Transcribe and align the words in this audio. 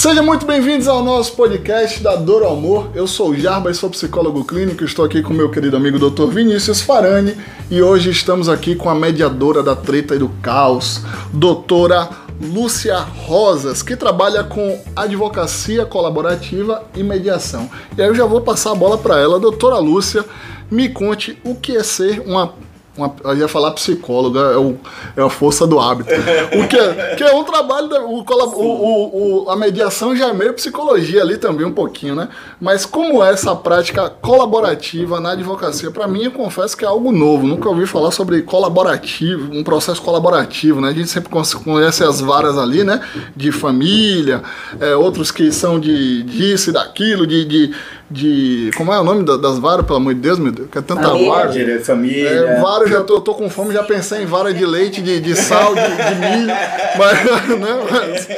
Sejam 0.00 0.24
muito 0.24 0.46
bem-vindos 0.46 0.88
ao 0.88 1.04
nosso 1.04 1.34
podcast 1.34 2.02
da 2.02 2.16
Dor 2.16 2.42
ao 2.42 2.54
Amor. 2.54 2.88
Eu 2.94 3.06
sou 3.06 3.32
o 3.32 3.36
Jarba, 3.36 3.74
sou 3.74 3.90
psicólogo 3.90 4.46
clínico, 4.46 4.82
estou 4.82 5.04
aqui 5.04 5.20
com 5.20 5.34
meu 5.34 5.50
querido 5.50 5.76
amigo 5.76 5.98
Dr. 5.98 6.30
Vinícius 6.30 6.80
Farani 6.80 7.36
e 7.70 7.82
hoje 7.82 8.08
estamos 8.08 8.48
aqui 8.48 8.74
com 8.74 8.88
a 8.88 8.94
mediadora 8.94 9.62
da 9.62 9.76
treta 9.76 10.14
e 10.14 10.18
do 10.18 10.30
caos, 10.40 11.02
doutora 11.30 12.08
Lúcia 12.40 12.96
Rosas, 12.96 13.82
que 13.82 13.94
trabalha 13.94 14.42
com 14.42 14.82
advocacia 14.96 15.84
colaborativa 15.84 16.82
e 16.96 17.02
mediação. 17.02 17.70
E 17.94 18.00
aí 18.00 18.08
eu 18.08 18.14
já 18.14 18.24
vou 18.24 18.40
passar 18.40 18.72
a 18.72 18.74
bola 18.74 18.96
para 18.96 19.20
ela, 19.20 19.38
doutora 19.38 19.76
Lúcia, 19.76 20.24
me 20.70 20.88
conte 20.88 21.38
o 21.44 21.54
que 21.54 21.76
é 21.76 21.82
ser 21.82 22.20
uma 22.20 22.54
uma, 23.00 23.14
eu 23.24 23.38
ia 23.38 23.48
falar 23.48 23.70
psicóloga, 23.72 24.40
é, 24.40 24.56
o, 24.56 24.76
é 25.16 25.22
a 25.22 25.30
força 25.30 25.66
do 25.66 25.78
hábito. 25.78 26.10
O 26.60 26.66
que 26.66 26.76
é, 26.76 27.14
que 27.16 27.22
é 27.22 27.34
um 27.34 27.44
trabalho, 27.44 27.88
da, 27.88 28.02
o, 28.02 28.24
o, 28.24 29.44
o, 29.44 29.50
a 29.50 29.56
mediação 29.56 30.14
já 30.14 30.28
é 30.28 30.32
meio 30.32 30.52
psicologia 30.52 31.22
ali 31.22 31.36
também, 31.36 31.64
um 31.64 31.72
pouquinho, 31.72 32.14
né? 32.14 32.28
Mas 32.60 32.84
como 32.84 33.22
é 33.22 33.32
essa 33.32 33.54
prática 33.54 34.10
colaborativa 34.10 35.20
na 35.20 35.32
advocacia? 35.32 35.90
Para 35.90 36.06
mim, 36.08 36.24
eu 36.24 36.32
confesso 36.32 36.76
que 36.76 36.84
é 36.84 36.88
algo 36.88 37.12
novo. 37.12 37.46
Nunca 37.46 37.68
ouvi 37.68 37.86
falar 37.86 38.10
sobre 38.10 38.42
colaborativo, 38.42 39.52
um 39.52 39.62
processo 39.62 40.02
colaborativo, 40.02 40.80
né? 40.80 40.88
A 40.88 40.92
gente 40.92 41.08
sempre 41.08 41.30
conhece 41.64 42.02
as 42.02 42.20
varas 42.20 42.58
ali, 42.58 42.84
né? 42.84 43.00
De 43.34 43.52
família, 43.52 44.42
é, 44.80 44.94
outros 44.96 45.30
que 45.30 45.50
são 45.52 45.78
de 45.78 46.22
disso 46.24 46.70
e 46.70 46.72
daquilo, 46.72 47.26
de, 47.26 47.44
de 47.44 47.74
de. 48.10 48.70
Como 48.76 48.92
é 48.92 48.98
o 48.98 49.04
nome 49.04 49.24
das 49.24 49.58
varas, 49.58 49.86
pelo 49.86 49.98
amor 49.98 50.14
de 50.14 50.20
Deus, 50.20 50.38
meu 50.38 50.50
Deus? 50.50 50.68
Que 50.68 50.78
é 50.78 50.82
tanta 50.82 51.02
família, 51.02 51.30
vara. 51.30 51.84
Família. 51.84 52.28
É, 52.28 52.60
vara, 52.60 52.88
já 52.88 53.04
tô, 53.04 53.20
tô 53.20 53.34
com 53.34 53.48
fome, 53.48 53.72
já 53.72 53.84
pensei 53.84 54.22
em 54.22 54.26
vara 54.26 54.52
de 54.52 54.66
leite, 54.66 55.00
de, 55.00 55.20
de 55.20 55.36
sal, 55.36 55.74
de, 55.74 55.80
de 55.80 56.14
milho. 56.16 56.50
Mas, 56.98 57.24
né, 57.24 57.86
mas, 57.88 58.28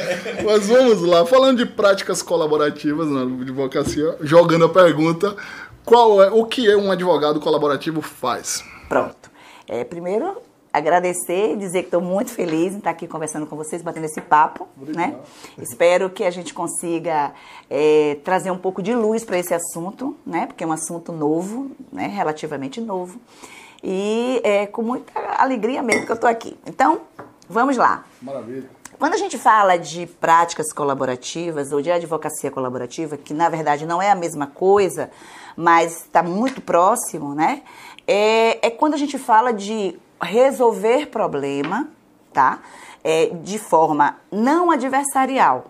mas, 0.44 0.68
vamos 0.68 1.02
lá. 1.02 1.24
Falando 1.24 1.58
de 1.58 1.66
práticas 1.66 2.22
colaborativas 2.22 3.08
na 3.08 3.22
advocacia, 3.22 4.14
jogando 4.20 4.66
a 4.66 4.68
pergunta: 4.68 5.34
qual 5.84 6.22
é, 6.22 6.30
o 6.30 6.44
que 6.44 6.70
é 6.70 6.76
um 6.76 6.92
advogado 6.92 7.40
colaborativo 7.40 8.02
faz? 8.02 8.62
Pronto. 8.88 9.30
É, 9.66 9.84
primeiro, 9.84 10.36
agradecer 10.72 11.52
e 11.52 11.56
dizer 11.56 11.80
que 11.80 11.88
estou 11.88 12.00
muito 12.00 12.30
feliz 12.30 12.72
em 12.72 12.78
estar 12.78 12.90
aqui 12.90 13.06
conversando 13.06 13.46
com 13.46 13.56
vocês, 13.56 13.82
batendo 13.82 14.06
esse 14.06 14.20
papo, 14.20 14.66
né? 14.76 15.16
Espero 15.58 16.08
que 16.08 16.24
a 16.24 16.30
gente 16.30 16.54
consiga 16.54 17.32
é, 17.68 18.18
trazer 18.24 18.50
um 18.50 18.58
pouco 18.58 18.82
de 18.82 18.94
luz 18.94 19.24
para 19.24 19.38
esse 19.38 19.52
assunto, 19.52 20.16
né? 20.24 20.46
Porque 20.46 20.64
é 20.64 20.66
um 20.66 20.72
assunto 20.72 21.12
novo, 21.12 21.70
né? 21.92 22.06
Relativamente 22.06 22.80
novo. 22.80 23.20
E 23.84 24.40
é 24.44 24.66
com 24.66 24.82
muita 24.82 25.12
alegria 25.36 25.82
mesmo 25.82 26.06
que 26.06 26.12
eu 26.12 26.14
estou 26.14 26.30
aqui. 26.30 26.56
Então, 26.64 27.00
vamos 27.48 27.76
lá. 27.76 28.04
Maravilha. 28.22 28.70
Quando 28.98 29.14
a 29.14 29.18
gente 29.18 29.36
fala 29.36 29.76
de 29.76 30.06
práticas 30.06 30.72
colaborativas 30.72 31.72
ou 31.72 31.82
de 31.82 31.90
advocacia 31.90 32.52
colaborativa, 32.52 33.16
que 33.16 33.34
na 33.34 33.48
verdade 33.48 33.84
não 33.84 34.00
é 34.00 34.10
a 34.10 34.14
mesma 34.14 34.46
coisa, 34.46 35.10
mas 35.56 36.02
está 36.02 36.22
muito 36.22 36.60
próximo, 36.60 37.34
né? 37.34 37.62
É, 38.06 38.64
é 38.66 38.70
quando 38.70 38.94
a 38.94 38.96
gente 38.96 39.18
fala 39.18 39.52
de 39.52 39.98
resolver 40.22 41.06
problema, 41.06 41.88
tá? 42.32 42.60
É, 43.04 43.26
de 43.26 43.58
forma 43.58 44.16
não 44.30 44.70
adversarial, 44.70 45.66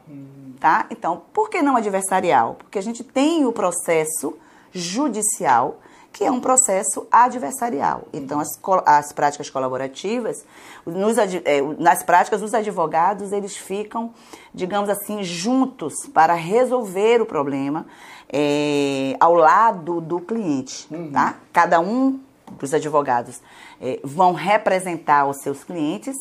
tá? 0.61 0.86
Então, 0.91 1.22
por 1.33 1.48
que 1.48 1.62
não 1.62 1.77
adversarial? 1.77 2.56
Porque 2.59 2.78
a 2.78 2.83
gente 2.83 3.03
tem 3.03 3.47
o 3.47 3.53
processo 3.53 4.36
judicial, 4.70 5.78
que 6.12 6.25
é 6.25 6.31
um 6.31 6.41
processo 6.41 7.06
adversarial. 7.11 8.03
Então, 8.12 8.39
as, 8.39 8.48
as 8.84 9.12
práticas 9.12 9.48
colaborativas, 9.48 10.44
nos, 10.84 11.16
é, 11.16 11.62
nas 11.78 12.03
práticas, 12.03 12.42
os 12.42 12.53
advogados, 12.53 13.33
eles 13.33 13.56
ficam, 13.56 14.12
digamos 14.53 14.91
assim, 14.91 15.22
juntos 15.22 15.94
para 16.12 16.34
resolver 16.34 17.22
o 17.22 17.27
problema 17.27 17.87
é, 18.31 19.16
ao 19.19 19.34
lado 19.34 20.00
do 20.00 20.21
cliente, 20.21 20.87
uhum. 20.91 21.10
tá? 21.10 21.37
Cada 21.53 21.81
um 21.81 22.21
dos 22.59 22.75
advogados 22.75 23.41
é, 23.81 24.01
vão 24.05 24.33
representar 24.33 25.27
os 25.27 25.39
seus 25.39 25.65
clientes, 25.65 26.17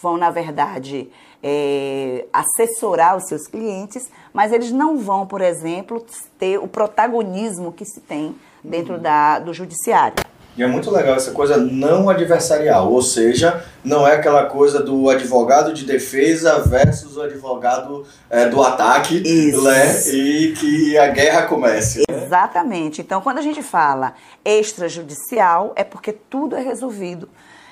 vão, 0.00 0.16
na 0.16 0.30
verdade, 0.30 1.10
é, 1.42 2.26
assessorar 2.32 3.16
os 3.16 3.26
seus 3.28 3.46
clientes, 3.46 4.10
mas 4.32 4.52
eles 4.52 4.72
não 4.72 4.98
vão, 4.98 5.26
por 5.26 5.40
exemplo, 5.40 6.04
ter 6.38 6.58
o 6.58 6.68
protagonismo 6.68 7.72
que 7.72 7.84
se 7.84 8.00
tem 8.00 8.34
dentro 8.62 8.94
uhum. 8.94 9.02
da, 9.02 9.38
do 9.38 9.54
judiciário. 9.54 10.25
E 10.56 10.62
é 10.62 10.66
muito 10.66 10.90
legal 10.90 11.14
essa 11.14 11.32
coisa 11.32 11.58
não 11.58 12.08
adversarial, 12.08 12.90
ou 12.90 13.02
seja, 13.02 13.62
não 13.84 14.08
é 14.08 14.14
aquela 14.14 14.46
coisa 14.46 14.82
do 14.82 15.10
advogado 15.10 15.74
de 15.74 15.84
defesa 15.84 16.60
versus 16.60 17.14
o 17.16 17.22
advogado 17.22 18.06
é, 18.30 18.48
do 18.48 18.62
ataque, 18.62 19.20
né? 19.20 20.00
E 20.10 20.54
que 20.58 20.96
a 20.96 21.08
guerra 21.08 21.42
comece. 21.42 22.04
Né? 22.08 22.24
Exatamente. 22.24 23.02
Então, 23.02 23.20
quando 23.20 23.36
a 23.36 23.42
gente 23.42 23.62
fala 23.62 24.14
extrajudicial, 24.42 25.74
é 25.76 25.84
porque 25.84 26.10
tudo 26.12 26.56
é 26.56 26.62
resolvido 26.62 27.28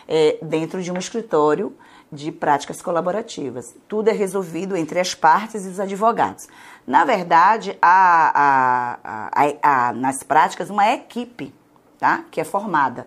é, 0.06 0.36
dentro 0.42 0.82
de 0.82 0.92
um 0.92 0.98
escritório 0.98 1.74
de 2.12 2.30
práticas 2.30 2.82
colaborativas. 2.82 3.74
Tudo 3.88 4.10
é 4.10 4.12
resolvido 4.12 4.76
entre 4.76 5.00
as 5.00 5.14
partes 5.14 5.64
e 5.64 5.68
os 5.68 5.80
advogados. 5.80 6.46
Na 6.86 7.02
verdade, 7.06 7.78
há, 7.80 8.98
há, 9.02 9.30
há, 9.32 9.88
há 9.88 9.92
nas 9.94 10.22
práticas 10.22 10.68
uma 10.68 10.92
equipe 10.92 11.52
tá? 11.98 12.24
que 12.30 12.40
é 12.40 12.44
formada 12.44 13.06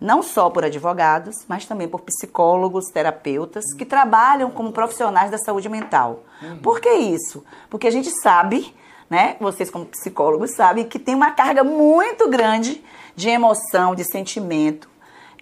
não 0.00 0.22
só 0.22 0.48
por 0.48 0.64
advogados, 0.64 1.44
mas 1.48 1.66
também 1.66 1.88
por 1.88 2.00
psicólogos, 2.02 2.86
terapeutas, 2.86 3.64
que 3.76 3.84
trabalham 3.84 4.50
como 4.50 4.72
profissionais 4.72 5.30
da 5.30 5.38
saúde 5.38 5.68
mental. 5.68 6.24
Uhum. 6.40 6.58
Por 6.58 6.80
que 6.80 6.90
isso? 6.90 7.44
Porque 7.68 7.86
a 7.86 7.90
gente 7.90 8.10
sabe, 8.22 8.74
né, 9.10 9.36
vocês 9.40 9.70
como 9.70 9.86
psicólogos 9.86 10.54
sabem, 10.54 10.84
que 10.84 10.98
tem 10.98 11.14
uma 11.14 11.32
carga 11.32 11.64
muito 11.64 12.28
grande 12.28 12.82
de 13.16 13.28
emoção, 13.28 13.94
de 13.94 14.04
sentimento 14.04 14.88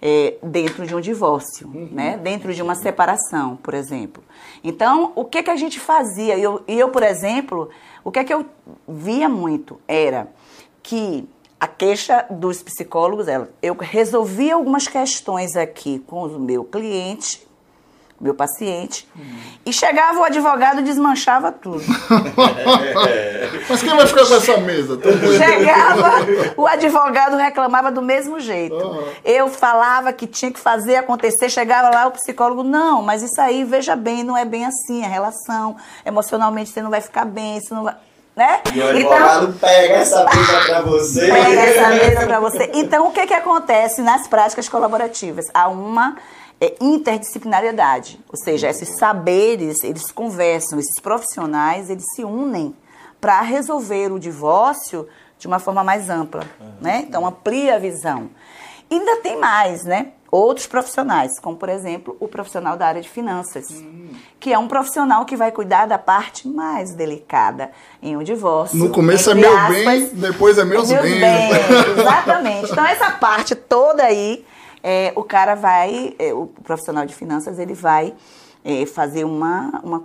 é, 0.01 0.37
dentro 0.41 0.85
de 0.87 0.95
um 0.95 1.01
divórcio, 1.01 1.67
uhum. 1.67 1.89
né, 1.91 2.17
dentro 2.17 2.53
de 2.53 2.61
uma 2.61 2.75
separação, 2.75 3.57
por 3.57 3.75
exemplo. 3.75 4.23
Então, 4.63 5.11
o 5.15 5.23
que, 5.23 5.43
que 5.43 5.51
a 5.51 5.55
gente 5.55 5.79
fazia? 5.79 6.37
Eu, 6.37 6.63
eu, 6.67 6.89
por 6.89 7.03
exemplo, 7.03 7.69
o 8.03 8.11
que, 8.11 8.23
que 8.23 8.33
eu 8.33 8.45
via 8.87 9.29
muito 9.29 9.79
era 9.87 10.27
que 10.81 11.27
a 11.59 11.67
queixa 11.67 12.25
dos 12.29 12.61
psicólogos, 12.61 13.27
ela, 13.27 13.49
eu 13.61 13.75
resolvi 13.79 14.51
algumas 14.51 14.87
questões 14.87 15.55
aqui 15.55 15.99
com 16.05 16.25
o 16.25 16.39
meu 16.39 16.63
cliente, 16.63 17.47
meu 18.19 18.33
paciente, 18.33 19.07
hum. 19.15 19.21
e 19.65 19.71
chegava 19.71 20.19
o 20.19 20.23
advogado 20.23 20.79
e 20.79 20.83
desmanchava 20.83 21.51
tudo. 21.51 21.83
Mas 23.69 23.81
quem 23.81 23.95
vai 23.95 24.07
ficar 24.07 24.25
com 24.25 24.33
essa 24.33 24.57
mesa? 24.57 24.99
Chegava, 25.37 26.11
o 26.57 26.65
advogado 26.65 27.37
reclamava 27.37 27.91
do 27.91 28.01
mesmo 28.01 28.39
jeito. 28.39 28.75
Uhum. 28.75 29.03
Eu 29.23 29.49
falava 29.49 30.11
que 30.13 30.25
tinha 30.25 30.51
que 30.51 30.59
fazer 30.59 30.95
acontecer, 30.95 31.49
chegava 31.49 31.89
lá 31.89 32.07
o 32.07 32.11
psicólogo, 32.11 32.63
não, 32.63 33.03
mas 33.03 33.21
isso 33.21 33.39
aí, 33.39 33.63
veja 33.63 33.95
bem, 33.95 34.23
não 34.23 34.35
é 34.35 34.45
bem 34.45 34.65
assim, 34.65 35.03
a 35.05 35.07
relação, 35.07 35.75
emocionalmente 36.03 36.71
você 36.71 36.81
não 36.81 36.89
vai 36.89 37.01
ficar 37.01 37.25
bem, 37.25 37.57
isso 37.57 37.73
não 37.73 37.83
vai 37.83 37.95
né? 38.37 38.61
E 38.71 38.79
o 38.79 38.87
advogado 38.87 39.45
então, 39.47 39.53
pega 39.53 39.95
essa 39.95 40.23
mesa 40.23 40.65
para 40.67 40.81
você. 40.81 41.25
Pega 41.33 41.61
essa 41.61 41.89
mesa 41.89 42.27
para 42.27 42.39
você. 42.39 42.71
Então, 42.75 43.07
o 43.07 43.11
que, 43.11 43.25
que 43.25 43.33
acontece 43.33 44.03
nas 44.03 44.27
práticas 44.27 44.69
colaborativas? 44.69 45.45
Há 45.51 45.67
uma 45.67 46.15
é, 46.61 46.75
interdisciplinariedade, 46.79 48.19
ou 48.29 48.37
seja, 48.37 48.69
esses 48.69 48.95
saberes, 48.99 49.83
eles 49.83 50.11
conversam, 50.11 50.77
esses 50.77 50.99
profissionais, 50.99 51.89
eles 51.89 52.05
se 52.15 52.23
unem 52.23 52.75
para 53.19 53.41
resolver 53.41 54.11
o 54.11 54.19
divórcio 54.19 55.07
de 55.39 55.47
uma 55.47 55.57
forma 55.57 55.83
mais 55.83 56.07
ampla, 56.07 56.43
né? 56.79 57.05
Então, 57.07 57.25
amplia 57.25 57.75
a 57.75 57.79
visão. 57.79 58.29
E 58.87 58.95
ainda 58.95 59.17
tem 59.17 59.35
mais, 59.39 59.83
né? 59.83 60.11
Outros 60.31 60.67
profissionais, 60.67 61.39
como 61.39 61.57
por 61.57 61.69
exemplo 61.69 62.15
o 62.19 62.27
profissional 62.27 62.77
da 62.77 62.87
área 62.87 63.01
de 63.01 63.09
finanças, 63.09 63.69
hum. 63.71 64.09
que 64.39 64.51
é 64.51 64.57
um 64.57 64.67
profissional 64.67 65.25
que 65.25 65.35
vai 65.35 65.51
cuidar 65.51 65.85
da 65.85 65.97
parte 65.97 66.47
mais 66.47 66.93
delicada 66.93 67.71
em 68.01 68.17
um 68.17 68.23
divórcio. 68.23 68.77
No 68.77 68.89
começo 68.89 69.31
é 69.31 69.35
meu 69.35 69.57
aspas, 69.57 69.85
bem, 69.85 70.09
depois 70.13 70.57
é 70.57 70.65
meus, 70.65 70.89
meus 70.89 71.01
bens. 71.01 71.19
bens. 71.19 71.97
Exatamente. 71.99 72.71
Então 72.71 72.85
essa 72.85 73.11
parte 73.11 73.55
toda 73.55 74.03
aí, 74.03 74.45
é, 74.83 75.13
o 75.15 75.23
cara 75.23 75.55
vai, 75.55 76.13
é, 76.19 76.33
o 76.33 76.47
profissional 76.63 77.05
de 77.05 77.15
finanças, 77.15 77.59
ele 77.59 77.73
vai 77.73 78.13
é, 78.63 78.85
fazer 78.85 79.23
uma, 79.23 79.79
uma 79.83 80.03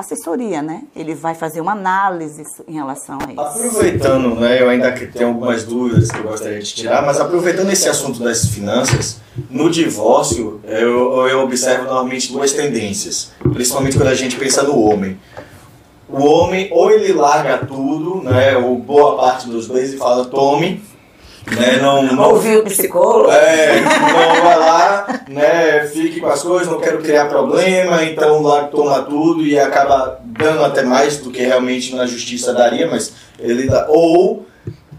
assessoria, 0.00 0.62
né? 0.62 0.82
Ele 0.94 1.14
vai 1.14 1.34
fazer 1.34 1.60
uma 1.60 1.72
análise 1.72 2.42
em 2.66 2.74
relação 2.74 3.18
a 3.20 3.32
isso. 3.32 3.40
Aproveitando, 3.40 4.34
né, 4.34 4.60
eu 4.60 4.68
ainda 4.68 4.92
tenho 4.92 5.28
algumas 5.28 5.64
dúvidas 5.64 6.10
que 6.10 6.18
eu 6.18 6.24
gostaria 6.24 6.58
de 6.58 6.74
tirar, 6.74 7.04
mas 7.04 7.20
aproveitando 7.20 7.70
esse 7.70 7.88
assunto 7.88 8.20
das 8.20 8.46
finanças, 8.46 9.20
no 9.48 9.70
divórcio 9.70 10.60
eu, 10.64 11.26
eu 11.28 11.40
observo 11.40 11.84
normalmente 11.84 12.32
duas 12.32 12.52
tendências, 12.52 13.32
principalmente 13.52 13.96
quando 13.96 14.08
a 14.08 14.14
gente 14.14 14.36
pensa 14.36 14.62
no 14.62 14.78
homem. 14.78 15.18
O 16.08 16.24
homem 16.24 16.68
ou 16.72 16.90
ele 16.90 17.12
larga 17.12 17.58
tudo, 17.58 18.22
né, 18.22 18.56
ou 18.56 18.76
boa 18.76 19.16
parte 19.16 19.48
dos 19.48 19.68
bens 19.68 19.92
e 19.92 19.96
fala 19.96 20.24
tome, 20.24 20.82
né, 21.46 21.78
não, 21.80 22.02
não 22.02 22.30
ouvir 22.30 22.58
o 22.58 22.64
psicólogo, 22.64 23.30
é, 23.30 23.80
não 23.80 24.42
vai 24.42 24.58
lá, 24.58 25.20
né, 25.28 25.86
fique 25.92 26.20
com 26.20 26.28
as 26.28 26.42
coisas, 26.42 26.68
não 26.68 26.80
quero 26.80 26.98
criar 26.98 27.26
problema, 27.26 28.04
então 28.04 28.42
lá 28.42 28.64
toma 28.64 29.02
tudo 29.02 29.44
e 29.44 29.58
acaba 29.58 30.20
dando 30.24 30.64
até 30.64 30.82
mais 30.82 31.18
do 31.18 31.30
que 31.30 31.42
realmente 31.42 31.94
na 31.94 32.06
justiça 32.06 32.52
daria, 32.52 32.86
mas 32.86 33.12
ele 33.38 33.66
dá. 33.66 33.86
Ou 33.88 34.46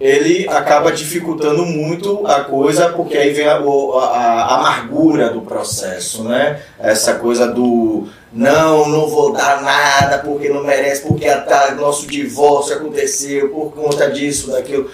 ele 0.02 0.48
acaba 0.50 0.92
dificultando 0.92 1.64
muito 1.64 2.26
a 2.26 2.44
coisa, 2.44 2.90
porque 2.90 3.16
aí 3.16 3.32
vem 3.34 3.48
a, 3.48 3.58
a, 3.58 3.60
a, 3.60 4.56
amargura 4.58 5.30
do 5.30 5.42
processo, 5.42 6.24
né? 6.24 6.60
Essa 6.80 7.16
coisa 7.16 7.48
do 7.48 8.08
não, 8.34 8.90
não 8.90 9.08
vou 9.08 9.32
dar 9.32 9.62
nada 9.62 10.18
porque 10.18 10.50
não 10.50 10.64
merece, 10.64 11.04
porque 11.04 11.28
a, 11.28 11.76
nosso 11.76 12.08
divórcio 12.08 12.76
aconteceu 12.76 13.50
por 13.50 13.74
conta 13.74 14.10
disso, 14.10 14.52
daquilo. 14.52 14.90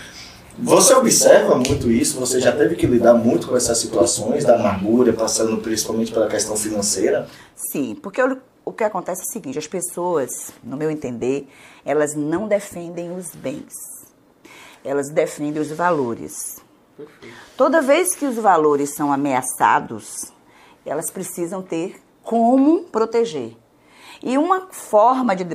Você 0.59 0.93
observa 0.93 1.55
muito 1.55 1.91
isso? 1.91 2.19
Você 2.19 2.39
já 2.39 2.51
teve 2.51 2.75
que 2.75 2.87
lidar 2.87 3.13
muito 3.13 3.47
com 3.47 3.55
essas 3.55 3.77
situações 3.77 4.43
da 4.43 4.55
amargura, 4.55 5.13
passando 5.13 5.57
principalmente 5.57 6.11
pela 6.11 6.27
questão 6.27 6.57
financeira? 6.57 7.27
Sim, 7.55 7.95
porque 8.01 8.21
o, 8.21 8.37
o 8.65 8.73
que 8.73 8.83
acontece 8.83 9.21
é 9.21 9.25
o 9.25 9.31
seguinte: 9.31 9.59
as 9.59 9.67
pessoas, 9.67 10.29
no 10.63 10.75
meu 10.75 10.89
entender, 10.89 11.47
elas 11.85 12.15
não 12.15 12.47
defendem 12.47 13.15
os 13.15 13.35
bens 13.35 13.71
elas 14.87 15.09
defendem 15.09 15.61
os 15.61 15.69
valores. 15.69 16.61
Perfeito. 16.95 17.35
Toda 17.55 17.81
vez 17.81 18.15
que 18.15 18.25
os 18.25 18.35
valores 18.35 18.95
são 18.95 19.11
ameaçados, 19.11 20.31
elas 20.85 21.11
precisam 21.11 21.61
ter 21.61 22.01
como 22.23 22.85
proteger. 22.85 23.55
E 24.23 24.37
uma 24.37 24.67
forma 24.71 25.35
de 25.35 25.45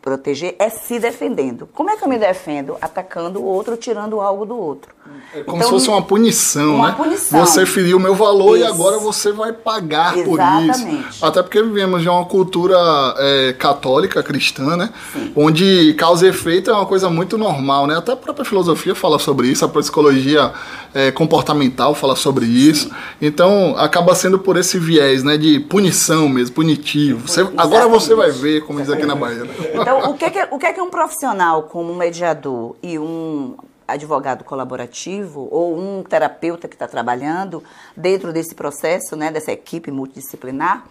proteger 0.00 0.54
é 0.58 0.68
se 0.68 0.98
defendendo. 0.98 1.68
Como 1.72 1.90
é 1.90 1.96
que 1.96 2.04
eu 2.04 2.08
me 2.08 2.18
defendo? 2.18 2.76
Atacando 2.80 3.40
o 3.40 3.44
outro, 3.44 3.76
tirando 3.76 4.20
algo 4.20 4.44
do 4.44 4.56
outro. 4.56 4.92
É 5.34 5.42
como 5.42 5.58
então, 5.58 5.68
se 5.68 5.74
fosse 5.74 5.88
uma 5.88 6.02
punição, 6.02 6.76
uma 6.76 6.88
né? 6.88 6.94
Punição. 6.96 7.40
Você 7.40 7.66
feriu 7.66 7.96
o 7.96 8.00
meu 8.00 8.14
valor 8.14 8.56
isso. 8.56 8.66
e 8.66 8.68
agora 8.68 8.98
você 8.98 9.32
vai 9.32 9.52
pagar 9.52 10.16
Exatamente. 10.16 10.84
por 10.84 11.10
isso. 11.10 11.24
Até 11.24 11.42
porque 11.42 11.62
vivemos 11.62 12.02
de 12.02 12.08
uma 12.08 12.24
cultura 12.24 12.76
é, 13.18 13.54
católica, 13.58 14.22
cristã, 14.22 14.76
né? 14.76 14.90
Sim. 15.12 15.32
Onde 15.34 15.94
causa 15.94 16.26
e 16.26 16.30
efeito 16.30 16.70
é 16.70 16.74
uma 16.74 16.86
coisa 16.86 17.10
muito 17.10 17.36
normal, 17.36 17.86
né? 17.86 17.96
Até 17.96 18.12
a 18.12 18.16
própria 18.16 18.44
filosofia 18.44 18.94
fala 18.94 19.18
sobre 19.18 19.48
isso, 19.48 19.64
a 19.64 19.68
psicologia 19.68 20.52
é, 20.94 21.10
comportamental 21.10 21.94
fala 21.94 22.14
sobre 22.14 22.46
isso. 22.46 22.88
Sim. 22.88 22.94
Então 23.20 23.74
acaba 23.76 24.14
sendo 24.14 24.38
por 24.38 24.56
esse 24.56 24.78
viés, 24.78 25.22
né? 25.24 25.36
De 25.36 25.60
punição 25.60 26.28
mesmo, 26.28 26.54
punitivo. 26.54 27.26
Você, 27.26 27.40
agora 27.56 27.88
você 27.88 28.03
vai 28.12 28.30
ver, 28.30 28.66
como 28.66 28.80
diz 28.80 28.90
aqui 28.90 29.06
na 29.06 29.14
Bahia. 29.14 29.44
Né? 29.44 29.54
Então, 29.74 30.10
o 30.10 30.18
que 30.18 30.24
é 30.24 30.30
que, 30.30 30.48
o 30.50 30.58
que, 30.58 30.66
é 30.66 30.72
que 30.72 30.80
um 30.80 30.90
profissional 30.90 31.64
como 31.64 31.92
um 31.92 31.96
mediador 31.96 32.74
e 32.82 32.98
um 32.98 33.56
advogado 33.86 34.44
colaborativo 34.44 35.48
ou 35.50 35.78
um 35.78 36.02
terapeuta 36.02 36.66
que 36.66 36.74
está 36.74 36.88
trabalhando 36.88 37.62
dentro 37.96 38.32
desse 38.32 38.54
processo, 38.54 39.14
né, 39.14 39.30
dessa 39.30 39.52
equipe 39.52 39.90
multidisciplinar, 39.90 40.84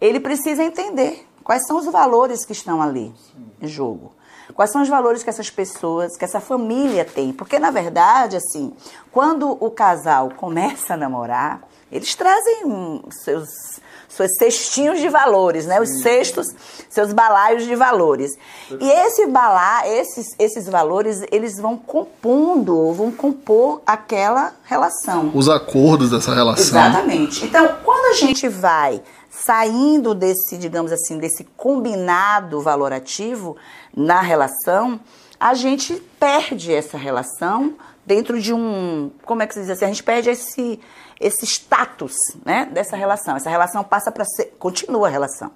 ele 0.00 0.18
precisa 0.18 0.64
entender 0.64 1.26
quais 1.44 1.66
são 1.66 1.76
os 1.76 1.86
valores 1.86 2.44
que 2.44 2.52
estão 2.52 2.82
ali 2.82 3.12
em 3.60 3.68
jogo. 3.68 4.12
Quais 4.54 4.72
são 4.72 4.82
os 4.82 4.88
valores 4.88 5.22
que 5.22 5.30
essas 5.30 5.48
pessoas, 5.48 6.16
que 6.16 6.24
essa 6.24 6.40
família 6.40 7.04
tem? 7.04 7.32
Porque, 7.32 7.58
na 7.58 7.70
verdade, 7.70 8.36
assim, 8.36 8.72
quando 9.12 9.56
o 9.60 9.70
casal 9.70 10.30
começa 10.36 10.94
a 10.94 10.96
namorar, 10.96 11.62
eles 11.90 12.14
trazem 12.14 13.02
seus 13.10 13.48
seus 14.28 14.36
cestinhos 14.36 15.00
de 15.00 15.08
valores, 15.08 15.66
né? 15.66 15.80
Os 15.80 16.02
cestos, 16.02 16.48
seus 16.88 17.12
balaios 17.12 17.64
de 17.64 17.74
valores. 17.74 18.36
E 18.80 18.90
esse 18.90 19.26
balá, 19.26 19.82
esses, 19.86 20.34
esses 20.38 20.66
valores, 20.66 21.22
eles 21.30 21.58
vão 21.58 21.76
compondo, 21.76 22.92
vão 22.92 23.10
compor 23.10 23.80
aquela 23.86 24.52
relação. 24.64 25.30
Os 25.34 25.48
acordos 25.48 26.10
dessa 26.10 26.34
relação. 26.34 26.64
Exatamente. 26.64 27.44
Então, 27.44 27.76
quando 27.84 28.12
a 28.12 28.16
gente 28.16 28.48
vai 28.48 29.02
saindo 29.30 30.14
desse, 30.14 30.58
digamos 30.58 30.92
assim, 30.92 31.18
desse 31.18 31.44
combinado 31.56 32.60
valorativo 32.60 33.56
na 33.96 34.20
relação, 34.20 35.00
a 35.38 35.54
gente 35.54 35.94
perde 36.18 36.72
essa 36.72 36.98
relação 36.98 37.74
dentro 38.04 38.40
de 38.40 38.52
um, 38.52 39.10
como 39.24 39.42
é 39.42 39.46
que 39.46 39.54
se 39.54 39.60
diz 39.60 39.70
assim, 39.70 39.84
a 39.84 39.88
gente 39.88 40.02
perde 40.02 40.30
esse 40.30 40.80
esse 41.20 41.44
status 41.44 42.16
né, 42.44 42.66
dessa 42.72 42.96
relação. 42.96 43.36
Essa 43.36 43.50
relação 43.50 43.84
passa 43.84 44.10
para 44.10 44.24
ser, 44.24 44.54
continua 44.58 45.06
a 45.06 45.10
relação, 45.10 45.50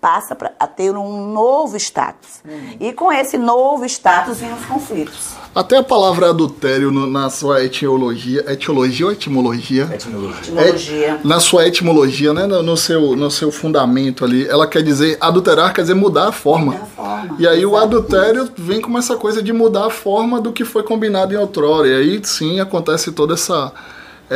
passa 0.00 0.34
pra, 0.34 0.52
a 0.58 0.66
ter 0.66 0.90
um 0.90 1.32
novo 1.32 1.76
status. 1.76 2.42
Uhum. 2.44 2.76
E 2.80 2.92
com 2.92 3.12
esse 3.12 3.38
novo 3.38 3.84
status 3.86 4.40
vem 4.40 4.52
os 4.52 4.64
conflitos. 4.66 5.34
Até 5.54 5.76
a 5.76 5.84
palavra 5.84 6.30
adultério 6.30 6.90
no, 6.90 7.06
na 7.06 7.30
sua 7.30 7.64
etiologia, 7.64 8.44
etiologia 8.52 9.06
ou 9.06 9.12
etimologia? 9.12 9.88
Etimologia. 9.94 10.40
etimologia. 10.40 11.06
É, 11.06 11.20
na 11.22 11.38
sua 11.38 11.68
etimologia, 11.68 12.34
né, 12.34 12.44
no, 12.46 12.60
no, 12.60 12.76
seu, 12.76 13.14
no 13.14 13.30
seu 13.30 13.52
fundamento 13.52 14.24
ali, 14.24 14.48
ela 14.48 14.66
quer 14.66 14.82
dizer, 14.82 15.16
adulterar 15.20 15.72
quer 15.72 15.82
dizer 15.82 15.94
mudar 15.94 16.28
a 16.28 16.32
forma. 16.32 16.72
Mudar 16.72 16.82
a 16.82 16.86
forma. 16.86 17.36
E 17.38 17.46
aí 17.46 17.62
Exatamente. 17.62 17.66
o 17.66 17.76
adultério 17.76 18.50
vem 18.56 18.80
com 18.80 18.98
essa 18.98 19.16
coisa 19.16 19.40
de 19.40 19.52
mudar 19.52 19.86
a 19.86 19.90
forma 19.90 20.40
do 20.40 20.52
que 20.52 20.64
foi 20.64 20.82
combinado 20.82 21.32
em 21.32 21.36
outrora. 21.36 21.86
E 21.86 21.94
aí 21.94 22.20
sim 22.24 22.58
acontece 22.58 23.12
toda 23.12 23.34
essa 23.34 23.72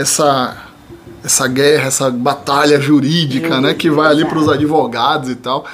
essa 0.01 0.69
essa 1.25 1.49
guerra, 1.49 1.89
essa 1.89 2.11
batalha 2.11 2.81
jurídica, 2.81 3.61
né, 3.61 3.75
que 3.75 3.91
vai 3.91 4.09
ali 4.09 4.25
para 4.25 4.39
os 4.39 4.49
advogados 4.49 5.29
e 5.29 5.35
tal. 5.35 5.65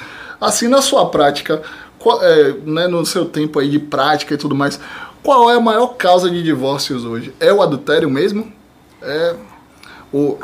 Assim, 0.41 0.67
na 0.67 0.81
sua 0.81 1.09
prática, 1.09 1.61
qual, 1.99 2.21
é, 2.23 2.53
né, 2.65 2.87
no 2.87 3.05
seu 3.05 3.25
tempo 3.25 3.59
aí 3.59 3.69
de 3.69 3.79
prática 3.79 4.33
e 4.33 4.37
tudo 4.37 4.55
mais, 4.55 4.79
qual 5.23 5.49
é 5.49 5.55
a 5.55 5.59
maior 5.59 5.95
causa 5.95 6.29
de 6.29 6.43
divórcios 6.43 7.05
hoje? 7.05 7.33
É 7.39 7.53
o 7.53 7.61
adultério 7.61 8.09
mesmo? 8.09 8.51
É 9.01 9.35
o 10.11 10.37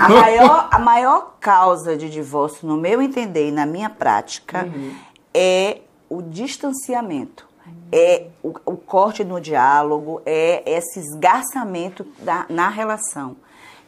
a 0.00 0.08
maior, 0.08 0.68
a 0.70 0.78
maior 0.78 1.34
causa 1.40 1.96
de 1.96 2.10
divórcio, 2.10 2.68
no 2.68 2.76
meu 2.76 3.00
entender 3.00 3.48
e 3.48 3.50
na 3.50 3.64
minha 3.64 3.88
prática, 3.88 4.64
uhum. 4.64 4.92
é 5.32 5.78
o 6.08 6.20
distanciamento 6.20 7.51
é 7.92 8.26
o, 8.42 8.54
o, 8.64 8.76
corte 8.76 9.22
no 9.22 9.40
diálogo, 9.40 10.22
é 10.24 10.62
esse 10.66 10.98
esgarçamento 10.98 12.06
da, 12.20 12.46
na 12.48 12.68
relação. 12.68 13.36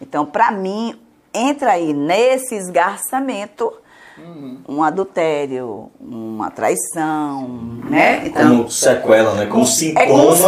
Então, 0.01 0.27
para 0.27 0.51
mim, 0.51 1.01
entra 1.33 1.73
aí 1.73 1.95
nesse 1.95 2.55
esgarçamento 2.55 3.73
uhum. 4.19 4.59
um 4.69 4.83
adultério, 4.83 5.91
uma 5.99 6.51
traição, 6.51 7.49
né? 7.89 8.27
Então, 8.27 8.59
como 8.59 8.71
sequela, 8.71 9.35
né? 9.35 9.47
Como 9.47 9.67
sintoma. 9.67 10.05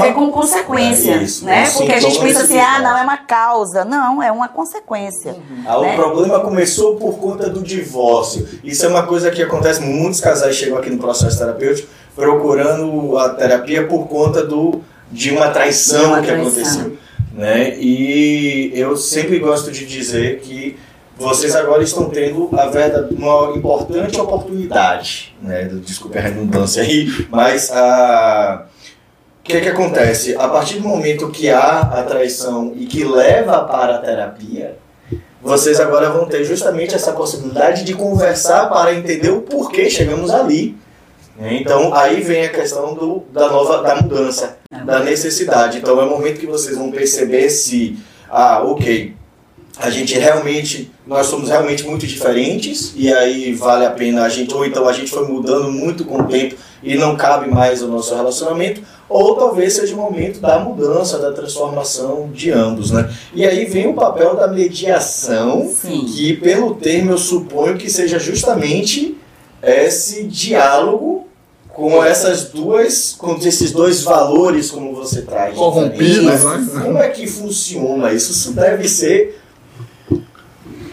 É 0.06 0.12
como, 0.12 0.28
é 0.28 0.32
consequência, 0.32 1.12
é 1.12 1.22
isso, 1.22 1.44
né? 1.44 1.70
Porque 1.70 1.92
a 1.92 2.00
gente 2.00 2.20
pensa 2.20 2.42
assim, 2.42 2.58
ah, 2.58 2.80
não, 2.80 2.98
é 2.98 3.02
uma 3.02 3.16
causa. 3.16 3.84
Não, 3.84 4.22
é 4.22 4.30
uma 4.30 4.48
consequência. 4.48 5.32
Uhum. 5.32 5.64
Ah, 5.66 5.80
né? 5.80 5.92
O 5.92 5.96
problema 5.96 6.40
começou 6.40 6.96
por 6.96 7.18
conta 7.18 7.48
do 7.48 7.62
divórcio. 7.62 8.46
Isso 8.62 8.84
é 8.84 8.88
uma 8.88 9.06
coisa 9.06 9.30
que 9.30 9.42
acontece, 9.42 9.80
muitos 9.80 10.20
casais 10.20 10.54
chegam 10.54 10.78
aqui 10.78 10.90
no 10.90 10.98
processo 10.98 11.38
terapêutico 11.38 11.88
procurando 12.16 13.18
a 13.18 13.28
terapia 13.28 13.86
por 13.86 14.08
conta 14.08 14.42
do, 14.42 14.80
de 15.12 15.30
uma 15.30 15.50
traição, 15.50 16.14
uma 16.14 16.22
traição. 16.22 16.22
que 16.22 16.30
aconteceu. 16.30 16.98
Né? 17.34 17.78
E 17.78 18.72
eu 18.74 18.96
sempre 18.96 19.38
gosto 19.38 19.70
de 19.70 19.84
dizer 19.84 20.40
que 20.40 20.78
vocês 21.18 21.54
agora 21.54 21.82
estão 21.82 22.08
tendo 22.08 22.48
a 22.58 22.66
verdade, 22.66 23.14
uma 23.14 23.54
importante 23.54 24.18
oportunidade, 24.18 25.36
né? 25.42 25.68
desculpe 25.84 26.16
a 26.16 26.22
redundância 26.22 26.82
aí, 26.82 27.06
mas 27.30 27.70
a 27.70 28.66
o 29.38 29.48
que, 29.48 29.60
que 29.60 29.68
acontece? 29.68 30.34
A 30.34 30.48
partir 30.48 30.80
do 30.80 30.88
momento 30.88 31.30
que 31.30 31.48
há 31.48 31.78
a 31.78 32.02
traição 32.02 32.72
e 32.74 32.84
que 32.84 33.04
leva 33.04 33.62
para 33.62 33.94
a 33.94 33.98
terapia, 33.98 34.76
vocês 35.40 35.78
agora 35.78 36.10
vão 36.10 36.26
ter 36.26 36.42
justamente 36.42 36.96
essa 36.96 37.12
possibilidade 37.12 37.84
de 37.84 37.94
conversar 37.94 38.68
para 38.68 38.92
entender 38.92 39.30
o 39.30 39.42
porquê 39.42 39.88
chegamos 39.88 40.32
ali 40.32 40.76
então 41.38 41.94
aí 41.94 42.20
vem 42.20 42.44
a 42.44 42.48
questão 42.48 42.94
do, 42.94 43.24
da 43.32 43.48
nova 43.48 43.82
da 43.82 43.96
mudança, 43.96 44.58
da 44.84 45.00
necessidade. 45.00 45.78
Então 45.78 46.00
é 46.00 46.04
o 46.04 46.10
momento 46.10 46.40
que 46.40 46.46
vocês 46.46 46.76
vão 46.76 46.90
perceber 46.90 47.50
se 47.50 47.98
ah, 48.30 48.62
ok, 48.64 49.14
a 49.78 49.90
gente 49.90 50.18
realmente 50.18 50.90
nós 51.06 51.26
somos 51.26 51.48
realmente 51.48 51.84
muito 51.84 52.06
diferentes 52.06 52.92
e 52.96 53.12
aí 53.12 53.52
vale 53.52 53.84
a 53.84 53.90
pena 53.90 54.24
a 54.24 54.28
gente 54.28 54.54
ou 54.54 54.64
então 54.64 54.88
a 54.88 54.92
gente 54.92 55.10
foi 55.10 55.28
mudando 55.28 55.70
muito 55.70 56.04
com 56.04 56.22
o 56.22 56.24
tempo 56.24 56.56
e 56.82 56.96
não 56.96 57.14
cabe 57.14 57.50
mais 57.50 57.82
o 57.82 57.88
nosso 57.88 58.14
relacionamento 58.14 58.80
ou 59.08 59.36
talvez 59.36 59.74
seja 59.74 59.94
o 59.94 59.98
momento 59.98 60.40
da 60.40 60.58
mudança, 60.58 61.18
da 61.18 61.30
transformação 61.30 62.30
de 62.32 62.50
ambos, 62.50 62.90
né? 62.90 63.08
E 63.32 63.46
aí 63.46 63.64
vem 63.66 63.86
o 63.86 63.94
papel 63.94 64.34
da 64.34 64.48
mediação, 64.48 65.70
Sim. 65.72 66.04
que 66.06 66.34
pelo 66.34 66.74
termo 66.74 67.12
eu 67.12 67.18
suponho 67.18 67.76
que 67.76 67.88
seja 67.88 68.18
justamente 68.18 69.16
esse 69.62 70.24
diálogo 70.24 71.25
com 71.76 72.02
essas 72.02 72.44
duas, 72.44 73.12
com 73.12 73.34
esses 73.36 73.70
dois 73.70 74.02
valores, 74.02 74.70
como 74.70 74.94
você 74.94 75.20
traz. 75.20 75.54
Corrompidos, 75.54 76.42
né? 76.42 76.66
Como 76.82 76.98
é 76.98 77.10
que 77.10 77.26
funciona? 77.26 78.10
Isso 78.12 78.52
deve 78.54 78.88
ser 78.88 79.38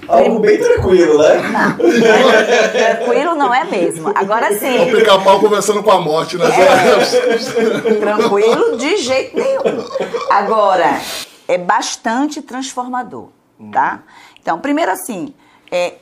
algo 0.05 0.39
bem 0.39 0.59
tranquilo, 0.59 1.19
né? 1.19 1.41
Não, 1.77 2.97
tranquilo 2.97 3.35
não 3.35 3.53
é 3.55 3.63
mesmo. 3.63 4.11
Agora 4.13 4.59
sim. 4.59 4.91
O 4.91 4.97
pica-pau 4.97 5.39
conversando 5.39 5.81
com 5.81 5.89
a 5.91 6.01
morte, 6.01 6.35
né? 6.35 6.47
É, 6.49 7.93
tranquilo 7.93 8.75
de 8.75 8.97
jeito 8.97 9.37
nenhum. 9.37 9.85
Agora, 10.29 10.99
é 11.47 11.57
bastante 11.57 12.41
transformador. 12.41 13.29
tá? 13.71 14.03
Então, 14.41 14.59
primeiro 14.59 14.91
assim, 14.91 15.33
é, 15.71 15.93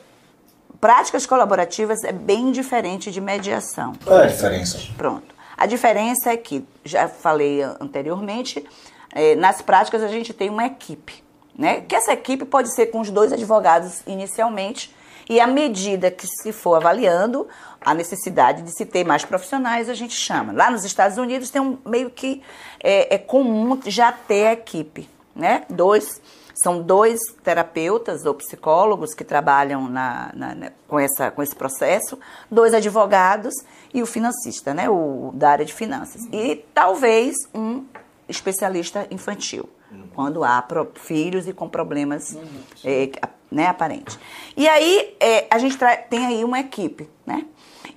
práticas 0.82 1.24
colaborativas 1.24 2.02
é 2.02 2.10
bem 2.10 2.50
diferente 2.50 3.12
de 3.12 3.20
mediação. 3.20 3.92
Qual 4.04 4.18
é 4.18 4.24
a 4.24 4.26
diferença? 4.26 4.80
Pronto. 4.96 5.32
A 5.56 5.64
diferença 5.64 6.32
é 6.32 6.36
que, 6.36 6.66
já 6.84 7.06
falei 7.06 7.62
anteriormente, 7.62 8.66
é, 9.14 9.36
nas 9.36 9.62
práticas 9.62 10.02
a 10.02 10.08
gente 10.08 10.34
tem 10.34 10.50
uma 10.50 10.66
equipe, 10.66 11.22
né? 11.56 11.82
Que 11.82 11.94
essa 11.94 12.12
equipe 12.12 12.44
pode 12.44 12.74
ser 12.74 12.86
com 12.86 12.98
os 12.98 13.10
dois 13.10 13.32
advogados 13.32 14.00
inicialmente, 14.08 14.92
e 15.30 15.38
à 15.38 15.46
medida 15.46 16.10
que 16.10 16.26
se 16.26 16.50
for 16.52 16.74
avaliando 16.74 17.46
a 17.80 17.94
necessidade 17.94 18.62
de 18.62 18.76
se 18.76 18.84
ter 18.84 19.04
mais 19.04 19.24
profissionais, 19.24 19.88
a 19.88 19.94
gente 19.94 20.14
chama. 20.14 20.52
Lá 20.52 20.68
nos 20.68 20.84
Estados 20.84 21.16
Unidos 21.16 21.48
tem 21.48 21.62
um 21.62 21.78
meio 21.86 22.10
que 22.10 22.42
é, 22.82 23.14
é 23.14 23.18
comum 23.18 23.78
já 23.86 24.10
ter 24.10 24.48
a 24.48 24.52
equipe, 24.54 25.08
né? 25.32 25.62
Dois 25.70 26.20
são 26.54 26.82
dois 26.82 27.20
terapeutas 27.42 28.24
ou 28.24 28.34
psicólogos 28.34 29.14
que 29.14 29.24
trabalham 29.24 29.88
na, 29.88 30.30
na, 30.34 30.54
na, 30.54 30.72
com, 30.86 30.98
essa, 30.98 31.30
com 31.30 31.42
esse 31.42 31.54
processo, 31.54 32.18
dois 32.50 32.74
advogados 32.74 33.54
e 33.92 34.02
o 34.02 34.06
financista, 34.06 34.74
né, 34.74 34.88
o 34.88 35.30
da 35.34 35.50
área 35.50 35.64
de 35.64 35.72
finanças. 35.72 36.22
E 36.32 36.64
talvez 36.74 37.34
um 37.54 37.84
especialista 38.28 39.06
infantil, 39.10 39.68
quando 40.14 40.42
há 40.44 40.60
pro, 40.62 40.90
filhos 40.94 41.46
e 41.46 41.52
com 41.52 41.68
problemas 41.68 42.36
é, 42.84 43.10
né, 43.50 43.66
aparentes. 43.66 44.18
E 44.56 44.66
aí 44.68 45.16
é, 45.20 45.46
a 45.50 45.58
gente 45.58 45.76
tem 46.08 46.26
aí 46.26 46.44
uma 46.44 46.60
equipe, 46.60 47.08
né? 47.26 47.44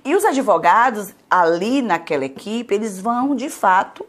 E 0.04 0.14
os 0.14 0.24
advogados 0.24 1.12
ali 1.28 1.82
naquela 1.82 2.24
equipe, 2.24 2.74
eles 2.74 3.00
vão 3.00 3.34
de 3.34 3.48
fato 3.48 4.06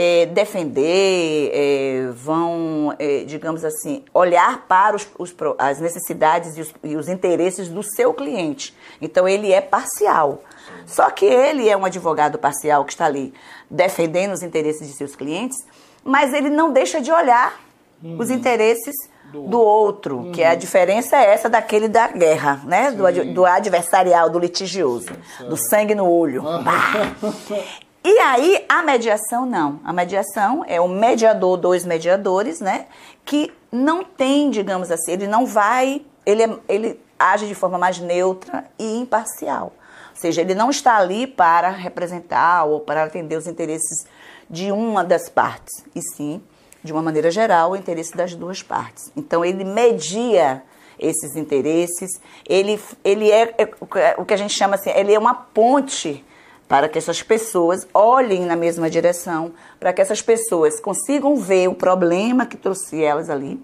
é, 0.00 0.26
defender, 0.26 1.50
é, 1.52 2.12
vão, 2.12 2.94
é, 3.00 3.24
digamos 3.24 3.64
assim, 3.64 4.04
olhar 4.14 4.64
para 4.68 4.94
os, 4.94 5.08
os, 5.18 5.34
as 5.58 5.80
necessidades 5.80 6.56
e 6.56 6.60
os, 6.60 6.74
e 6.84 6.96
os 6.96 7.08
interesses 7.08 7.68
do 7.68 7.82
seu 7.82 8.14
cliente. 8.14 8.72
Então 9.02 9.26
ele 9.26 9.52
é 9.52 9.60
parcial. 9.60 10.44
Só 10.86 11.10
que 11.10 11.24
ele 11.24 11.68
é 11.68 11.76
um 11.76 11.84
advogado 11.84 12.38
parcial 12.38 12.84
que 12.84 12.92
está 12.92 13.06
ali 13.06 13.34
defendendo 13.68 14.34
os 14.34 14.42
interesses 14.44 14.86
de 14.86 14.94
seus 14.94 15.16
clientes, 15.16 15.58
mas 16.04 16.32
ele 16.32 16.48
não 16.48 16.72
deixa 16.72 17.00
de 17.00 17.10
olhar 17.10 17.60
uhum. 18.00 18.18
os 18.20 18.30
interesses 18.30 18.94
do, 19.32 19.48
do 19.48 19.60
outro, 19.60 20.18
uhum. 20.18 20.32
que 20.32 20.44
a 20.44 20.54
diferença 20.54 21.16
é 21.16 21.34
essa 21.34 21.48
daquele 21.48 21.88
da 21.88 22.06
guerra, 22.06 22.62
né? 22.64 22.92
Do, 22.92 23.34
do, 23.34 23.44
adversarial, 23.44 24.30
do 24.30 24.38
litigioso, 24.38 25.10
do 25.40 25.56
sangue 25.56 25.96
no 25.96 26.08
olho. 26.08 26.44
E 28.10 28.18
aí, 28.20 28.64
a 28.70 28.82
mediação 28.82 29.44
não. 29.44 29.80
A 29.84 29.92
mediação 29.92 30.64
é 30.66 30.80
o 30.80 30.88
mediador, 30.88 31.58
dois 31.58 31.84
mediadores, 31.84 32.58
né? 32.58 32.86
Que 33.22 33.52
não 33.70 34.02
tem, 34.02 34.48
digamos 34.48 34.90
assim, 34.90 35.12
ele 35.12 35.26
não 35.26 35.44
vai, 35.44 36.00
ele, 36.24 36.42
é, 36.42 36.58
ele 36.70 37.00
age 37.18 37.46
de 37.46 37.54
forma 37.54 37.76
mais 37.76 37.98
neutra 37.98 38.64
e 38.78 38.96
imparcial. 38.96 39.74
Ou 40.08 40.16
seja, 40.16 40.40
ele 40.40 40.54
não 40.54 40.70
está 40.70 40.96
ali 40.96 41.26
para 41.26 41.68
representar 41.68 42.64
ou 42.64 42.80
para 42.80 43.04
atender 43.04 43.36
os 43.36 43.46
interesses 43.46 44.06
de 44.48 44.72
uma 44.72 45.04
das 45.04 45.28
partes, 45.28 45.84
e 45.94 46.00
sim, 46.00 46.42
de 46.82 46.94
uma 46.94 47.02
maneira 47.02 47.30
geral, 47.30 47.72
o 47.72 47.76
interesse 47.76 48.16
das 48.16 48.34
duas 48.34 48.62
partes. 48.62 49.12
Então, 49.14 49.44
ele 49.44 49.64
media 49.64 50.62
esses 50.98 51.36
interesses, 51.36 52.18
ele, 52.48 52.80
ele 53.04 53.30
é, 53.30 53.54
é 53.58 54.14
o 54.16 54.24
que 54.24 54.32
a 54.32 54.38
gente 54.38 54.54
chama 54.54 54.76
assim, 54.76 54.88
ele 54.96 55.12
é 55.12 55.18
uma 55.18 55.34
ponte 55.34 56.24
para 56.68 56.88
que 56.88 56.98
essas 56.98 57.22
pessoas 57.22 57.88
olhem 57.94 58.44
na 58.44 58.54
mesma 58.54 58.90
direção, 58.90 59.52
para 59.80 59.92
que 59.92 60.02
essas 60.02 60.20
pessoas 60.20 60.78
consigam 60.78 61.34
ver 61.36 61.66
o 61.66 61.74
problema 61.74 62.44
que 62.44 62.58
trouxe 62.58 63.02
elas 63.02 63.30
ali 63.30 63.60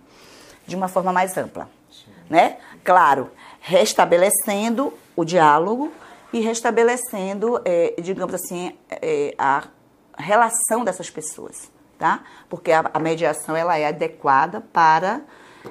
de 0.67 0.75
uma 0.75 0.89
forma 0.89 1.13
mais 1.13 1.37
ampla, 1.37 1.69
né? 2.31 2.57
Claro, 2.83 3.31
restabelecendo 3.61 4.93
o 5.15 5.25
diálogo 5.25 5.93
e 6.33 6.41
restabelecendo, 6.41 7.61
é, 7.65 7.95
digamos 8.01 8.35
assim, 8.35 8.73
é, 8.91 9.35
a 9.37 9.65
relação 10.17 10.83
dessas 10.83 11.11
pessoas, 11.11 11.71
tá? 11.99 12.23
Porque 12.49 12.73
a, 12.73 12.91
a 12.95 12.99
mediação 12.99 13.55
ela 13.55 13.77
é 13.77 13.87
adequada 13.87 14.63
para 14.73 15.21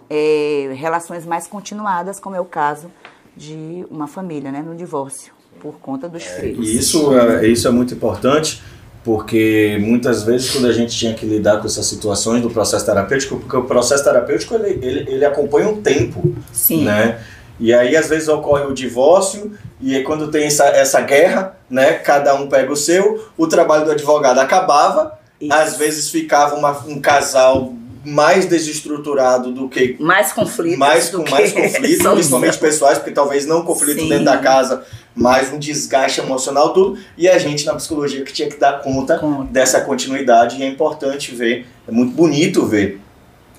é, 0.08 0.72
relações 0.76 1.26
mais 1.26 1.48
continuadas, 1.48 2.20
como 2.20 2.36
é 2.36 2.40
o 2.40 2.46
caso 2.46 2.92
de 3.36 3.88
uma 3.90 4.06
família, 4.06 4.52
né, 4.52 4.62
no 4.62 4.76
divórcio 4.76 5.33
por 5.62 5.76
conta 5.80 6.10
dos 6.10 6.24
é, 6.24 6.40
filhos. 6.40 6.68
E 6.68 6.78
isso 6.78 7.18
é, 7.18 7.48
isso 7.48 7.68
é 7.68 7.72
muito 7.72 7.94
importante, 7.94 8.62
porque 9.04 9.78
muitas 9.82 10.24
vezes 10.24 10.52
quando 10.52 10.68
a 10.68 10.72
gente 10.72 10.96
tinha 10.96 11.14
que 11.14 11.26
lidar 11.26 11.60
com 11.60 11.68
essas 11.68 11.86
situações 11.86 12.42
do 12.42 12.50
processo 12.50 12.86
terapêutico, 12.86 13.38
porque 13.38 13.56
o 13.56 13.64
processo 13.64 14.04
terapêutico 14.04 14.56
ele, 14.56 14.86
ele, 14.86 15.12
ele 15.12 15.26
acompanha 15.26 15.70
um 15.70 15.82
tempo, 15.82 16.34
Sim. 16.52 16.86
né? 16.86 17.20
E 17.60 17.74
aí 17.74 17.96
às 17.96 18.10
vezes 18.10 18.28
ocorre 18.28 18.66
o 18.66 18.74
divórcio 18.74 19.52
e 19.80 19.96
aí 19.96 20.04
quando 20.04 20.32
tem 20.32 20.46
essa, 20.46 20.66
essa 20.66 21.02
guerra, 21.02 21.56
né, 21.70 21.94
cada 21.94 22.34
um 22.36 22.48
pega 22.48 22.72
o 22.72 22.76
seu, 22.76 23.30
o 23.38 23.48
trabalho 23.48 23.86
do 23.86 23.92
advogado 23.92 24.40
acabava, 24.40 25.20
Isso. 25.40 25.54
às 25.54 25.78
vezes 25.78 26.10
ficava 26.10 26.56
uma, 26.56 26.72
um 26.88 27.00
casal 27.00 27.74
mais 28.06 28.46
desestruturado 28.46 29.52
do 29.52 29.70
que 29.70 29.96
mais 30.00 30.34
conflitos 30.34 30.78
mais 30.78 31.10
com 31.10 31.30
mais 31.30 31.54
conflitos 31.54 32.04
principalmente 32.12 32.58
pessoais 32.58 32.98
porque 32.98 33.12
talvez 33.12 33.46
não 33.46 33.64
conflito 33.64 34.02
Sim. 34.02 34.10
dentro 34.10 34.26
da 34.26 34.38
casa 34.40 34.84
mais 35.16 35.52
um 35.52 35.60
desgaste 35.60 36.20
emocional, 36.20 36.74
tudo. 36.74 36.98
E 37.18 37.28
a 37.30 37.38
gente 37.38 37.66
na 37.66 37.76
psicologia 37.76 38.24
que 38.24 38.34
tinha 38.34 38.50
que 38.50 38.58
dar 38.58 38.82
conta 38.82 39.20
dessa 39.50 39.82
continuidade. 39.82 40.60
E 40.60 40.64
é 40.64 40.68
importante 40.68 41.34
ver, 41.34 41.66
é 41.88 41.92
muito 41.92 42.14
bonito 42.14 42.66
ver 42.66 43.00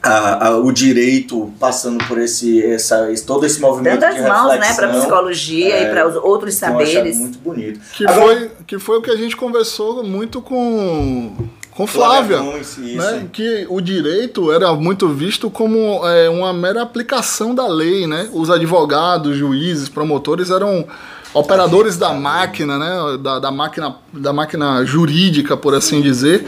a, 0.05 0.49
a, 0.49 0.57
o 0.59 0.71
direito 0.71 1.51
passando 1.59 2.05
por 2.07 2.19
esse, 2.19 2.63
essa, 2.63 3.09
todo 3.27 3.47
esse 3.47 3.59
movimento 3.59 4.01
Tantas 4.01 4.17
de 4.17 4.23
mãos, 4.23 4.59
né, 4.59 4.75
para 4.75 4.89
psicologia 4.89 5.75
é, 5.75 5.83
e 5.85 5.91
para 5.91 6.07
os 6.07 6.17
outros 6.17 6.57
então, 6.57 6.73
saberes. 6.73 7.17
Muito 7.17 7.39
bonito. 7.39 7.81
Que, 7.95 8.07
Agora, 8.07 8.37
foi, 8.37 8.51
que 8.67 8.79
foi 8.79 8.99
o 8.99 9.03
que 9.03 9.11
a 9.11 9.17
gente 9.17 9.35
conversou 9.37 10.05
muito 10.05 10.43
com 10.43 11.35
com 11.71 11.89
Flávia, 11.89 12.41
né, 12.41 13.29
que 13.33 13.67
o 13.69 13.81
direito 13.81 14.53
era 14.53 14.73
muito 14.75 15.09
visto 15.09 15.51
como 15.51 16.07
é, 16.07 16.31
uma 16.31 16.53
mera 16.53 16.83
aplicação 16.83 17.53
da 17.53 17.67
lei, 17.67 18.07
né? 18.07 18.31
Os 18.33 18.49
advogados, 18.49 19.37
juízes, 19.37 19.89
promotores 19.89 20.51
eram 20.51 20.87
operadores 21.35 21.99
da 21.99 22.13
máquina, 22.13 22.79
né? 22.79 23.19
Da, 23.19 23.39
da, 23.41 23.51
máquina, 23.51 23.97
da 24.13 24.33
máquina 24.33 24.85
jurídica, 24.85 25.57
por 25.57 25.75
assim 25.75 26.01
dizer. 26.01 26.47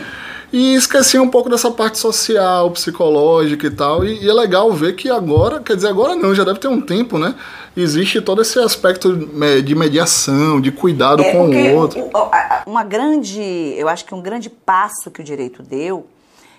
E 0.53 0.75
esqueci 0.75 1.19
um 1.19 1.29
pouco 1.29 1.51
dessa 1.51 1.71
parte 1.71 1.99
social, 1.99 2.71
psicológica 2.71 3.67
e 3.67 3.71
tal. 3.71 4.05
E, 4.05 4.25
e, 4.25 4.29
é 4.29 4.33
legal 4.33 4.73
ver 4.73 4.95
que 4.95 5.11
agora, 5.11 5.61
quer 5.61 5.75
dizer, 5.75 5.89
agora 5.89 6.15
não, 6.15 6.35
já 6.35 6.45
deve 6.45 6.61
ter 6.61 6.69
um 6.69 6.81
tempo, 6.81 7.19
né? 7.19 7.35
Existe 7.77 8.21
todo 8.21 8.41
esse 8.41 8.59
aspecto 8.59 9.15
de 9.63 9.75
mediação, 9.75 10.61
de 10.61 10.71
cuidado 10.71 11.23
é, 11.23 11.33
com 11.33 11.51
o 11.51 11.75
outro. 11.75 12.09
Uma 12.65 12.85
grande, 12.85 13.43
eu 13.77 13.89
acho 13.89 14.05
que 14.05 14.15
um 14.15 14.23
grande 14.23 14.49
passo 14.49 15.11
que 15.11 15.21
o 15.21 15.25
direito 15.25 15.63
deu, 15.63 16.07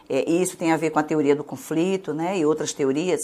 é, 0.10 0.29
e 0.29 0.41
isso 0.41 0.57
tem 0.57 0.72
a 0.72 0.77
ver 0.77 0.89
com 0.89 1.00
a 1.00 1.03
teoria 1.03 1.36
do 1.36 1.43
conflito, 1.43 2.13
né? 2.13 2.38
E 2.38 2.46
outras 2.46 2.74
teorias, 2.74 3.22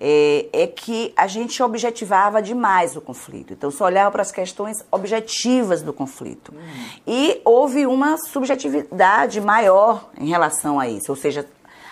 é, 0.00 0.46
é, 0.52 0.66
que 0.66 1.12
a 1.16 1.26
gente 1.26 1.62
objetivava 1.62 2.40
demais 2.40 2.96
o 2.96 3.00
conflito. 3.00 3.52
Então, 3.52 3.70
só 3.70 3.84
olhava 3.84 4.10
para 4.10 4.22
as 4.22 4.30
questões 4.30 4.84
objetivas 4.90 5.82
do 5.82 5.92
conflito. 5.92 6.52
Hum. 6.54 6.88
E 7.06 7.40
houve 7.44 7.86
uma 7.86 8.16
subjetividade 8.16 9.40
maior 9.40 10.08
em 10.18 10.28
relação 10.28 10.78
a 10.78 10.88
isso. 10.88 11.10
Ou 11.10 11.16
seja, 11.16 11.46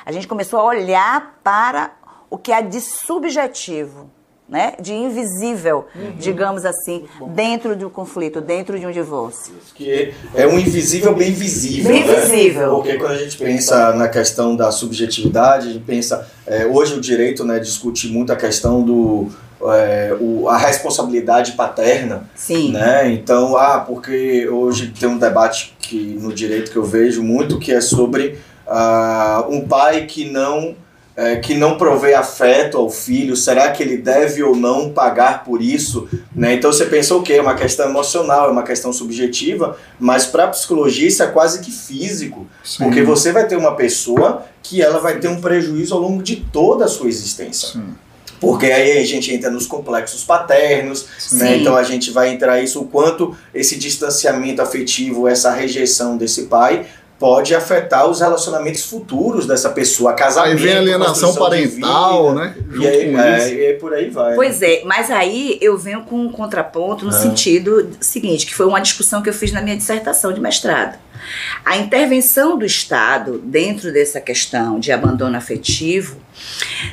a 0.05 0.13
gente 0.13 0.29
começou 0.29 0.61
a 0.61 0.65
olhar 0.65 1.41
para 1.43 1.93
o 2.31 2.39
que 2.39 2.53
há 2.53 2.61
de 2.61 2.81
subjetivo 2.81 4.11
né, 4.49 4.75
de 4.81 4.93
invisível, 4.95 5.87
uhum. 5.95 6.12
digamos 6.19 6.65
assim, 6.65 7.05
dentro 7.35 7.75
de 7.75 7.85
um 7.85 7.91
conflito, 7.91 8.41
dentro 8.41 8.79
de 8.79 8.87
um 8.87 8.93
divórcio. 8.93 9.55
Que 9.75 10.15
é 10.35 10.47
um 10.47 10.59
invisível 10.59 11.15
bem 11.15 11.33
visível. 11.33 11.93
Bem 11.93 12.07
né? 12.07 12.21
visível. 12.21 12.76
Porque 12.76 12.95
quando 12.95 13.12
a 13.12 13.19
gente 13.19 13.37
pensa 13.37 13.93
na 13.95 14.09
questão 14.09 14.55
da 14.55 14.71
subjetividade, 14.71 15.69
a 15.69 15.73
gente 15.73 15.85
pensa, 15.85 16.29
é, 16.47 16.65
hoje 16.65 16.95
o 16.95 17.00
direito 17.00 17.45
né, 17.45 17.59
discute 17.59 18.09
muito 18.09 18.33
a 18.33 18.37
questão 18.37 18.83
do 18.83 19.29
é, 19.73 20.17
o, 20.21 20.49
a 20.49 20.57
responsabilidade 20.57 21.53
paterna. 21.53 22.29
Sim. 22.35 22.73
Né? 22.73 23.12
Então, 23.12 23.57
ah, 23.57 23.81
porque 23.81 24.49
hoje 24.49 24.93
tem 24.99 25.09
um 25.09 25.19
debate 25.19 25.75
que 25.81 26.19
no 26.21 26.33
direito 26.33 26.71
que 26.71 26.76
eu 26.76 26.85
vejo 26.85 27.23
muito 27.23 27.59
que 27.59 27.73
é 27.73 27.81
sobre 27.81 28.38
ah, 28.67 29.45
um 29.49 29.67
pai 29.67 30.07
que 30.07 30.31
não 30.31 30.76
é, 31.16 31.37
que 31.37 31.54
não 31.54 31.78
provê 31.78 32.12
afeto 32.12 32.76
ao 32.76 32.90
filho, 32.90 33.35
será 33.35 33.73
que 33.73 33.82
ele 33.82 33.96
deve 33.96 34.42
ou 34.42 34.54
não 34.54 34.90
pagar 34.90 35.44
por 35.44 35.62
isso? 35.62 36.06
Né? 36.35 36.54
Então 36.54 36.70
você 36.70 36.85
pensa 36.85 37.14
o 37.14 37.23
quê? 37.23 37.35
É 37.35 37.40
uma 37.40 37.54
questão 37.54 37.88
emocional, 37.88 38.49
é 38.49 38.52
uma 38.52 38.62
questão 38.62 38.92
subjetiva, 38.92 39.78
mas 39.99 40.26
para 40.26 40.44
a 40.44 40.49
psicologia 40.49 41.08
isso 41.08 41.23
é 41.23 41.26
quase 41.26 41.61
que 41.61 41.70
físico, 41.70 42.46
Sim. 42.62 42.85
porque 42.85 43.02
você 43.02 43.32
vai 43.32 43.46
ter 43.46 43.56
uma 43.56 43.75
pessoa 43.75 44.44
que 44.62 44.82
ela 44.82 44.99
vai 44.99 45.18
ter 45.18 45.28
um 45.28 45.40
prejuízo 45.40 45.94
ao 45.94 46.00
longo 46.00 46.23
de 46.23 46.37
toda 46.37 46.85
a 46.85 46.88
sua 46.88 47.08
existência. 47.08 47.68
Sim. 47.68 47.94
Porque 48.38 48.66
aí 48.66 48.99
a 48.99 49.06
gente 49.06 49.32
entra 49.32 49.50
nos 49.50 49.66
complexos 49.66 50.23
paternos, 50.23 51.06
né? 51.32 51.56
então 51.56 51.75
a 51.75 51.82
gente 51.82 52.11
vai 52.11 52.28
entrar 52.28 52.61
isso, 52.61 52.82
o 52.82 52.87
quanto 52.87 53.35
esse 53.54 53.78
distanciamento 53.78 54.61
afetivo, 54.61 55.26
essa 55.26 55.50
rejeição 55.50 56.18
desse 56.18 56.42
pai 56.42 56.85
pode 57.18 57.54
afetar 57.54 58.06
os 58.06 58.20
relacionamentos 58.20 58.85
futuros 58.85 59.46
dessa 59.46 59.70
pessoa, 59.70 60.12
casamento, 60.12 60.58
Aí 60.58 60.62
vem 60.62 60.75
a 60.75 60.78
alienação 60.78 61.35
parental, 61.35 62.28
vida, 62.28 62.40
né? 62.40 62.56
E 62.58 62.75
Junto 62.75 62.88
aí, 62.88 63.12
com 63.12 63.20
é, 63.20 63.52
e 63.52 63.66
aí 63.66 63.75
por 63.75 63.94
aí 63.94 64.11
vai. 64.11 64.35
Pois 64.35 64.61
é, 64.61 64.82
mas 64.85 65.11
aí 65.11 65.58
eu 65.62 65.78
venho 65.78 66.02
com 66.02 66.16
um 66.16 66.30
contraponto 66.30 67.04
no 67.04 67.11
Ah. 67.11 67.14
sentido 67.14 67.90
seguinte, 68.00 68.44
que 68.44 68.54
foi 68.54 68.66
uma 68.66 68.80
discussão 68.80 69.23
que 69.23 69.28
eu 69.30 69.32
fiz 69.35 69.50
na 69.50 69.62
minha 69.62 69.76
dissertação 69.76 70.32
de 70.32 70.40
mestrado. 70.40 70.99
A 71.64 71.76
intervenção 71.78 72.56
do 72.58 72.64
Estado 72.66 73.38
dentro 73.42 73.92
dessa 73.92 74.20
questão 74.20 74.78
de 74.78 74.92
abandono 74.92 75.37
afetivo, 75.37 76.18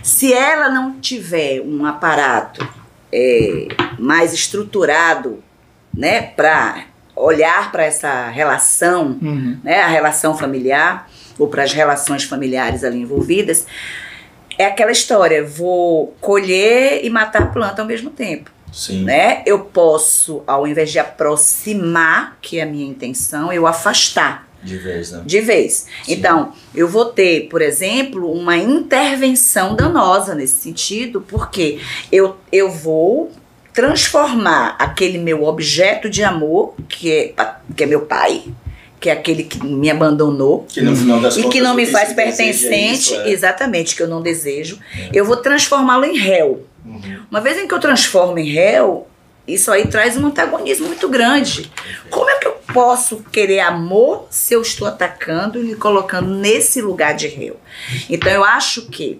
se 0.02 0.34
ela 0.34 0.70
não 0.70 1.00
tiver 1.00 1.62
um 1.62 1.86
aparato 1.86 2.66
é, 3.12 3.68
mais 4.00 4.34
estruturado, 4.34 5.44
né, 5.94 6.22
para 6.22 6.86
olhar 7.16 7.72
para 7.72 7.84
essa 7.84 8.30
relação 8.30 9.18
Uhum. 9.22 9.58
né, 9.64 9.82
a 9.82 9.88
relação 9.88 10.36
familiar 10.38 11.10
ou 11.38 11.48
para 11.48 11.64
as 11.64 11.72
relações 11.74 12.24
familiares 12.24 12.84
ali 12.84 13.00
envolvidas, 13.00 13.66
é 14.58 14.66
aquela 14.66 14.92
história, 14.92 15.44
vou 15.44 16.16
colher 16.22 17.04
e 17.04 17.10
matar 17.10 17.44
a 17.44 17.46
planta 17.48 17.82
ao 17.82 17.88
mesmo 17.88 18.12
tempo, 18.12 18.52
Sim. 18.72 19.04
né? 19.04 19.42
Eu 19.46 19.60
posso, 19.62 20.44
ao 20.46 20.68
invés 20.68 20.92
de 20.92 21.00
aproximar, 21.00 22.38
que 22.42 22.60
é 22.60 22.64
a 22.64 22.66
minha 22.66 22.88
intenção, 22.88 23.52
eu 23.52 23.66
afastar 23.66 24.48
De 24.62 24.78
vez, 24.78 25.12
né? 25.12 25.24
de 25.26 25.42
vez. 25.42 25.88
Sim. 26.04 26.14
Então, 26.14 26.54
eu 26.74 26.88
vou 26.88 27.06
ter, 27.06 27.48
por 27.50 27.62
exemplo, 27.62 28.32
uma 28.32 28.56
intervenção 28.58 29.76
danosa 29.76 30.36
nesse 30.36 30.58
sentido, 30.62 31.20
porque 31.22 31.80
eu, 32.12 32.38
eu 32.52 32.70
vou 32.72 33.32
transformar 33.74 34.76
aquele 34.78 35.18
meu 35.18 35.44
objeto 35.44 36.10
de 36.10 36.24
amor, 36.24 36.76
que 36.88 37.12
é, 37.12 37.34
que 37.76 37.84
é 37.84 37.88
meu 37.88 38.02
pai, 38.02 38.44
que 39.00 39.10
é 39.10 39.14
aquele 39.14 39.44
que 39.44 39.62
me 39.66 39.90
abandonou, 39.90 40.66
Que 40.70 40.80
final 40.96 41.20
das 41.20 41.36
e 41.36 41.50
que 41.50 41.60
não 41.60 41.74
me 41.74 41.86
faz 41.86 42.12
é 42.12 42.14
pertencente, 42.14 43.14
isso, 43.14 43.16
é. 43.16 43.30
exatamente, 43.32 43.96
que 43.96 44.04
eu 44.04 44.08
não 44.08 44.22
desejo, 44.22 44.80
eu 45.12 45.26
vou 45.26 45.36
transformá-lo 45.36 46.06
em 46.06 46.18
réu. 46.18 46.66
Uhum. 46.86 47.20
Uma 47.30 47.42
vez 47.42 47.58
em 47.58 47.68
que 47.68 47.74
eu 47.74 47.80
transformo 47.80 48.38
em 48.40 48.50
réu, 48.50 49.08
isso 49.46 49.72
aí 49.72 49.88
traz 49.88 50.16
um 50.16 50.28
antagonismo 50.28 50.88
muito 50.88 51.10
grande. 51.10 51.70
Como 52.10 52.30
é 52.30 52.38
que 52.38 52.48
eu 52.48 52.56
posso 52.74 53.18
querer 53.32 53.60
amor 53.60 54.28
se 54.30 54.54
eu 54.54 54.62
estou 54.62 54.88
atacando 54.88 55.60
e 55.60 55.64
me 55.64 55.76
colocando 55.76 56.30
nesse 56.30 56.82
lugar 56.82 57.14
de 57.14 57.28
réu? 57.28 57.58
Então 58.10 58.32
eu 58.32 58.44
acho 58.44 58.84
que 58.84 59.20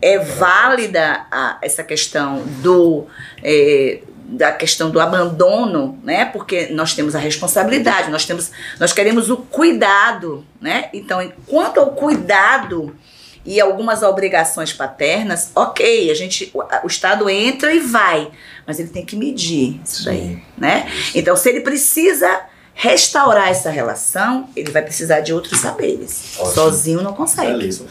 é 0.00 0.18
válida 0.18 1.26
a- 1.30 1.58
essa 1.62 1.82
questão 1.82 2.42
do 2.62 3.06
é, 3.42 4.00
da 4.28 4.50
questão 4.50 4.90
do 4.90 4.98
abandono, 4.98 5.98
né? 6.02 6.24
Porque 6.24 6.66
nós 6.72 6.94
temos 6.94 7.14
a 7.14 7.18
responsabilidade, 7.18 8.10
nós 8.10 8.24
temos, 8.24 8.50
nós 8.80 8.92
queremos 8.92 9.30
o 9.30 9.36
cuidado, 9.36 10.44
né? 10.60 10.88
Então, 10.92 11.22
enquanto 11.22 11.78
ao 11.78 11.92
cuidado 11.92 12.96
e 13.44 13.60
algumas 13.60 14.02
obrigações 14.02 14.72
paternas, 14.72 15.52
ok, 15.54 16.10
a 16.10 16.14
gente, 16.14 16.50
o, 16.52 16.60
o 16.82 16.86
Estado 16.88 17.30
entra 17.30 17.72
e 17.72 17.78
vai, 17.78 18.28
mas 18.66 18.80
ele 18.80 18.88
tem 18.88 19.04
que 19.04 19.14
medir 19.14 19.80
isso 19.84 20.04
daí, 20.04 20.18
Sim. 20.18 20.42
né? 20.58 20.90
Então, 21.14 21.36
se 21.36 21.48
ele 21.48 21.60
precisa 21.60 22.40
restaurar 22.74 23.48
essa 23.48 23.70
relação, 23.70 24.48
ele 24.56 24.72
vai 24.72 24.82
precisar 24.82 25.20
de 25.20 25.32
outros 25.32 25.60
saberes. 25.60 26.34
Ótimo. 26.36 26.52
Sozinho 26.52 27.00
não 27.02 27.12
consegue. 27.12 27.52
Belíssimo. 27.52 27.88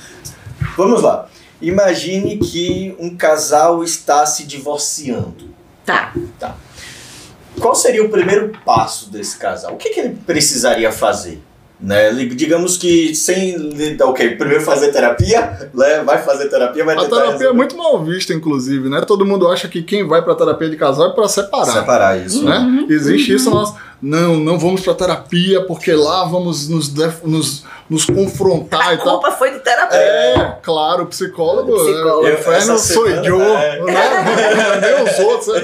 Vamos 0.76 1.02
lá. 1.02 1.30
Imagine 1.68 2.38
que 2.38 2.96
um 3.00 3.16
casal 3.16 3.84
está 3.84 4.26
se 4.26 4.46
divorciando. 4.46 5.50
Tá. 5.86 6.14
Qual 7.60 7.74
seria 7.74 8.04
o 8.04 8.10
primeiro 8.10 8.52
passo 8.66 9.10
desse 9.10 9.38
casal? 9.38 9.74
O 9.74 9.78
que, 9.78 9.90
que 9.90 10.00
ele 10.00 10.18
precisaria 10.26 10.92
fazer? 10.92 11.42
Né? 11.80 12.08
Ele- 12.10 12.34
Digamos 12.34 12.78
que 12.78 13.14
sem. 13.16 13.56
Ok, 14.02 14.36
primeiro 14.38 14.64
fazer 14.64 14.92
terapia, 14.92 15.70
né? 15.74 16.02
vai 16.04 16.22
fazer 16.24 16.50
terapia, 16.50 16.86
vai 16.86 16.96
A 16.96 17.00
terapia 17.00 17.20
é 17.20 17.32
resolver- 17.34 17.54
muito 17.54 17.78
mal 17.78 18.04
vista, 18.04 18.34
inclusive, 18.34 18.88
né? 18.90 19.02
Todo 19.02 19.26
mundo 19.26 19.48
acha 19.48 19.68
que 19.68 19.82
quem 19.84 20.08
vai 20.08 20.22
pra 20.22 20.36
terapia 20.36 20.70
de 20.70 20.78
casal 20.78 21.10
é 21.12 21.14
pra 21.14 21.28
separar. 21.28 21.66
separar 21.74 22.26
isso. 22.26 22.44
Né? 22.46 22.58
Uhum, 22.60 22.88
Existe 22.90 23.34
isso, 23.34 23.50
nós 23.50 23.74
não, 24.02 24.36
não 24.38 24.60
vamos 24.60 24.82
pra 24.82 24.94
terapia 24.94 25.66
porque 25.66 25.94
lá 25.94 26.26
vamos 26.26 26.68
nos, 26.70 26.90
def- 26.90 27.24
nos, 27.24 27.64
nos 27.90 28.06
confrontar 28.06 28.90
A 28.90 28.94
e 28.94 28.98
tal. 28.98 29.20
culpa 29.20 29.32
foi 29.32 29.52
do 29.52 29.60
terapeuta. 29.60 29.96
É, 29.96 30.58
claro, 30.62 31.04
o 31.04 31.08
psicólogo, 31.08 31.72
O 31.72 31.76
psicólogo. 31.86 32.22
o 32.24 32.28
Eu- 32.28 32.34
inferno 32.34 32.58
essa 32.58 32.78
sou 32.78 33.06
semana, 33.08 33.26
eu, 33.28 33.42
é. 33.42 33.82
né? 33.86 34.82
Nem 34.82 35.04
os 35.04 35.20
outros. 35.20 35.48
né? 35.56 35.62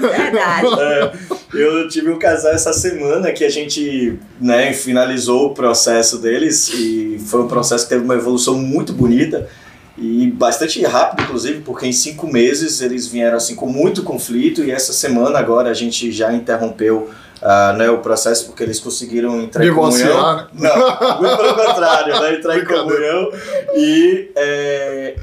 Verdade. 0.00 0.68
É, 1.54 1.62
eu 1.62 1.88
tive 1.88 2.10
um 2.10 2.18
casal 2.18 2.52
essa 2.52 2.74
semana 2.74 3.32
que 3.32 3.42
a 3.42 3.48
gente 3.48 4.18
né, 4.38 4.72
finalizou 4.74 5.46
o 5.46 5.54
processo 5.54 6.18
deles 6.18 6.68
e 6.74 7.18
foi 7.26 7.40
um 7.40 7.48
processo 7.48 7.84
que 7.84 7.88
teve 7.90 8.04
uma 8.04 8.14
evolução 8.14 8.54
muito 8.54 8.92
bonita 8.92 9.48
e 9.96 10.30
bastante 10.30 10.82
rápido, 10.84 11.22
inclusive, 11.24 11.60
porque 11.62 11.86
em 11.86 11.92
cinco 11.92 12.26
meses 12.30 12.82
eles 12.82 13.06
vieram 13.06 13.38
assim 13.38 13.54
com 13.56 13.66
muito 13.66 14.02
conflito 14.02 14.62
e 14.62 14.70
essa 14.70 14.92
semana 14.92 15.38
agora 15.38 15.70
a 15.70 15.74
gente 15.74 16.12
já 16.12 16.32
interrompeu 16.34 17.08
ah, 17.42 17.72
né, 17.74 17.88
o 17.90 17.98
processo 17.98 18.46
porque 18.46 18.62
eles 18.62 18.80
conseguiram 18.80 19.40
entrar 19.40 19.64
em 19.64 19.74
comunhão. 19.74 20.36
Né? 20.36 20.46
Não, 20.54 21.20
muito 21.20 21.36
pelo 21.36 21.54
contrário, 21.54 22.20
né? 22.20 22.34
Entrar 22.34 22.58
em 22.58 22.64
comunhão 22.64 23.30
e 23.74 24.30
é, 24.36 25.16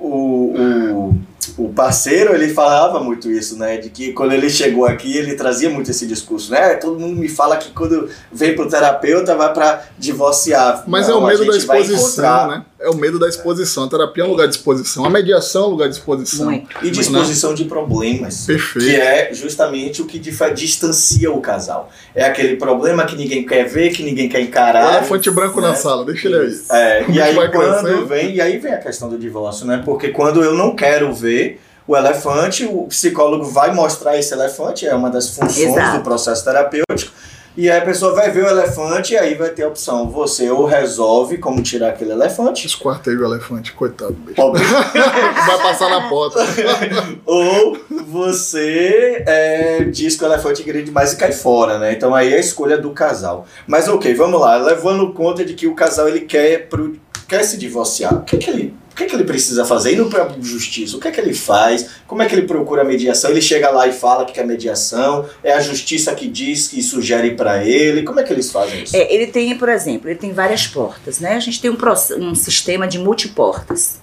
o, 0.00 0.06
o, 0.06 1.08
o, 1.08 1.17
o 1.58 1.68
parceiro, 1.70 2.32
ele 2.34 2.48
falava 2.54 3.00
muito 3.00 3.28
isso, 3.28 3.58
né? 3.58 3.78
De 3.78 3.90
que 3.90 4.12
quando 4.12 4.32
ele 4.32 4.48
chegou 4.48 4.86
aqui, 4.86 5.16
ele 5.16 5.34
trazia 5.34 5.68
muito 5.68 5.90
esse 5.90 6.06
discurso, 6.06 6.52
né? 6.52 6.74
Todo 6.74 7.00
mundo 7.00 7.16
me 7.16 7.28
fala 7.28 7.56
que 7.56 7.72
quando 7.72 8.08
vem 8.32 8.54
pro 8.54 8.68
terapeuta 8.68 9.34
vai 9.34 9.52
pra 9.52 9.82
divorciar. 9.98 10.84
Mas 10.86 11.08
Não, 11.08 11.16
é 11.16 11.18
o 11.18 11.26
a 11.26 11.30
medo 11.30 11.44
da 11.44 11.56
exposição, 11.56 12.48
né? 12.48 12.64
É 12.80 12.88
o 12.88 12.94
medo 12.94 13.18
da 13.18 13.28
exposição. 13.28 13.84
A 13.84 13.88
terapia 13.88 14.22
é 14.22 14.26
um 14.26 14.30
lugar 14.30 14.46
de 14.46 14.54
exposição. 14.54 15.04
A 15.04 15.10
mediação 15.10 15.64
é 15.64 15.66
um 15.66 15.70
lugar 15.70 15.88
de 15.88 15.96
exposição. 15.96 16.46
Muito. 16.46 16.68
E 16.80 16.90
disposição 16.92 17.52
de 17.52 17.64
problemas. 17.64 18.46
Perfeito. 18.46 18.86
Que 18.86 18.94
é 18.94 19.34
justamente 19.34 20.00
o 20.00 20.06
que 20.06 20.20
distancia 20.20 21.32
o 21.32 21.40
casal. 21.40 21.90
É 22.14 22.24
aquele 22.24 22.54
problema 22.54 23.04
que 23.04 23.16
ninguém 23.16 23.44
quer 23.44 23.64
ver, 23.64 23.90
que 23.90 24.04
ninguém 24.04 24.28
quer 24.28 24.40
encarar. 24.40 24.98
Elefante 24.98 25.28
branco 25.28 25.60
na 25.60 25.70
né? 25.70 25.74
sala, 25.74 26.04
deixa 26.04 26.28
ele 26.28 26.38
aí. 26.38 26.60
É, 26.70 27.10
e 27.10 27.18
é 27.18 27.22
aí 27.22 27.50
quando 27.50 28.06
vem, 28.06 28.36
e 28.36 28.40
aí 28.40 28.58
vem 28.58 28.72
a 28.72 28.78
questão 28.78 29.08
do 29.08 29.18
divórcio, 29.18 29.66
né? 29.66 29.82
Porque 29.84 30.10
quando 30.10 30.44
eu 30.44 30.54
não 30.54 30.76
quero 30.76 31.12
ver 31.12 31.47
o 31.88 31.96
elefante, 31.96 32.66
o 32.66 32.86
psicólogo 32.86 33.44
vai 33.46 33.72
mostrar 33.72 34.18
esse 34.18 34.34
elefante, 34.34 34.86
é 34.86 34.94
uma 34.94 35.08
das 35.08 35.30
funções 35.30 35.70
Exato. 35.70 35.96
do 35.96 36.04
processo 36.04 36.44
terapêutico. 36.44 37.10
E 37.56 37.68
aí 37.68 37.78
a 37.78 37.84
pessoa 37.84 38.14
vai 38.14 38.30
ver 38.30 38.44
o 38.44 38.48
elefante 38.48 39.14
e 39.14 39.18
aí 39.18 39.34
vai 39.34 39.48
ter 39.48 39.64
a 39.64 39.68
opção. 39.68 40.08
Você 40.10 40.48
ou 40.48 40.64
resolve 40.64 41.38
como 41.38 41.60
tirar 41.60 41.88
aquele 41.88 42.12
elefante, 42.12 42.68
Esquartei 42.68 43.16
o 43.16 43.24
elefante, 43.24 43.72
coitado. 43.72 44.12
bicho. 44.12 44.36
pobre, 44.36 44.62
Vai 44.62 45.58
passar 45.62 45.88
na 45.88 46.08
porta. 46.08 46.38
ou 47.26 47.76
você 48.06 49.24
é, 49.26 49.84
diz 49.84 50.14
que 50.14 50.22
o 50.22 50.28
elefante 50.28 50.62
grande 50.62 50.84
demais 50.84 51.14
e 51.14 51.16
cai 51.16 51.32
fora, 51.32 51.78
né? 51.80 51.92
Então 51.94 52.14
aí 52.14 52.32
é 52.32 52.36
a 52.36 52.40
escolha 52.40 52.78
do 52.78 52.90
casal. 52.90 53.44
Mas 53.66 53.88
ok, 53.88 54.14
vamos 54.14 54.40
lá. 54.40 54.56
Levando 54.56 55.12
conta 55.12 55.44
de 55.44 55.54
que 55.54 55.66
o 55.66 55.74
casal 55.74 56.06
ele 56.06 56.20
quer, 56.20 56.68
pro, 56.68 56.96
quer 57.26 57.42
se 57.42 57.56
divorciar. 57.56 58.14
O 58.14 58.22
que, 58.22 58.36
que 58.36 58.50
ele 58.50 58.74
o 58.98 59.00
que, 59.00 59.06
que 59.06 59.14
ele 59.14 59.22
precisa 59.22 59.64
fazer? 59.64 59.92
Indo 59.92 60.06
para 60.06 60.28
justiça, 60.40 60.96
o 60.96 61.00
que 61.00 61.06
é 61.06 61.12
que 61.12 61.20
ele 61.20 61.32
faz? 61.32 61.88
Como 62.04 62.20
é 62.20 62.26
que 62.26 62.34
ele 62.34 62.48
procura 62.48 62.82
a 62.82 62.84
mediação? 62.84 63.30
Ele 63.30 63.40
chega 63.40 63.70
lá 63.70 63.86
e 63.86 63.92
fala 63.92 64.24
que 64.24 64.32
quer 64.32 64.44
mediação? 64.44 65.24
É 65.44 65.52
a 65.52 65.60
justiça 65.60 66.12
que 66.16 66.26
diz 66.26 66.66
que 66.66 66.82
sugere 66.82 67.36
para 67.36 67.64
ele? 67.64 68.02
Como 68.02 68.18
é 68.18 68.24
que 68.24 68.32
eles 68.32 68.50
fazem 68.50 68.82
isso? 68.82 68.96
É, 68.96 69.14
ele 69.14 69.28
tem, 69.28 69.56
por 69.56 69.68
exemplo, 69.68 70.10
ele 70.10 70.18
tem 70.18 70.32
várias 70.32 70.66
portas, 70.66 71.20
né? 71.20 71.34
A 71.34 71.38
gente 71.38 71.60
tem 71.60 71.70
um, 71.70 71.76
um 72.18 72.34
sistema 72.34 72.88
de 72.88 72.98
multiportas. 72.98 74.00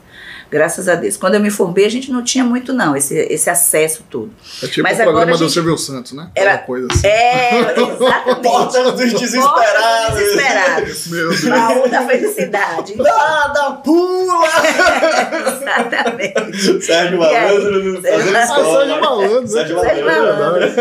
Graças 0.51 0.87
a 0.87 0.95
Deus. 0.95 1.17
Quando 1.17 1.33
eu 1.35 1.39
me 1.39 1.49
formei, 1.49 1.85
a 1.85 1.89
gente 1.89 2.11
não 2.11 2.23
tinha 2.23 2.43
muito, 2.43 2.71
não, 2.71 2.95
esse, 2.95 3.15
esse 3.15 3.49
acesso 3.49 4.03
todo. 4.09 4.31
É 4.63 4.67
tipo 4.67 4.83
Mas 4.83 4.99
o 4.99 5.03
programa 5.03 5.31
do 5.33 5.37
gente- 5.39 5.51
Silvio 5.53 5.77
Santos, 5.77 6.11
né? 6.13 6.29
Era- 6.35 6.51
Aquela 6.53 6.65
coisa 6.65 6.87
assim. 6.91 7.07
É, 7.07 7.59
exatamente. 7.71 8.41
Porta 8.43 8.83
dos 8.83 8.91
Porta 8.91 9.19
desesperados! 9.19 10.09
dos 10.09 10.19
desesperados. 10.19 11.07
Meu 11.11 11.29
Deus. 11.29 11.43
Baú 11.45 11.89
da 11.89 12.01
felicidade. 12.07 12.95
Nada, 12.97 13.71
pula! 13.83 14.45
Exatamente. 15.59 16.81
Sérgio 16.85 17.21
E 17.21 17.25
aí? 17.25 17.53
Malandro. 17.53 18.01
Sérgio 18.01 19.01
Malandro. 19.01 19.47
Sérgio 19.47 19.75
né? 19.75 19.81
Sérgio 19.81 20.05
Malandro. 20.05 20.71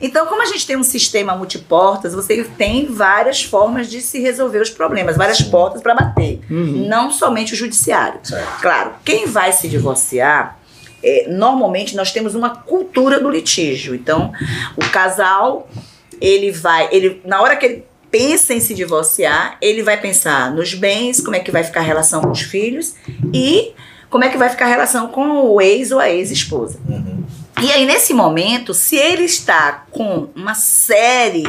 Então, 0.00 0.26
como 0.26 0.42
a 0.42 0.46
gente 0.46 0.66
tem 0.66 0.76
um 0.76 0.82
sistema 0.82 1.34
multiportas, 1.36 2.14
você 2.14 2.42
tem 2.44 2.86
várias 2.86 3.42
formas 3.42 3.88
de 3.88 4.00
se 4.00 4.18
resolver 4.20 4.60
os 4.60 4.70
problemas, 4.70 5.16
várias 5.16 5.38
Sim. 5.38 5.50
portas 5.50 5.82
para 5.82 5.94
bater. 5.94 6.40
Uhum. 6.50 6.86
Não 6.88 7.10
somente 7.10 7.52
o 7.52 7.56
judiciário. 7.56 8.20
Certo. 8.22 8.60
Claro, 8.60 8.92
quem 9.04 9.26
vai 9.26 9.52
se 9.52 9.68
divorciar, 9.68 10.58
é, 11.02 11.26
normalmente 11.28 11.96
nós 11.96 12.12
temos 12.12 12.34
uma 12.34 12.50
cultura 12.50 13.20
do 13.20 13.28
litígio. 13.28 13.94
Então, 13.94 14.32
o 14.76 14.88
casal, 14.90 15.68
ele 16.20 16.50
vai, 16.50 16.88
ele 16.90 17.20
na 17.24 17.42
hora 17.42 17.56
que 17.56 17.66
ele 17.66 17.84
pensa 18.10 18.52
em 18.54 18.60
se 18.60 18.74
divorciar, 18.74 19.56
ele 19.60 19.82
vai 19.82 20.00
pensar 20.00 20.52
nos 20.52 20.74
bens, 20.74 21.20
como 21.20 21.36
é 21.36 21.40
que 21.40 21.50
vai 21.50 21.62
ficar 21.62 21.80
a 21.80 21.84
relação 21.84 22.20
com 22.22 22.30
os 22.30 22.40
filhos 22.40 22.94
e 23.32 23.72
como 24.08 24.24
é 24.24 24.28
que 24.28 24.36
vai 24.36 24.48
ficar 24.48 24.64
a 24.64 24.68
relação 24.68 25.06
com 25.08 25.46
o 25.46 25.60
ex 25.60 25.92
ou 25.92 26.00
a 26.00 26.10
ex-esposa. 26.10 26.80
Uhum. 26.88 27.22
E 27.62 27.72
aí, 27.72 27.86
nesse 27.86 28.14
momento, 28.14 28.72
se 28.72 28.96
ele 28.96 29.24
está 29.24 29.84
com 29.90 30.28
uma 30.34 30.54
série 30.54 31.44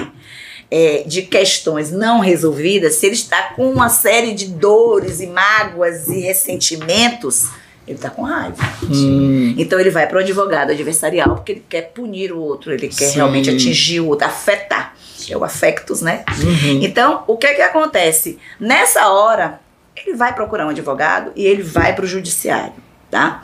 é, 0.69 1.03
de 1.05 1.23
questões 1.23 1.91
não 1.91 2.19
resolvidas, 2.19 2.95
se 2.95 3.05
ele 3.05 3.15
está 3.15 3.53
com 3.55 3.69
uma 3.69 3.89
série 3.89 4.33
de 4.33 4.47
dores 4.47 5.19
e 5.19 5.27
mágoas 5.27 6.07
e 6.07 6.21
ressentimentos, 6.21 7.49
ele 7.87 7.97
está 7.97 8.09
com 8.09 8.23
raiva. 8.23 8.63
Hum. 8.83 9.53
Então 9.57 9.79
ele 9.79 9.89
vai 9.89 10.07
para 10.07 10.17
o 10.17 10.19
advogado 10.21 10.71
adversarial 10.71 11.35
porque 11.35 11.51
ele 11.51 11.65
quer 11.67 11.91
punir 11.93 12.31
o 12.31 12.39
outro, 12.39 12.71
ele 12.71 12.87
quer 12.87 13.07
Sim. 13.07 13.15
realmente 13.15 13.49
atingir 13.49 13.99
o 13.99 14.07
outro, 14.07 14.25
afetar. 14.25 14.95
É 15.29 15.37
o 15.37 15.43
afectos, 15.43 16.01
né? 16.01 16.25
Uhum. 16.41 16.79
Então, 16.81 17.23
o 17.27 17.37
que 17.37 17.45
é 17.45 17.53
que 17.53 17.61
acontece? 17.61 18.39
Nessa 18.59 19.07
hora, 19.09 19.59
ele 19.95 20.15
vai 20.15 20.33
procurar 20.33 20.65
um 20.65 20.69
advogado 20.69 21.31
e 21.35 21.45
ele 21.45 21.61
vai 21.61 21.93
para 21.93 22.03
o 22.03 22.07
judiciário, 22.07 22.73
tá? 23.11 23.43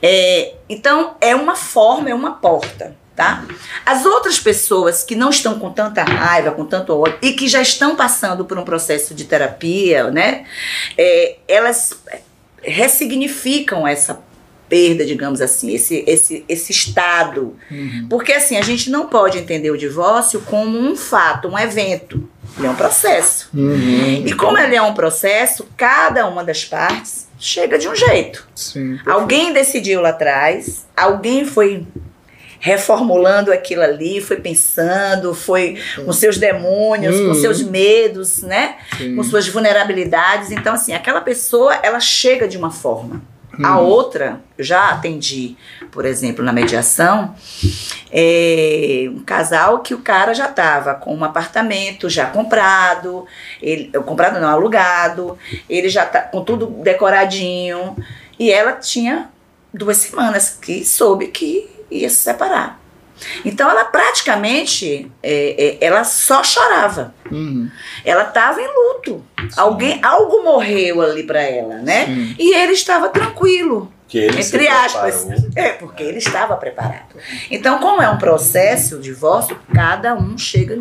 É, 0.00 0.54
então, 0.68 1.16
é 1.20 1.34
uma 1.34 1.56
forma, 1.56 2.08
é 2.08 2.14
uma 2.14 2.34
porta, 2.34 2.96
tá? 3.16 3.44
As 3.84 4.06
outras 4.06 4.38
pessoas 4.38 5.02
que 5.02 5.16
não 5.16 5.28
estão 5.28 5.58
com 5.58 5.70
tanta 5.70 6.04
raiva, 6.04 6.52
com 6.52 6.64
tanto 6.64 6.96
ódio 6.96 7.18
e 7.20 7.32
que 7.32 7.48
já 7.48 7.60
estão 7.60 7.96
passando 7.96 8.44
por 8.44 8.56
um 8.56 8.64
processo 8.64 9.12
de 9.14 9.24
terapia, 9.24 10.10
né? 10.10 10.46
É, 10.96 11.36
elas 11.48 12.00
ressignificam 12.62 13.86
essa 13.86 14.22
perda, 14.68 15.04
digamos 15.04 15.42
assim, 15.42 15.74
esse, 15.74 16.02
esse, 16.06 16.44
esse 16.48 16.72
estado. 16.72 17.56
Uhum. 17.70 18.06
Porque 18.08 18.32
assim, 18.32 18.56
a 18.56 18.62
gente 18.62 18.88
não 18.88 19.08
pode 19.08 19.36
entender 19.36 19.70
o 19.70 19.76
divórcio 19.76 20.40
como 20.42 20.78
um 20.78 20.96
fato, 20.96 21.48
um 21.48 21.58
evento. 21.58 22.26
Ele 22.56 22.66
é 22.66 22.70
um 22.70 22.76
processo. 22.76 23.50
Uhum. 23.52 24.26
E 24.26 24.32
como 24.32 24.56
ele 24.56 24.76
é 24.76 24.80
um 24.80 24.94
processo, 24.94 25.66
cada 25.76 26.26
uma 26.26 26.42
das 26.44 26.64
partes 26.64 27.26
chega 27.44 27.76
de 27.76 27.88
um 27.88 27.94
jeito. 27.96 28.46
Sim. 28.54 28.98
Alguém 29.04 29.52
decidiu 29.52 30.00
lá 30.00 30.10
atrás, 30.10 30.86
alguém 30.96 31.44
foi 31.44 31.84
reformulando 32.60 33.52
aquilo 33.52 33.82
ali, 33.82 34.20
foi 34.20 34.36
pensando, 34.36 35.34
foi 35.34 35.76
com 36.04 36.12
seus 36.12 36.38
demônios, 36.38 37.16
com 37.16 37.26
Uhum. 37.26 37.34
seus 37.34 37.60
medos, 37.60 38.42
né? 38.42 38.76
Sim. 38.96 39.16
Com 39.16 39.24
suas 39.24 39.48
vulnerabilidades. 39.48 40.52
Então, 40.52 40.74
assim, 40.74 40.92
aquela 40.92 41.20
pessoa, 41.20 41.74
ela 41.82 41.98
chega 41.98 42.46
de 42.46 42.56
uma 42.56 42.70
forma. 42.70 43.20
A 43.62 43.78
Uhum. 43.78 43.86
outra, 43.86 44.40
eu 44.56 44.64
já 44.64 44.90
atendi, 44.90 45.56
por 45.90 46.06
exemplo, 46.06 46.44
na 46.44 46.52
mediação, 46.52 47.34
é, 48.10 49.06
um 49.10 49.20
casal 49.20 49.80
que 49.80 49.94
o 49.94 50.00
cara 50.00 50.34
já 50.34 50.46
estava 50.46 50.94
com 50.94 51.14
um 51.14 51.24
apartamento 51.24 52.08
já 52.08 52.26
comprado, 52.26 53.26
ele, 53.60 53.90
comprado 54.06 54.40
não, 54.40 54.48
alugado, 54.48 55.38
ele 55.68 55.88
já 55.88 56.06
tá 56.06 56.20
com 56.20 56.42
tudo 56.42 56.66
decoradinho, 56.66 57.96
e 58.38 58.50
ela 58.50 58.72
tinha 58.72 59.28
duas 59.72 59.98
semanas 59.98 60.58
que 60.60 60.84
soube 60.84 61.28
que 61.28 61.68
ia 61.90 62.08
se 62.08 62.16
separar. 62.16 62.81
Então 63.44 63.70
ela 63.70 63.84
praticamente, 63.84 65.10
é, 65.22 65.78
é, 65.80 65.84
ela 65.84 66.04
só 66.04 66.42
chorava. 66.42 67.14
Uhum. 67.30 67.70
Ela 68.04 68.24
estava 68.24 68.60
em 68.60 68.66
luto. 68.66 69.24
Alguém, 69.56 70.00
algo 70.02 70.42
morreu 70.42 71.00
ali 71.00 71.22
para 71.22 71.42
ela, 71.42 71.76
né? 71.76 72.06
Sim. 72.06 72.36
E 72.38 72.54
ele 72.54 72.72
estava 72.72 73.08
tranquilo. 73.08 73.92
Que 74.08 74.18
ele 74.18 74.42
se 74.42 74.54
Entre 74.54 74.68
aspas. 74.68 75.26
É, 75.56 75.70
porque 75.70 76.02
ele 76.02 76.18
estava 76.18 76.56
preparado. 76.56 77.16
Então, 77.50 77.78
como 77.78 78.02
é 78.02 78.10
um 78.10 78.18
processo, 78.18 78.96
o 78.96 79.00
divórcio, 79.00 79.58
cada 79.72 80.14
um 80.14 80.36
chega. 80.36 80.78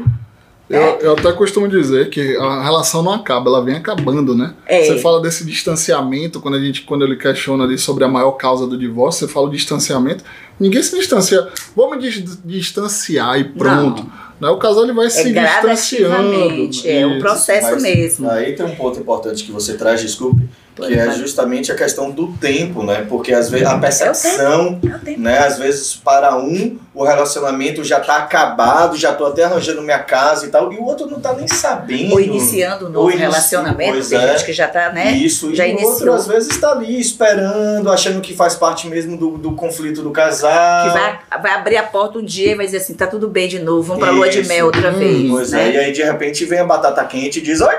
Eu, 0.72 1.00
eu 1.00 1.14
até 1.14 1.32
costumo 1.34 1.68
dizer 1.68 2.10
que 2.10 2.36
a 2.38 2.64
relação 2.64 3.02
não 3.04 3.14
acaba, 3.14 3.50
ela 3.50 3.64
vem 3.64 3.76
acabando, 3.76 4.36
né? 4.36 4.54
É. 4.66 4.84
Você 4.86 5.00
fala 5.00 5.22
desse 5.22 5.46
distanciamento, 5.46 6.40
quando 6.40 6.56
a 6.56 6.60
gente, 6.60 6.82
quando 6.84 7.04
ele 7.06 7.16
questiona 7.16 7.64
ali 7.64 7.78
sobre 7.78 8.04
a 8.04 8.08
maior 8.08 8.32
causa 8.34 8.66
do 8.68 8.78
divórcio, 8.78 9.28
você 9.28 9.34
fala 9.34 9.48
o 9.48 9.52
distanciamento. 9.52 10.24
Ninguém 10.60 10.82
se 10.84 10.96
distancia. 10.98 11.48
Vou 11.76 11.90
me 11.92 11.98
dis- 11.98 12.40
distanciar 12.46 13.40
e 13.40 13.44
pronto. 13.46 14.06
Né? 14.40 14.50
O 14.50 14.58
casal 14.58 14.84
ele 14.84 14.94
vai 14.94 15.06
É 15.06 15.10
se 15.10 15.32
distanciando. 15.34 16.70
é 16.86 17.06
um 17.06 17.20
processo 17.20 17.72
Mas 17.74 17.84
mesmo. 17.84 18.30
Aí 18.30 18.54
tem 18.54 18.66
um 18.66 18.76
ponto 18.76 19.00
importante 19.00 19.44
que 19.44 19.52
você 19.52 19.74
traz, 19.76 20.02
desculpe, 20.02 20.42
que 20.88 20.94
é 20.98 21.12
justamente 21.12 21.72
a 21.72 21.76
questão 21.76 22.10
do 22.12 22.28
tempo, 22.34 22.84
né? 22.84 23.06
Porque 23.08 23.34
às 23.34 23.50
vezes 23.50 23.68
a 23.68 23.78
percepção, 23.78 24.80
É 24.84 24.96
o 24.96 25.00
tempo. 25.00 25.20
né? 25.22 25.38
Às 25.40 25.58
vezes 25.58 25.96
para 25.96 26.36
um 26.38 26.78
o 26.94 27.06
relacionamento 27.06 27.84
já 27.86 28.00
tá 28.02 28.18
acabado, 28.18 28.98
já 28.98 29.14
tô 29.14 29.26
até 29.26 29.44
arranjando 29.46 29.82
minha 29.82 30.00
casa 30.00 30.46
e 30.46 30.50
tal, 30.50 30.74
e 30.74 30.78
o 30.78 30.84
outro 30.84 31.08
não 31.10 31.20
tá 31.22 31.34
nem 31.34 31.48
sabendo. 31.48 32.12
Ou 32.14 32.20
iniciando 32.20 32.88
um 32.88 32.90
novo 32.90 33.10
inici- 33.10 33.22
relacionamento, 33.24 33.92
pois 33.94 34.10
tem 34.10 34.20
é. 34.20 34.28
gente 34.34 34.46
que 34.46 34.54
já 34.54 34.68
tá, 34.68 34.92
né? 34.92 35.12
Isso, 35.14 35.56
já 35.56 35.66
e 35.66 35.70
o 35.70 35.72
iniciou. 35.72 35.94
outro 35.94 36.14
às 36.14 36.28
vezes 36.28 36.50
está 36.50 36.72
ali 36.72 37.00
esperando, 37.00 37.90
achando 37.90 38.20
que 38.22 38.36
faz 38.36 38.56
parte 38.56 38.88
mesmo 38.88 39.16
do, 39.18 39.38
do 39.38 39.54
conflito 39.54 40.02
do 40.02 40.12
casal. 40.12 40.52
Que 40.88 40.90
vai, 40.98 41.20
vai 41.42 41.52
abrir 41.54 41.78
a 41.78 41.84
porta 41.84 42.20
um 42.20 42.26
dia 42.26 42.52
e 42.52 42.56
vai 42.56 42.66
dizer 42.66 42.78
assim: 42.78 42.94
tá 42.94 43.08
tudo 43.08 43.30
bem 43.30 43.48
de 43.48 43.60
novo, 43.60 43.84
vamos 43.84 44.04
pra 44.04 44.12
lua 44.12 44.30
de 44.30 44.44
mel 44.46 44.66
outra 44.66 44.92
Hum, 44.92 45.00
vez. 45.00 45.30
Pois 45.32 45.52
né? 45.52 45.70
é, 45.70 45.74
e 45.74 45.78
aí 45.78 45.92
de 45.94 46.04
repente 46.04 46.44
vem 46.46 46.60
a 46.60 46.66
batata 46.66 47.04
quente 47.06 47.40
e 47.40 47.42
diz: 47.42 47.62
Oi, 47.62 47.76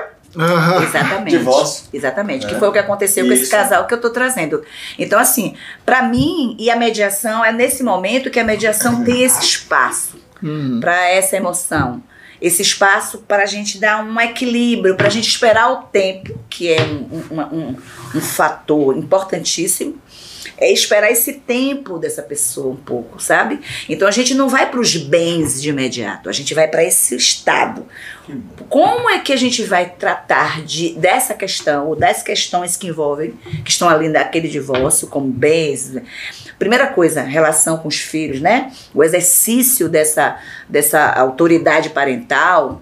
Exatamente. 0.83 1.37
Divórcio. 1.37 1.85
Exatamente. 1.93 2.47
Que 2.47 2.55
É. 2.55 2.59
foi 2.59 2.67
o 2.67 2.71
que 2.71 2.79
aconteceu 2.79 3.25
com 3.25 3.33
esse 3.33 3.43
Isso. 3.43 3.51
casal 3.51 3.85
que 3.85 3.93
eu 3.93 4.01
tô 4.01 4.09
trazendo. 4.09 4.63
Então, 4.97 5.19
assim, 5.19 5.55
pra 5.85 6.01
mim 6.03 6.55
e 6.59 6.69
a 6.69 6.75
mediação, 6.75 7.43
é 7.43 7.51
nesse 7.51 7.83
momento 7.83 8.29
que 8.29 8.39
a 8.39 8.43
mediação 8.43 9.03
tem 9.03 9.23
esse 9.23 9.41
espaço 9.41 10.17
uhum. 10.41 10.79
para 10.79 11.09
essa 11.09 11.37
emoção. 11.37 12.01
Esse 12.41 12.61
espaço 12.61 13.19
para 13.19 13.43
a 13.43 13.45
gente 13.45 13.79
dar 13.79 14.03
um 14.03 14.19
equilíbrio, 14.19 14.95
para 14.97 15.07
a 15.07 15.09
gente 15.09 15.29
esperar 15.29 15.71
o 15.71 15.75
tempo, 15.83 16.37
que 16.49 16.73
é 16.73 16.81
um, 16.81 17.23
um, 17.31 17.41
um, 17.41 17.77
um 18.15 18.21
fator 18.21 18.97
importantíssimo. 18.97 19.97
É 20.57 20.71
esperar 20.71 21.11
esse 21.11 21.33
tempo 21.33 21.97
dessa 21.97 22.21
pessoa 22.21 22.73
um 22.73 22.77
pouco, 22.77 23.21
sabe? 23.21 23.59
Então 23.89 24.07
a 24.07 24.11
gente 24.11 24.33
não 24.33 24.49
vai 24.49 24.69
para 24.69 24.79
os 24.79 24.95
bens 24.95 25.61
de 25.61 25.69
imediato, 25.69 26.29
a 26.29 26.33
gente 26.33 26.53
vai 26.53 26.67
para 26.67 26.83
esse 26.83 27.15
estado. 27.15 27.85
Como 28.69 29.09
é 29.09 29.19
que 29.19 29.33
a 29.33 29.35
gente 29.35 29.63
vai 29.63 29.89
tratar 29.89 30.63
de, 30.63 30.93
dessa 30.93 31.33
questão, 31.33 31.87
ou 31.87 31.95
das 31.95 32.23
questões 32.23 32.77
que 32.77 32.87
envolvem, 32.87 33.33
que 33.65 33.71
estão 33.71 33.89
ali 33.89 34.07
naquele 34.07 34.47
divórcio, 34.47 35.07
como 35.07 35.27
bens? 35.27 35.93
Primeira 36.57 36.87
coisa, 36.87 37.21
relação 37.21 37.77
com 37.77 37.89
os 37.89 37.97
filhos, 37.97 38.39
né? 38.39 38.71
O 38.93 39.03
exercício 39.03 39.89
dessa, 39.89 40.39
dessa 40.69 41.11
autoridade 41.11 41.89
parental. 41.89 42.81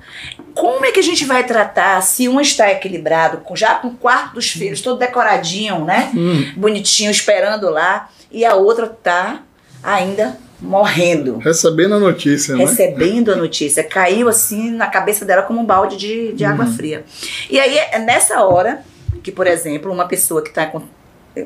Como 0.55 0.85
é 0.85 0.91
que 0.91 0.99
a 0.99 1.03
gente 1.03 1.25
vai 1.25 1.45
tratar 1.45 2.01
se 2.01 2.27
um 2.27 2.39
está 2.41 2.71
equilibrado, 2.71 3.37
com- 3.37 3.55
já 3.55 3.75
com 3.75 3.89
o 3.89 3.95
quarto 3.95 4.35
dos 4.35 4.49
filhos 4.51 4.81
todo 4.81 4.99
decoradinho, 4.99 5.85
né? 5.85 6.11
Hum. 6.15 6.53
Bonitinho, 6.57 7.09
esperando 7.11 7.69
lá, 7.69 8.09
e 8.31 8.43
a 8.45 8.55
outra 8.55 8.87
tá 8.87 9.41
ainda 9.83 10.37
morrendo 10.61 11.37
Recebendo 11.39 11.95
a 11.95 11.99
notícia, 11.99 12.55
né? 12.55 12.63
recebendo 12.65 13.31
a 13.31 13.35
notícia. 13.35 13.83
Caiu 13.83 14.29
assim 14.29 14.69
na 14.69 14.87
cabeça 14.87 15.25
dela 15.25 15.41
como 15.41 15.59
um 15.59 15.65
balde 15.65 15.97
de, 15.97 16.33
de 16.33 16.45
água 16.45 16.67
fria. 16.67 17.03
E 17.49 17.59
aí 17.59 17.77
é 17.77 17.97
nessa 17.97 18.43
hora 18.43 18.83
que, 19.23 19.31
por 19.31 19.47
exemplo, 19.47 19.91
uma 19.91 20.07
pessoa 20.07 20.41
que 20.43 20.49
está 20.49 20.67
com 20.67 20.81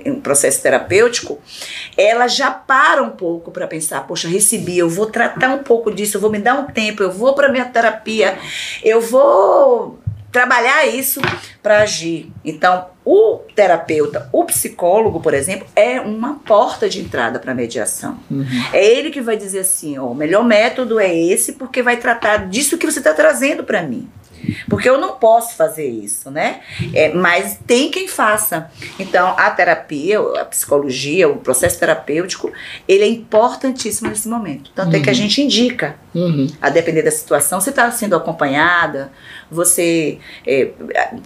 um 0.06 0.20
processo 0.20 0.62
terapêutico, 0.62 1.40
ela 1.98 2.28
já 2.28 2.52
para 2.52 3.04
um 3.04 3.12
pouco 3.12 3.52
para 3.52 3.68
pensar, 3.68 4.06
poxa, 4.08 4.28
recebi, 4.28 4.78
eu 4.78 4.90
vou 4.90 5.06
tratar 5.08 5.50
um 5.50 5.64
pouco 5.64 5.94
disso, 5.94 6.18
eu 6.18 6.22
vou 6.22 6.32
me 6.32 6.40
dar 6.40 6.56
um 6.56 6.66
tempo, 6.66 7.04
eu 7.04 7.12
vou 7.12 7.34
para 7.34 7.52
minha 7.52 7.66
terapia, 7.66 8.38
eu 8.84 9.00
vou 9.02 10.00
trabalhar 10.32 10.86
isso 10.86 11.22
para 11.64 11.80
agir. 11.80 12.30
Então, 12.44 12.88
o 13.06 13.40
terapeuta, 13.56 14.28
o 14.34 14.44
psicólogo, 14.44 15.22
por 15.22 15.34
exemplo, 15.34 15.66
é 15.74 16.02
uma 16.02 16.40
porta 16.40 16.90
de 16.90 17.00
entrada 17.00 17.40
para 17.40 17.54
a 17.54 17.56
mediação. 17.56 18.20
É 18.74 18.86
ele 18.86 19.12
que 19.12 19.22
vai 19.22 19.38
dizer 19.38 19.60
assim, 19.60 19.98
ó, 19.98 20.08
o 20.08 20.16
melhor 20.16 20.44
método 20.44 21.00
é 21.00 21.16
esse 21.16 21.54
porque 21.54 21.82
vai 21.82 21.98
tratar 21.98 22.50
disso 22.50 22.78
que 22.78 22.86
você 22.86 23.00
está 23.00 23.14
trazendo 23.14 23.64
para 23.64 23.82
mim. 23.82 24.10
Porque 24.70 24.90
eu 24.90 25.00
não 25.00 25.14
posso 25.18 25.56
fazer 25.56 25.88
isso, 25.88 26.30
né? 26.32 26.62
É, 26.94 27.14
mas 27.14 27.60
tem 27.66 27.90
quem 27.92 28.08
faça. 28.08 28.70
Então, 29.00 29.34
a 29.38 29.50
terapia, 29.52 30.20
a 30.20 30.46
psicologia, 30.46 31.28
o 31.30 31.38
processo 31.38 31.80
terapêutico, 31.80 32.52
ele 32.88 33.04
é 33.04 33.08
importantíssimo 33.08 34.10
nesse 34.10 34.28
momento. 34.28 34.72
Tanto 34.76 34.96
é 34.96 35.00
que 35.00 35.10
a 35.10 35.14
gente 35.14 35.42
indica, 35.42 35.96
Uhum. 36.14 36.48
a 36.62 36.70
depender 36.70 37.02
da 37.02 37.12
situação, 37.12 37.60
você 37.60 37.72
está 37.72 37.92
sendo 37.92 38.16
acompanhada, 38.16 39.12
você. 39.52 40.18
é, 40.48 40.70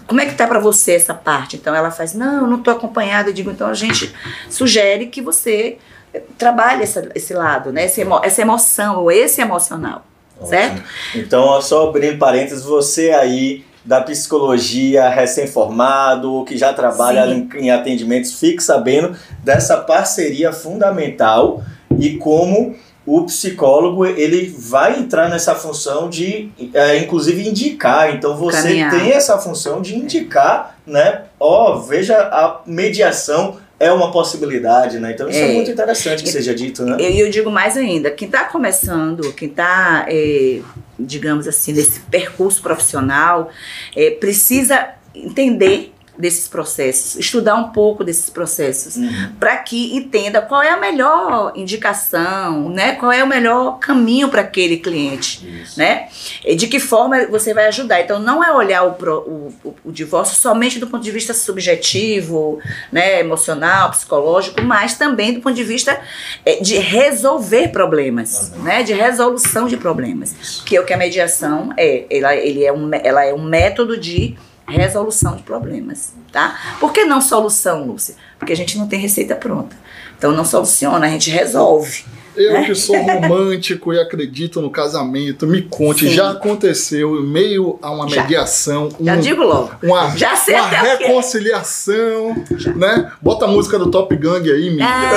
como 0.08 0.20
é 0.20 0.26
que 0.26 0.34
tá 0.36 0.48
para 0.48 0.60
você 0.60 0.94
essa 0.94 1.14
parte? 1.14 1.56
Então 1.58 1.76
ela 1.76 1.92
faz, 1.92 2.14
não, 2.14 2.42
eu 2.42 2.48
não 2.48 2.58
estou 2.58 2.74
acompanhada. 2.74 3.30
Eu 3.30 3.34
digo, 3.34 3.52
então 3.52 3.68
a 3.68 3.74
gente 3.74 4.12
sugere 4.50 5.08
que 5.08 5.22
você 5.22 5.78
é, 6.14 6.22
trabalhe 6.38 6.84
essa, 6.84 7.08
esse 7.14 7.34
lado, 7.34 7.72
né? 7.72 7.84
Essa, 7.86 8.02
emo- 8.02 8.20
essa 8.24 8.42
emoção, 8.42 9.02
ou 9.02 9.12
esse 9.12 9.42
emocional. 9.42 10.04
Certo? 10.46 10.82
Então, 11.16 11.62
só 11.62 11.90
abrindo 11.90 12.18
parênteses, 12.18 12.64
você 12.64 13.12
aí 13.12 13.66
da 13.84 14.02
psicologia, 14.02 15.10
recém-formado, 15.10 16.44
que 16.46 16.58
já 16.58 16.74
trabalha 16.74 17.26
Sim. 17.26 17.50
em, 17.56 17.72
atendimentos, 17.72 18.40
fique 18.40 18.62
sabendo 18.62 19.16
dessa 19.44 19.78
parceria 19.78 20.52
fundamental 20.52 21.64
e 21.98 22.18
como 22.18 22.76
o 23.06 23.24
psicólogo 23.24 24.06
ele 24.06 24.54
vai 24.56 25.00
entrar 25.00 25.30
nessa 25.30 25.56
função 25.56 26.08
de, 26.10 26.52
é, 26.74 26.98
inclusive, 27.00 27.48
indicar. 27.48 28.14
Então, 28.14 28.38
você 28.38 28.62
Caminhar. 28.62 28.92
tem 28.92 29.12
essa 29.12 29.40
função 29.40 29.82
de 29.82 29.96
indicar, 29.96 30.78
né? 30.86 31.24
Ó, 31.40 31.78
veja 31.78 32.16
a 32.20 32.62
mediação 32.68 33.58
é 33.80 33.92
uma 33.92 34.12
possibilidade, 34.12 35.00
né? 35.00 35.12
Então 35.14 35.30
isso 35.30 35.40
é, 35.40 35.52
é 35.52 35.54
muito 35.54 35.72
interessante 35.72 36.24
que 36.24 36.30
seja 36.30 36.54
dito, 36.54 36.84
né? 36.84 36.98
E 37.00 37.20
eu, 37.20 37.26
eu, 37.28 37.32
digo 37.32 37.50
mais 37.50 37.78
ainda, 37.78 38.12
quem 38.12 38.26
está 38.26 38.44
começando, 38.46 39.34
quem 39.34 39.48
está, 39.48 40.06
é, 40.10 40.60
digamos 41.00 41.48
assim, 41.48 41.72
nesse 41.72 42.02
percurso 42.02 42.62
profissional, 42.62 43.50
é, 43.96 44.12
precisa 44.12 44.90
entender 45.16 45.94
desses 46.20 46.50
processos, 46.50 47.16
estudar 47.16 47.56
um 47.56 47.70
pouco 47.70 48.04
desses 48.04 48.30
processos, 48.30 48.98
uhum. 48.98 49.32
para 49.40 49.56
que 49.56 49.96
entenda 49.96 50.42
qual 50.42 50.62
é 50.62 50.70
a 50.70 50.78
melhor 50.78 51.54
indicação, 51.56 52.68
né? 52.68 52.96
Qual 52.96 53.10
é 53.10 53.24
o 53.24 53.28
melhor 53.28 53.80
caminho 53.80 54.28
para 54.28 54.42
aquele 54.42 54.78
cliente, 54.78 55.48
Isso. 55.62 55.80
né? 55.80 56.10
E 56.44 56.56
de 56.56 56.68
que 56.68 56.78
forma 56.78 57.26
você 57.28 57.54
vai 57.54 57.68
ajudar. 57.68 58.02
Então 58.02 58.20
não 58.20 58.44
é 58.44 58.52
olhar 58.52 58.84
o, 58.84 58.90
o, 58.90 59.54
o, 59.64 59.76
o, 59.86 59.92
divórcio 59.94 60.36
somente 60.36 60.78
do 60.78 60.88
ponto 60.88 61.02
de 61.02 61.12
vista 61.12 61.34
subjetivo, 61.34 62.60
né, 62.92 63.22
emocional, 63.22 63.92
psicológico, 63.92 64.62
mas 64.62 64.96
também 64.96 65.34
do 65.34 65.40
ponto 65.40 65.56
de 65.56 65.64
vista 65.64 66.02
é, 66.46 66.58
de 66.58 66.78
resolver 66.78 67.70
problemas, 67.70 68.52
uhum. 68.56 68.64
né? 68.64 68.84
De 68.84 68.92
resolução 68.92 69.70
de 69.70 69.78
problemas, 69.78 70.62
que 70.66 70.76
é 70.76 70.82
o 70.82 70.86
que 70.86 70.94
a 70.94 70.98
mediação 70.98 71.74
é. 71.78 72.06
Ela, 72.10 72.36
ele 72.36 72.66
é 72.66 72.74
um, 72.74 72.90
ela 72.94 73.24
é 73.24 73.34
um 73.34 73.44
método 73.44 73.98
de 73.98 74.36
resolução 74.70 75.36
de 75.36 75.44
problemas, 75.44 76.14
tá? 76.32 76.58
Por 76.80 76.92
que 76.92 77.06
não 77.06 77.22
solução, 77.22 77.86
Lúcia? 77.86 78.16
Porque 78.38 78.54
a 78.54 78.56
gente 78.56 78.78
não 78.78 78.88
tem 78.88 79.00
receita 79.00 79.36
pronta. 79.36 79.76
Então 80.18 80.32
não 80.32 80.46
soluciona, 80.46 81.06
a 81.06 81.10
gente 81.10 81.30
resolve. 81.30 82.06
Eu 82.40 82.54
né? 82.54 82.64
que 82.66 82.74
sou 82.74 82.96
romântico 83.04 83.94
e 83.94 84.00
acredito 84.00 84.62
no 84.62 84.70
casamento, 84.70 85.46
me 85.46 85.62
conte, 85.62 86.08
Sim. 86.08 86.14
já 86.14 86.32
aconteceu 86.32 87.18
em 87.18 87.28
meio 87.28 87.78
a 87.82 87.92
uma 87.92 88.08
já. 88.08 88.22
mediação, 88.22 88.88
já 89.00 89.14
um, 89.16 89.20
digo 89.20 89.44
logo, 89.44 89.72
uma, 89.84 90.16
já 90.16 90.38
sei 90.38 90.56
uma 90.56 90.68
reconciliação, 90.68 92.36
né? 92.76 93.12
Bota 93.22 93.44
a 93.46 93.48
música 93.48 93.78
do 93.78 93.92
Top 93.92 94.16
Gang 94.16 94.50
aí, 94.50 94.70
Miriam. 94.70 94.88
Ah. 94.88 95.10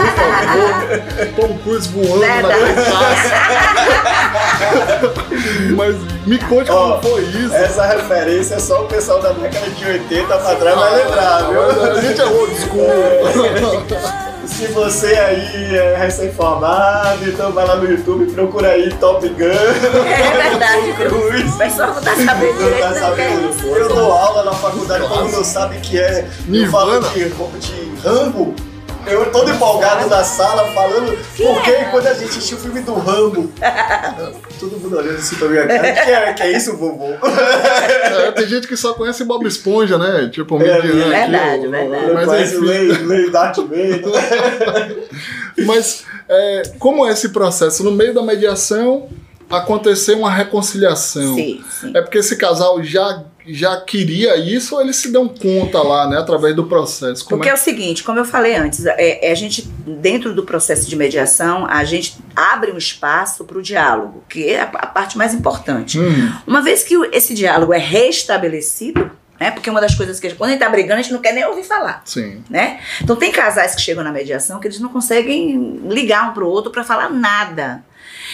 Por 0.00 0.14
favor. 0.16 0.70
Tom 1.36 1.58
Cruise 1.58 1.88
voando 1.88 2.20
Verdade. 2.20 2.58
na 2.58 2.70
Mas 5.76 5.96
me 6.26 6.38
conte 6.38 6.70
oh, 6.70 6.74
como 6.74 7.02
foi 7.02 7.22
isso. 7.22 7.54
Essa 7.54 7.86
referência 7.86 8.54
é 8.54 8.58
só 8.58 8.84
o 8.84 8.86
pessoal 8.86 9.20
da 9.20 9.32
década 9.32 9.70
de 9.70 9.84
80 9.84 10.26
pra 10.26 10.54
trás 10.56 10.76
ah, 10.76 10.80
vai 10.80 11.04
lembrar, 11.04 11.50
viu? 11.50 11.92
A 11.92 12.00
gente 12.00 12.20
é 12.20 12.24
old 12.24 12.54
school. 12.56 12.88
Se 14.50 14.66
você 14.66 15.14
aí 15.14 15.76
é 15.76 15.96
recém-formado, 15.96 17.28
então 17.28 17.50
vai 17.52 17.66
lá 17.66 17.76
no 17.76 17.90
YouTube, 17.90 18.30
procura 18.32 18.72
aí 18.72 18.92
Top 18.94 19.26
Gun. 19.26 19.44
É 19.46 20.50
verdade, 20.50 20.90
o 21.48 21.58
pessoal 21.58 21.94
não 21.94 22.02
tá 22.02 22.14
sabendo 22.16 22.58
direito. 22.58 22.84
Não 22.84 22.92
tá 22.92 23.00
sabendo. 23.00 23.76
Eu 23.76 23.88
dou 23.88 24.12
aula 24.12 24.44
na 24.44 24.52
faculdade, 24.52 25.08
todo 25.08 25.24
mundo 25.24 25.44
sabe 25.44 25.78
que 25.78 25.98
é. 25.98 26.28
Eu 26.48 26.70
falo 26.70 27.00
de, 27.00 27.28
de 27.30 28.00
Rambo. 28.02 28.54
Eu 29.06 29.30
todo 29.30 29.50
empolgado 29.50 30.08
na 30.08 30.22
sala 30.22 30.72
falando, 30.72 31.16
porque 31.36 31.70
é? 31.70 31.84
quando 31.86 32.06
a 32.06 32.14
gente 32.14 32.30
assistiu 32.30 32.58
o 32.58 32.60
filme 32.60 32.80
do 32.80 32.94
Rambo, 32.94 33.52
todo 34.60 34.78
mundo 34.78 34.96
olhando 34.96 35.16
assim 35.16 35.36
pra 35.36 35.48
minha 35.48 35.66
cara, 35.66 35.80
que 35.80 36.10
é, 36.10 36.32
que 36.32 36.42
é 36.42 36.56
isso, 36.56 36.76
vovô? 36.76 37.06
É, 37.06 38.32
tem 38.32 38.46
gente 38.46 38.66
que 38.68 38.76
só 38.76 38.94
conhece 38.94 39.24
Bob 39.24 39.46
Esponja, 39.46 39.98
né? 39.98 40.28
Tipo, 40.30 40.56
é, 40.56 40.82
mediante. 40.82 41.08
Verdade, 41.08 41.68
verdade. 41.68 42.12
Mas 42.14 42.52
enfim. 42.52 42.64
Lei, 42.64 42.92
lei 42.92 43.30
Darth 43.30 43.56
Vader. 43.56 44.02
Mas 45.66 46.04
é, 46.28 46.62
como 46.78 47.06
é 47.06 47.12
esse 47.12 47.30
processo? 47.30 47.82
No 47.82 47.90
meio 47.92 48.14
da 48.14 48.22
mediação, 48.22 49.08
aconteceu 49.50 50.18
uma 50.18 50.30
reconciliação. 50.30 51.34
Sim, 51.34 51.64
sim. 51.68 51.92
É 51.94 52.00
porque 52.00 52.18
esse 52.18 52.36
casal 52.36 52.82
já 52.82 53.24
já 53.46 53.80
queria 53.80 54.36
isso 54.36 54.74
ou 54.74 54.80
eles 54.80 54.96
se 54.96 55.10
dão 55.10 55.28
conta 55.28 55.82
lá, 55.82 56.08
né, 56.08 56.18
através 56.18 56.54
do 56.54 56.64
processo? 56.64 57.24
Como 57.24 57.38
Porque 57.38 57.48
é... 57.48 57.52
é... 57.52 57.54
o 57.54 57.58
seguinte, 57.58 58.02
como 58.02 58.18
eu 58.18 58.24
falei 58.24 58.56
antes, 58.56 58.84
é, 58.86 59.28
é, 59.28 59.32
a 59.32 59.34
gente, 59.34 59.62
dentro 59.86 60.34
do 60.34 60.44
processo 60.44 60.88
de 60.88 60.96
mediação, 60.96 61.66
a 61.66 61.84
gente 61.84 62.18
abre 62.34 62.70
um 62.70 62.78
espaço 62.78 63.44
para 63.44 63.58
o 63.58 63.62
diálogo, 63.62 64.22
que 64.28 64.48
é 64.48 64.60
a, 64.60 64.64
a, 64.64 64.86
parte 64.86 65.16
mais 65.16 65.34
importante. 65.34 65.98
Hum. 65.98 66.32
Uma 66.46 66.62
vez 66.62 66.82
que 66.82 66.94
esse 67.12 67.34
diálogo 67.34 67.72
é 67.72 67.78
restabelecido, 67.78 69.10
né, 69.38 69.50
porque 69.50 69.70
uma 69.70 69.80
das 69.80 69.94
coisas 69.94 70.20
que 70.20 70.34
quando 70.34 70.50
a 70.50 70.52
gente 70.52 70.60
tá 70.60 70.68
brigando, 70.68 71.00
a 71.00 71.02
gente 71.02 71.12
não 71.12 71.20
quer 71.20 71.32
nem 71.32 71.44
ouvir 71.44 71.64
falar. 71.64 72.02
Sim. 72.04 72.44
Né? 72.50 72.80
Então 73.02 73.16
tem 73.16 73.32
casais 73.32 73.74
que 73.74 73.80
chegam 73.80 74.04
na 74.04 74.12
mediação 74.12 74.60
que 74.60 74.68
eles 74.68 74.78
não 74.78 74.90
conseguem 74.90 75.80
ligar 75.88 76.30
um 76.30 76.34
para 76.34 76.44
o 76.44 76.48
outro 76.48 76.70
para 76.70 76.84
falar 76.84 77.08
nada. 77.08 77.82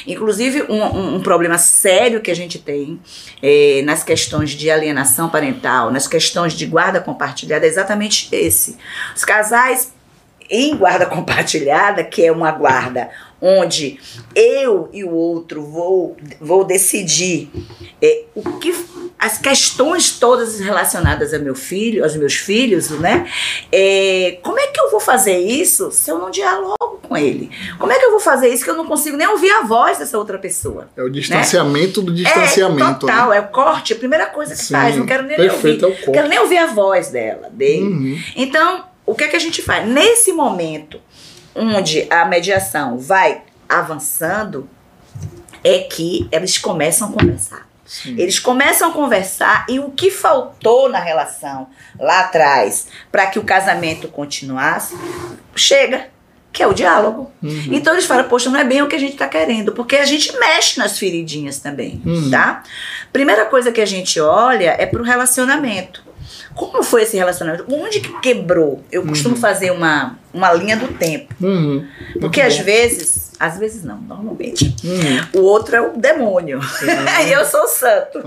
Inclusive, 0.06 0.62
um, 0.68 1.16
um, 1.16 1.20
problema 1.20 1.58
sério 1.58 2.20
que 2.20 2.30
a 2.30 2.36
gente 2.36 2.58
tem 2.58 3.00
é, 3.42 3.82
nas 3.84 4.02
questões 4.02 4.50
de 4.50 4.70
alienação 4.70 5.28
parental, 5.28 5.90
nas 5.90 6.08
questões 6.08 6.52
de 6.52 6.66
guarda 6.66 7.00
compartilhada, 7.00 7.64
é 7.64 7.68
exatamente 7.68 8.28
esse. 8.32 8.76
Os 9.14 9.24
casais 9.24 9.92
em 10.50 10.76
guarda 10.76 11.06
compartilhada, 11.06 12.04
que 12.04 12.24
é 12.24 12.32
uma 12.32 12.50
guarda 12.52 13.10
onde 13.40 13.98
eu 14.34 14.88
e 14.92 15.04
o 15.04 15.10
outro 15.10 15.62
vou, 15.62 16.16
vou 16.40 16.64
decidir 16.64 17.50
é, 18.00 18.24
o 18.34 18.58
que 18.58 18.72
as 19.18 19.38
questões 19.38 20.18
todas 20.18 20.60
relacionadas 20.60 21.32
ao 21.32 21.40
meu 21.40 21.54
filho, 21.54 22.04
aos 22.04 22.14
meus 22.16 22.34
filhos, 22.34 22.90
né? 22.90 23.26
É, 23.72 24.38
como 24.42 24.58
é 24.58 24.66
que 24.66 24.78
eu 24.78 24.90
vou 24.90 25.00
fazer 25.00 25.38
isso 25.38 25.90
se 25.90 26.10
eu 26.10 26.18
não 26.18 26.30
dialogo 26.30 27.00
com 27.02 27.16
ele? 27.16 27.50
Como 27.78 27.90
é 27.92 27.98
que 27.98 28.04
eu 28.04 28.10
vou 28.10 28.20
fazer 28.20 28.48
isso 28.48 28.62
que 28.62 28.70
eu 28.70 28.76
não 28.76 28.86
consigo 28.86 29.16
nem 29.16 29.26
ouvir 29.26 29.50
a 29.50 29.62
voz 29.62 29.98
dessa 29.98 30.18
outra 30.18 30.38
pessoa? 30.38 30.88
É 30.96 31.02
o 31.02 31.08
distanciamento 31.08 32.00
né? 32.00 32.06
do 32.06 32.14
distanciamento. 32.14 32.84
É 32.84 32.94
total, 32.94 33.30
né? 33.30 33.38
é 33.38 33.40
o 33.40 33.48
corte, 33.48 33.94
a 33.94 33.96
primeira 33.96 34.26
coisa 34.26 34.54
que 34.54 34.62
Sim, 34.62 34.74
faz. 34.74 34.96
Não 34.96 35.06
quero 35.06 35.22
nem 35.24 35.36
perfeito, 35.36 35.86
ouvir. 35.86 36.08
É 36.08 36.12
quero 36.12 36.28
nem 36.28 36.38
ouvir 36.38 36.58
a 36.58 36.66
voz 36.66 37.08
dela, 37.08 37.48
dele. 37.50 37.84
Uhum. 37.84 38.20
Então, 38.36 38.84
o 39.06 39.14
que 39.14 39.24
é 39.24 39.28
que 39.28 39.36
a 39.36 39.40
gente 39.40 39.62
faz? 39.62 39.88
Nesse 39.88 40.32
momento 40.32 41.00
onde 41.56 42.06
a 42.10 42.24
mediação 42.24 42.98
vai 42.98 43.42
avançando, 43.68 44.68
é 45.64 45.80
que 45.80 46.28
eles 46.30 46.58
começam 46.58 47.08
a 47.08 47.12
conversar. 47.12 47.66
Sim. 47.84 48.16
Eles 48.18 48.38
começam 48.38 48.90
a 48.90 48.92
conversar 48.92 49.64
e 49.68 49.78
o 49.78 49.90
que 49.90 50.10
faltou 50.10 50.88
na 50.88 50.98
relação 50.98 51.68
lá 51.98 52.20
atrás 52.20 52.88
para 53.12 53.26
que 53.26 53.38
o 53.38 53.44
casamento 53.44 54.08
continuasse, 54.08 54.96
chega, 55.54 56.08
que 56.52 56.62
é 56.62 56.66
o 56.66 56.74
diálogo. 56.74 57.30
Uhum. 57.42 57.68
Então 57.70 57.92
eles 57.92 58.06
falam, 58.06 58.24
poxa, 58.28 58.50
não 58.50 58.58
é 58.58 58.64
bem 58.64 58.82
o 58.82 58.88
que 58.88 58.96
a 58.96 58.98
gente 58.98 59.12
está 59.12 59.28
querendo, 59.28 59.72
porque 59.72 59.96
a 59.96 60.04
gente 60.04 60.36
mexe 60.38 60.78
nas 60.78 60.98
feridinhas 60.98 61.58
também, 61.58 62.02
uhum. 62.04 62.30
tá? 62.30 62.62
Primeira 63.12 63.44
coisa 63.44 63.70
que 63.70 63.80
a 63.80 63.86
gente 63.86 64.20
olha 64.20 64.74
é 64.78 64.84
para 64.84 65.00
o 65.00 65.04
relacionamento. 65.04 66.02
Como 66.54 66.82
foi 66.82 67.02
esse 67.02 67.16
relacionamento? 67.16 67.66
Onde 67.72 68.00
que 68.00 68.12
quebrou? 68.20 68.82
Eu 68.90 69.06
costumo 69.06 69.34
uhum. 69.34 69.40
fazer 69.40 69.70
uma, 69.70 70.18
uma 70.36 70.52
linha 70.52 70.76
do 70.76 70.88
tempo. 70.88 71.34
Uhum. 71.40 71.86
Porque 72.20 72.40
às 72.40 72.58
vezes, 72.58 73.32
às 73.40 73.58
vezes 73.58 73.82
não, 73.82 73.98
normalmente, 73.98 74.76
uhum. 74.84 75.40
o 75.40 75.44
outro 75.44 75.74
é 75.74 75.80
o 75.80 75.96
demônio. 75.96 76.60
e 77.26 77.32
eu 77.32 77.44
sou 77.44 77.62
o 77.62 77.68
santo. 77.68 78.20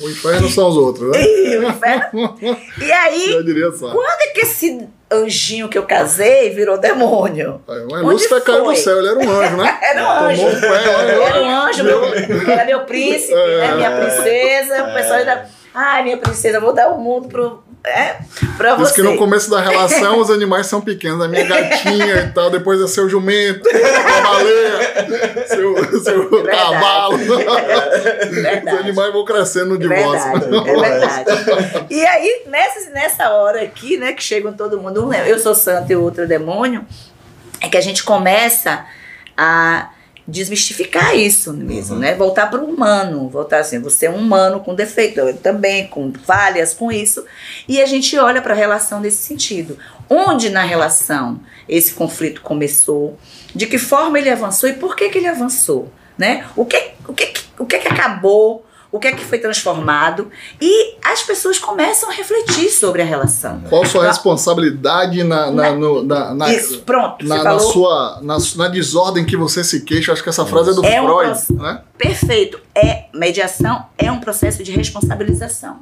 O 0.00 0.08
inferno 0.08 0.48
são 0.48 0.68
os 0.68 0.76
outros, 0.76 1.10
né? 1.10 1.22
E, 1.42 1.58
o 1.58 1.68
inferno. 1.68 2.38
e 2.80 2.92
aí, 2.92 3.32
quando 3.78 4.20
é 4.20 4.28
que 4.28 4.40
esse 4.42 4.88
anjinho 5.10 5.68
que 5.68 5.76
eu 5.76 5.82
casei 5.82 6.50
virou 6.50 6.78
demônio? 6.78 7.60
Mas 7.66 8.02
Lúcifer 8.02 8.42
caiu 8.42 8.64
do 8.64 8.76
céu, 8.76 8.98
ele 8.98 9.08
era 9.08 9.18
um 9.18 9.30
anjo, 9.30 9.56
né? 9.56 9.78
era 9.82 10.02
um 10.02 10.24
anjo. 10.24 10.46
Um 10.46 10.60
pé, 10.60 11.26
era 11.26 11.42
um 11.42 11.50
anjo, 11.50 11.84
meu, 11.84 12.04
era 12.50 12.64
meu 12.64 12.80
príncipe, 12.84 13.34
é, 13.34 13.58
né? 13.58 13.74
minha 13.74 13.90
princesa. 13.90 14.74
É. 14.76 14.82
O 14.82 14.94
pessoal 14.94 15.18
ainda 15.18 15.50
Ai, 15.74 16.02
minha 16.02 16.18
princesa, 16.18 16.60
vou 16.60 16.72
dar 16.74 16.88
o 16.90 16.98
mundo 16.98 17.28
pro. 17.28 17.62
É, 17.84 18.18
pra 18.56 18.76
Diz 18.76 18.90
você. 18.90 18.94
que 18.94 19.02
no 19.02 19.16
começo 19.16 19.50
da 19.50 19.60
relação 19.60 20.20
os 20.20 20.30
animais 20.30 20.68
são 20.68 20.80
pequenos. 20.80 21.20
A 21.20 21.26
minha 21.26 21.44
gatinha 21.44 22.16
e 22.20 22.32
tal, 22.32 22.48
depois 22.48 22.80
é 22.80 22.86
seu 22.86 23.08
jumento, 23.08 23.68
a 23.68 24.20
baleia, 24.20 25.46
seu, 25.48 26.00
seu 26.00 26.48
é 26.48 26.50
cavalo. 26.50 27.18
É 27.18 28.72
os 28.72 28.78
animais 28.78 29.12
vão 29.12 29.24
crescendo 29.24 29.76
divórcio. 29.76 30.30
É 30.30 30.80
verdade, 30.80 31.30
é 31.30 31.34
verdade. 31.34 31.86
E 31.90 32.06
aí, 32.06 32.42
nessa, 32.46 32.90
nessa 32.90 33.30
hora 33.30 33.62
aqui, 33.62 33.96
né, 33.96 34.12
que 34.12 34.22
chegam 34.22 34.52
todo 34.52 34.80
mundo, 34.80 35.12
eu 35.12 35.38
sou 35.40 35.54
santo 35.54 35.90
e 35.90 35.96
o 35.96 36.02
outro 36.02 36.28
demônio, 36.28 36.86
é 37.60 37.68
que 37.68 37.76
a 37.76 37.80
gente 37.80 38.04
começa 38.04 38.84
a 39.36 39.88
desmistificar 40.26 41.16
isso 41.16 41.52
mesmo, 41.52 41.94
uhum. 41.94 42.00
né? 42.00 42.14
Voltar 42.14 42.48
para 42.48 42.60
o 42.60 42.66
humano, 42.66 43.28
voltar 43.28 43.58
assim, 43.58 43.80
você 43.80 44.06
é 44.06 44.10
um 44.10 44.16
humano 44.16 44.60
com 44.60 44.74
defeito, 44.74 45.18
eu 45.18 45.36
também 45.36 45.86
com 45.88 46.12
falhas 46.12 46.74
com 46.74 46.92
isso, 46.92 47.24
e 47.68 47.82
a 47.82 47.86
gente 47.86 48.16
olha 48.18 48.40
para 48.40 48.54
a 48.54 48.56
relação 48.56 49.00
nesse 49.00 49.18
sentido. 49.18 49.76
Onde 50.08 50.50
na 50.50 50.62
relação 50.62 51.40
esse 51.68 51.94
conflito 51.94 52.40
começou, 52.42 53.18
de 53.54 53.66
que 53.66 53.78
forma 53.78 54.18
ele 54.18 54.30
avançou 54.30 54.68
e 54.68 54.74
por 54.74 54.94
que 54.94 55.08
que 55.08 55.18
ele 55.18 55.28
avançou, 55.28 55.90
né? 56.16 56.46
O 56.54 56.64
que 56.64 56.92
o 57.06 57.12
que 57.12 57.32
o 57.58 57.66
que, 57.66 57.78
que 57.78 57.88
acabou 57.88 58.64
o 58.92 59.00
que 59.00 59.08
é 59.08 59.12
que 59.12 59.24
foi 59.24 59.38
transformado 59.38 60.30
e 60.60 60.96
as 61.02 61.22
pessoas 61.22 61.58
começam 61.58 62.10
a 62.10 62.12
refletir 62.12 62.68
sobre 62.68 63.00
a 63.00 63.04
relação. 63.04 63.62
Qual 63.68 63.82
a 63.82 63.86
sua 63.86 64.06
responsabilidade 64.06 65.24
na, 65.24 65.50
na, 65.50 65.62
na, 65.62 65.72
no, 65.72 66.02
na, 66.04 66.34
na 66.34 66.52
isso, 66.52 66.82
pronto, 66.82 67.24
na, 67.26 67.42
na 67.42 67.58
sua 67.58 68.20
na, 68.20 68.68
desordem 68.68 69.24
que 69.24 69.36
você 69.36 69.64
se 69.64 69.80
queixa? 69.80 70.12
Acho 70.12 70.22
que 70.22 70.28
essa 70.28 70.44
frase 70.44 70.70
é 70.70 70.74
do 70.74 70.84
é 70.84 71.02
Freud, 71.02 71.40
um, 71.50 71.54
né? 71.62 71.82
Perfeito. 71.96 72.60
É 72.74 73.06
mediação 73.14 73.86
é 73.96 74.12
um 74.12 74.20
processo 74.20 74.62
de 74.62 74.70
responsabilização. 74.70 75.80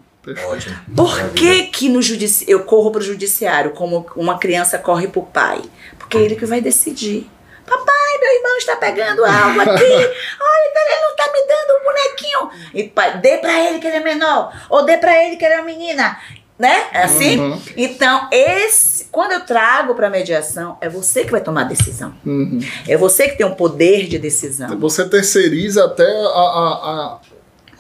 Ótimo. 0.48 0.76
Por 0.94 1.30
que, 1.30 1.64
que 1.64 1.88
no 1.88 2.00
judici... 2.00 2.44
eu 2.46 2.60
corro 2.60 2.90
para 2.92 3.00
o 3.00 3.02
judiciário 3.02 3.72
como 3.72 4.06
uma 4.14 4.38
criança 4.38 4.78
corre 4.78 5.08
para 5.08 5.20
o 5.20 5.26
pai? 5.26 5.62
Porque 5.98 6.16
é 6.16 6.20
ele 6.20 6.36
que 6.36 6.46
vai 6.46 6.60
decidir. 6.60 7.28
Papai, 7.70 8.18
meu 8.20 8.36
irmão 8.36 8.56
está 8.56 8.74
pegando 8.74 9.24
algo 9.24 9.60
aqui. 9.60 9.84
Olha, 9.94 10.70
ele 10.90 11.00
não 11.00 11.10
está 11.10 11.32
me 11.32 11.46
dando 11.46 11.80
um 11.80 11.84
bonequinho. 11.84 12.70
E 12.74 12.88
pai, 12.88 13.18
dê 13.18 13.38
para 13.38 13.60
ele 13.60 13.78
que 13.78 13.86
ele 13.86 13.98
é 13.98 14.00
menor. 14.00 14.52
Ou 14.68 14.84
dê 14.84 14.98
para 14.98 15.24
ele 15.24 15.36
que 15.36 15.44
ele 15.44 15.54
é 15.54 15.58
uma 15.58 15.66
menina. 15.66 16.18
Né? 16.58 16.88
É 16.92 17.04
assim? 17.04 17.38
Uhum. 17.38 17.62
Então, 17.74 18.28
esse, 18.30 19.06
quando 19.10 19.32
eu 19.32 19.46
trago 19.46 19.94
para 19.94 20.10
mediação, 20.10 20.76
é 20.80 20.90
você 20.90 21.24
que 21.24 21.30
vai 21.30 21.40
tomar 21.40 21.62
a 21.62 21.64
decisão. 21.64 22.12
Uhum. 22.26 22.58
É 22.86 22.98
você 22.98 23.28
que 23.28 23.38
tem 23.38 23.46
o 23.46 23.54
poder 23.54 24.06
de 24.08 24.18
decisão. 24.18 24.78
Você 24.78 25.08
terceiriza 25.08 25.86
até 25.86 26.04
a, 26.04 26.06
a, 26.06 27.16
a, 27.16 27.18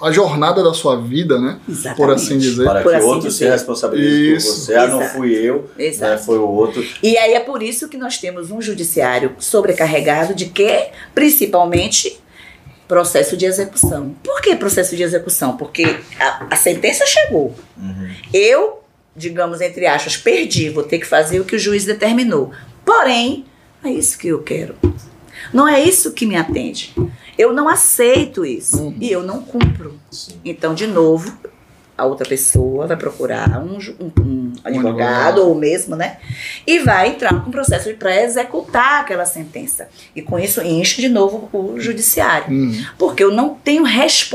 a 0.02 0.10
jornada 0.10 0.62
da 0.62 0.72
sua 0.72 1.00
vida, 1.00 1.38
né? 1.38 1.58
Exatamente. 1.68 1.96
Por 1.96 2.10
assim 2.10 2.38
dizer. 2.38 2.64
Para 2.64 2.82
Por 2.82 2.90
que 2.90 2.96
assim 2.96 3.06
outro 3.06 3.30
se 3.30 3.44
responsabilize 3.44 4.34
Isso. 4.36 4.48
por 4.48 4.54
você. 4.54 4.74
Ah, 4.74 4.86
não 4.86 5.00
fui 5.02 5.34
eu, 5.34 5.70
Exato. 5.78 6.12
né, 6.12 6.18
foi 6.18 6.38
o 6.38 6.48
outro. 6.48 6.84
E 7.02 7.16
aí 7.16 7.34
é 7.34 7.40
por 7.40 7.62
isso 7.62 7.88
que 7.88 7.96
nós 7.96 8.18
temos 8.18 8.50
um 8.50 8.60
judiciário 8.60 9.34
sobrecarregado 9.38 10.34
de 10.34 10.46
que, 10.46 10.88
principalmente, 11.14 12.20
processo 12.88 13.36
de 13.36 13.46
execução. 13.46 14.16
Por 14.22 14.40
que 14.40 14.56
processo 14.56 14.96
de 14.96 15.02
execução? 15.02 15.56
Porque 15.56 15.96
a, 16.18 16.46
a 16.50 16.56
sentença 16.56 17.04
chegou. 17.06 17.54
Uhum. 17.76 18.10
Eu, 18.34 18.80
digamos, 19.14 19.60
entre 19.60 19.86
aspas, 19.86 20.16
perdi, 20.16 20.68
vou 20.70 20.82
ter 20.82 20.98
que 20.98 21.06
fazer 21.06 21.38
o 21.40 21.44
que 21.44 21.54
o 21.54 21.58
juiz 21.58 21.84
determinou. 21.84 22.50
Porém, 22.84 23.44
é 23.84 23.90
isso 23.90 24.18
que 24.18 24.28
eu 24.28 24.42
quero. 24.42 24.74
Não 25.52 25.66
é 25.68 25.82
isso 25.82 26.12
que 26.12 26.26
me 26.26 26.36
atende. 26.36 26.94
Eu 27.38 27.52
não 27.52 27.68
aceito 27.68 28.44
isso. 28.44 28.82
Uhum. 28.82 28.96
E 29.00 29.10
eu 29.10 29.22
não 29.22 29.42
cumpro. 29.42 29.94
Sim. 30.10 30.34
Então, 30.44 30.74
de 30.74 30.86
novo, 30.86 31.32
a 31.96 32.04
outra 32.04 32.28
pessoa 32.28 32.86
vai 32.86 32.96
procurar 32.96 33.62
um, 33.62 33.76
um- 34.00 34.12
um 34.22 34.39
advogado, 34.64 35.38
ou 35.46 35.54
mesmo, 35.54 35.96
né? 35.96 36.16
E 36.66 36.78
vai 36.80 37.08
entrar 37.10 37.34
com 37.42 37.50
processo 37.50 37.92
para 37.94 38.22
executar 38.22 39.00
aquela 39.00 39.24
sentença. 39.24 39.88
E 40.14 40.22
com 40.22 40.38
isso 40.38 40.60
enche 40.62 41.00
de 41.00 41.08
novo 41.08 41.48
o 41.52 41.80
judiciário. 41.80 42.52
Uhum. 42.52 42.84
Porque 42.98 43.22
eu 43.24 43.30
não 43.32 43.50
tenho 43.54 43.82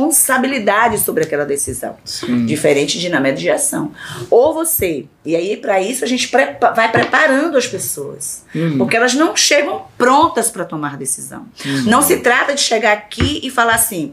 responsabilidade 0.09 0.99
sobre 0.99 1.23
aquela 1.23 1.45
decisão. 1.45 1.95
Sim. 2.03 2.45
Diferente 2.45 2.99
de 2.99 3.09
na 3.09 3.19
mediação. 3.19 3.91
Ou 4.29 4.53
você. 4.53 5.05
E 5.25 5.35
aí, 5.35 5.57
para 5.57 5.81
isso, 5.81 6.03
a 6.03 6.07
gente 6.07 6.27
prepa- 6.27 6.71
vai 6.71 6.91
preparando 6.91 7.57
as 7.57 7.67
pessoas. 7.67 8.43
Uhum. 8.53 8.77
Porque 8.77 8.95
elas 8.95 9.13
não 9.13 9.35
chegam 9.35 9.83
prontas 9.97 10.49
para 10.51 10.65
tomar 10.65 10.97
decisão. 10.97 11.45
Uhum. 11.65 11.83
Não 11.85 12.01
se 12.01 12.17
trata 12.17 12.53
de 12.53 12.61
chegar 12.61 12.93
aqui 12.93 13.39
e 13.43 13.49
falar 13.49 13.75
assim. 13.75 14.11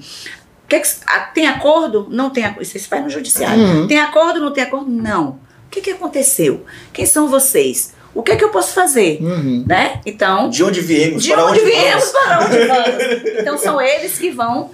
"Que 0.69 0.81
que- 0.81 0.89
ah, 1.07 1.21
tem 1.35 1.47
acordo? 1.47 2.07
Não 2.11 2.31
tem 2.31 2.45
acordo. 2.45 2.63
Isso 2.63 2.79
se 2.79 2.89
faz 2.89 3.03
no 3.03 3.11
judiciário. 3.11 3.63
Uhum. 3.63 3.87
Tem 3.87 3.99
acordo? 3.99 4.41
Não 4.41 4.53
tem 4.53 4.65
acordo? 4.65 4.91
Não. 4.91 5.39
O 5.73 5.75
que, 5.75 5.81
que 5.81 5.91
aconteceu? 5.93 6.67
Quem 6.93 7.07
são 7.07 7.29
vocês? 7.29 7.95
O 8.15 8.23
que, 8.23 8.37
que 8.37 8.45
eu 8.45 8.51
posso 8.51 8.75
fazer? 8.75 9.17
Uhum. 9.23 9.65
Né? 9.67 10.03
Então, 10.05 10.51
De 10.51 10.63
onde 10.63 10.83
viemos? 10.83 11.23
de 11.23 11.31
para 11.33 11.47
onde 11.47 11.61
onde 11.61 11.71
viemos 11.71 12.13
vamos? 12.13 12.27
para 12.27 12.45
onde 12.45 12.67
vamos. 12.67 13.33
Então 13.41 13.57
são 13.57 13.81
eles 13.81 14.19
que 14.19 14.31
vão 14.31 14.71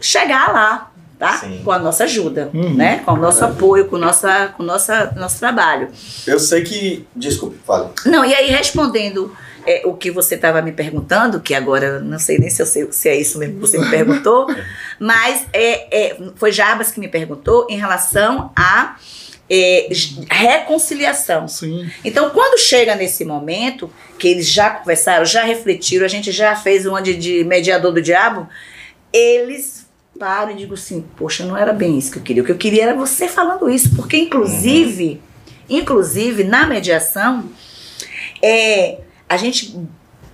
chegar 0.00 0.52
lá, 0.52 0.90
tá? 1.20 1.34
Sim. 1.38 1.60
Com 1.64 1.70
a 1.70 1.78
nossa 1.78 2.02
ajuda, 2.02 2.50
Uhum. 2.52 2.74
né? 2.74 2.98
Com 3.04 3.12
o 3.12 3.16
nosso 3.16 3.44
apoio, 3.44 3.84
com 3.86 3.94
o 3.94 3.98
nossa, 4.00 4.52
com 4.56 4.64
o 4.64 4.66
nossa, 4.66 5.12
nosso 5.16 5.38
trabalho. 5.38 5.88
Eu 6.26 6.40
sei 6.40 6.64
que. 6.64 7.06
Desculpe, 7.14 7.56
fale. 7.64 7.90
Não, 8.06 8.24
e 8.24 8.34
aí 8.34 8.50
respondendo 8.50 9.32
é, 9.64 9.82
o 9.84 9.94
que 9.94 10.10
você 10.10 10.34
estava 10.34 10.60
me 10.60 10.72
perguntando, 10.72 11.38
que 11.38 11.54
agora 11.54 11.86
eu 11.86 12.00
não 12.00 12.18
sei 12.18 12.38
nem 12.38 12.50
se, 12.50 12.60
eu 12.60 12.66
sei, 12.66 12.88
se 12.90 13.08
é 13.08 13.14
isso 13.14 13.38
mesmo 13.38 13.54
que 13.54 13.60
você 13.60 13.78
me 13.78 13.88
perguntou, 13.88 14.48
mas 14.98 15.46
é, 15.52 16.08
é, 16.10 16.16
foi 16.34 16.50
Jarbas 16.50 16.90
que 16.90 16.98
me 16.98 17.06
perguntou 17.06 17.68
em 17.70 17.78
relação 17.78 18.50
a 18.56 18.96
é, 19.48 19.88
reconciliação. 20.30 21.46
Sim. 21.48 21.90
Então, 22.04 22.30
quando 22.30 22.58
chega 22.58 22.94
nesse 22.94 23.24
momento, 23.24 23.90
que 24.18 24.28
eles 24.28 24.48
já 24.48 24.70
conversaram, 24.70 25.24
já 25.24 25.44
refletiram, 25.44 26.04
a 26.04 26.08
gente 26.08 26.32
já 26.32 26.56
fez 26.56 26.86
uma 26.86 27.02
de, 27.02 27.14
de 27.14 27.44
mediador 27.44 27.92
do 27.92 28.00
diabo, 28.02 28.48
eles 29.12 29.86
param 30.18 30.52
e 30.52 30.56
digam 30.56 30.74
assim, 30.74 31.04
poxa, 31.16 31.44
não 31.44 31.56
era 31.56 31.72
bem 31.72 31.98
isso 31.98 32.12
que 32.12 32.18
eu 32.18 32.22
queria. 32.22 32.42
O 32.42 32.46
que 32.46 32.52
eu 32.52 32.58
queria 32.58 32.84
era 32.84 32.94
você 32.94 33.28
falando 33.28 33.68
isso, 33.68 33.94
porque 33.94 34.16
inclusive, 34.16 35.20
inclusive 35.68 36.44
na 36.44 36.66
mediação, 36.66 37.50
é, 38.42 38.98
a 39.28 39.36
gente, 39.36 39.76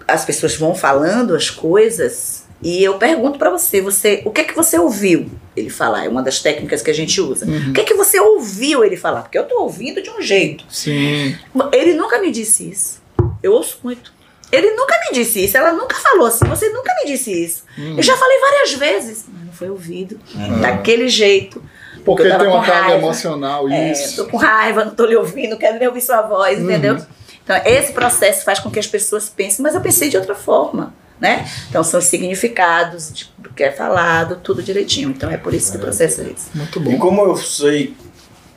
as 0.07 0.25
pessoas 0.25 0.55
vão 0.57 0.75
falando 0.75 1.35
as 1.35 1.51
coisas 1.51 2.40
e 2.63 2.83
eu 2.85 2.95
pergunto 2.99 3.39
pra 3.39 3.51
você, 3.51 3.81
você, 3.81 4.23
o 4.25 4.31
que 4.31 4.43
é 4.43 4.45
que 4.45 4.55
você 4.55 4.79
ouviu 4.79 5.31
ele 5.57 5.71
falar? 5.71 6.05
É 6.05 6.09
uma 6.09 6.23
das 6.23 6.41
técnicas 6.41 6.83
que 6.83 6.91
a 6.91 6.95
gente 6.95 7.21
usa. 7.21 7.47
Uhum. 7.47 7.71
O 7.71 7.73
que 7.73 7.81
é 7.81 7.85
que 7.85 7.95
você 7.95 8.21
ouviu 8.21 8.85
ele 8.85 8.97
falar? 8.97 9.23
Porque 9.23 9.39
eu 9.39 9.45
tô 9.47 9.63
ouvindo 9.63 10.03
de 10.03 10.11
um 10.11 10.21
jeito. 10.21 10.65
Sim. 10.69 11.37
Ele 11.73 11.95
nunca 11.95 12.19
me 12.21 12.31
disse 12.31 12.69
isso. 12.71 13.01
Eu 13.43 13.53
ouço 13.53 13.79
muito. 13.83 14.13
Ele 14.53 14.73
nunca 14.73 14.95
me 15.07 15.15
disse 15.15 15.45
isso. 15.45 15.57
Ela 15.57 15.73
nunca 15.73 15.97
falou 15.97 16.27
assim. 16.27 16.45
Você 16.47 16.69
nunca 16.71 16.93
me 16.97 17.11
disse 17.11 17.31
isso. 17.33 17.65
Uhum. 17.79 17.97
Eu 17.97 18.03
já 18.03 18.17
falei 18.17 18.39
várias 18.41 18.75
vezes, 18.75 19.25
mas 19.33 19.47
não 19.47 19.53
foi 19.53 19.71
ouvido 19.71 20.19
Uhum. 20.35 20.61
daquele 20.61 21.09
jeito. 21.09 21.63
Porque 22.05 22.27
tava 22.29 22.45
tem 22.45 22.53
uma 22.53 22.65
carga 22.65 22.95
emocional, 22.95 23.69
É, 23.69 23.93
isso. 23.93 24.17
tô 24.25 24.31
com 24.31 24.37
raiva, 24.39 24.85
não 24.87 24.95
tô 24.95 25.05
lhe 25.05 25.15
ouvindo, 25.17 25.57
quero 25.59 25.79
nem 25.79 25.87
ouvir 25.87 26.01
sua 26.01 26.23
voz, 26.23 26.59
Uhum. 26.59 26.65
entendeu? 26.65 26.97
Então, 27.45 27.57
esse 27.65 27.93
processo 27.93 28.45
faz 28.45 28.59
com 28.59 28.71
que 28.71 28.79
as 28.79 28.87
pessoas 28.87 29.29
pensem, 29.29 29.63
mas 29.63 29.75
eu 29.75 29.81
pensei 29.81 30.09
de 30.09 30.17
outra 30.17 30.35
forma, 30.35 30.95
né? 31.21 31.47
Então, 31.69 31.85
são 31.85 32.01
os 32.01 32.07
significados 32.07 33.13
de- 33.13 33.31
do 33.39 33.51
que 33.51 33.63
é 33.63 33.71
falado, 33.73 34.37
tudo 34.43 34.63
direitinho. 34.63 35.11
Então, 35.11 35.31
é 35.31 35.37
por 35.37 35.53
isso 35.55 35.71
que 35.73 35.77
o 35.79 35.81
processo 35.81 36.21
é 36.23 36.25
esse. 36.25 36.49
Muito 36.57 36.79
E 36.79 36.83
bom. 36.83 36.99
como 36.99 37.23
eu 37.23 37.37
sei, 37.37 37.95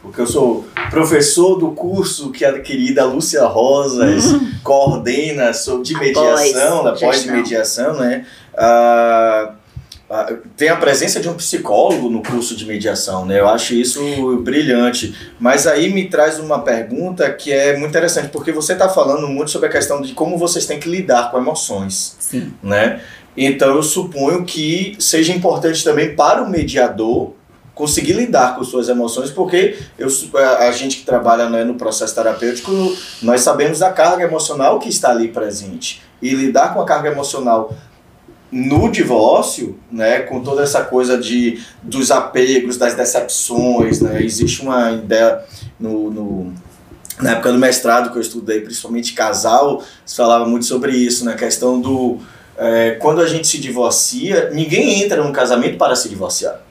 porque 0.02 0.21
eu 0.21 0.28
sou 0.28 0.65
professor 0.89 1.56
do 1.58 1.71
curso 1.71 2.32
que 2.32 2.43
a 2.45 2.60
querida 2.62 3.06
Lúcia 3.06 3.45
Rosas 3.45 4.26
coordena 4.63 5.54
sobre 5.54 5.84
de 5.86 5.93
mediação, 5.99 6.84
da 6.84 6.93
pós-mediação, 6.93 7.95
né? 7.99 8.26
Ah, 8.58 9.54
tem 10.56 10.69
a 10.69 10.76
presença 10.76 11.19
de 11.19 11.28
um 11.30 11.34
psicólogo 11.34 12.10
no 12.10 12.21
curso 12.21 12.56
de 12.56 12.65
mediação, 12.65 13.26
né? 13.26 13.39
Eu 13.39 13.47
acho 13.47 13.73
isso 13.73 14.38
brilhante. 14.43 15.15
Mas 15.39 15.65
aí 15.65 15.91
me 15.91 16.08
traz 16.08 16.39
uma 16.39 16.60
pergunta 16.60 17.32
que 17.32 17.52
é 17.52 17.78
muito 17.78 17.89
interessante, 17.89 18.30
porque 18.30 18.52
você 18.52 18.73
está 18.73 18.89
falando 18.89 19.28
muito 19.28 19.52
sobre 19.52 19.69
a 19.69 19.71
questão 19.71 20.02
de 20.02 20.13
como 20.13 20.38
vocês 20.38 20.65
têm 20.65 20.80
que 20.80 20.89
lidar 20.89 21.32
com 21.32 21.38
emoções 21.38 22.15
Sim. 22.19 22.54
né? 22.62 23.02
Então 23.36 23.76
eu 23.76 23.84
suponho 23.84 24.45
que 24.45 24.95
seja 24.99 25.34
importante 25.34 25.84
também 25.84 26.15
para 26.15 26.43
o 26.43 26.49
mediador 26.49 27.34
conseguir 27.73 28.13
lidar 28.13 28.56
com 28.56 28.63
suas 28.63 28.88
emoções, 28.88 29.32
porque 29.32 29.78
eu, 29.97 30.08
a 30.60 30.71
gente 30.71 30.97
que 30.97 31.06
trabalha 31.06 31.49
né, 31.49 31.63
no 31.63 31.73
processo 31.73 32.13
terapêutico, 32.13 32.71
nós 33.21 33.41
sabemos 33.41 33.80
da 33.80 33.91
carga 33.91 34.23
emocional 34.23 34.80
que 34.80 34.89
está 34.89 35.10
ali 35.10 35.30
presente. 35.30 36.02
E 36.21 36.34
lidar 36.36 36.73
com 36.73 36.82
a 36.82 36.86
carga 36.86 37.10
emocional 37.10 37.76
no 38.54 38.89
divórcio, 38.92 39.78
né, 39.92 40.20
com 40.20 40.42
toda 40.42 40.62
essa 40.63 40.84
coisa 40.84 41.18
de 41.18 41.60
dos 41.82 42.12
apegos, 42.12 42.78
das 42.78 42.94
decepções, 42.94 44.00
né, 44.00 44.22
existe 44.24 44.62
uma 44.62 44.92
ideia 44.92 45.39
no, 45.80 46.12
no- 46.12 46.54
na 47.22 47.32
época 47.32 47.52
do 47.52 47.58
mestrado 47.60 48.12
que 48.12 48.18
eu 48.18 48.22
estudei, 48.22 48.62
principalmente 48.62 49.13
casal, 49.13 49.84
se 50.06 50.16
falava 50.16 50.46
muito 50.46 50.66
sobre 50.66 50.92
isso, 50.96 51.24
na 51.26 51.34
questão 51.34 51.80
do 51.82 52.18
é, 52.58 52.92
quando 53.02 53.20
a 53.22 53.28
gente 53.28 53.48
se 53.48 53.58
divorcia, 53.58 54.52
ninguém 54.54 55.02
entra 55.04 55.24
no 55.24 55.32
casamento 55.32 55.78
para 55.78 55.96
se 55.96 56.08
divorciar. 56.08 56.62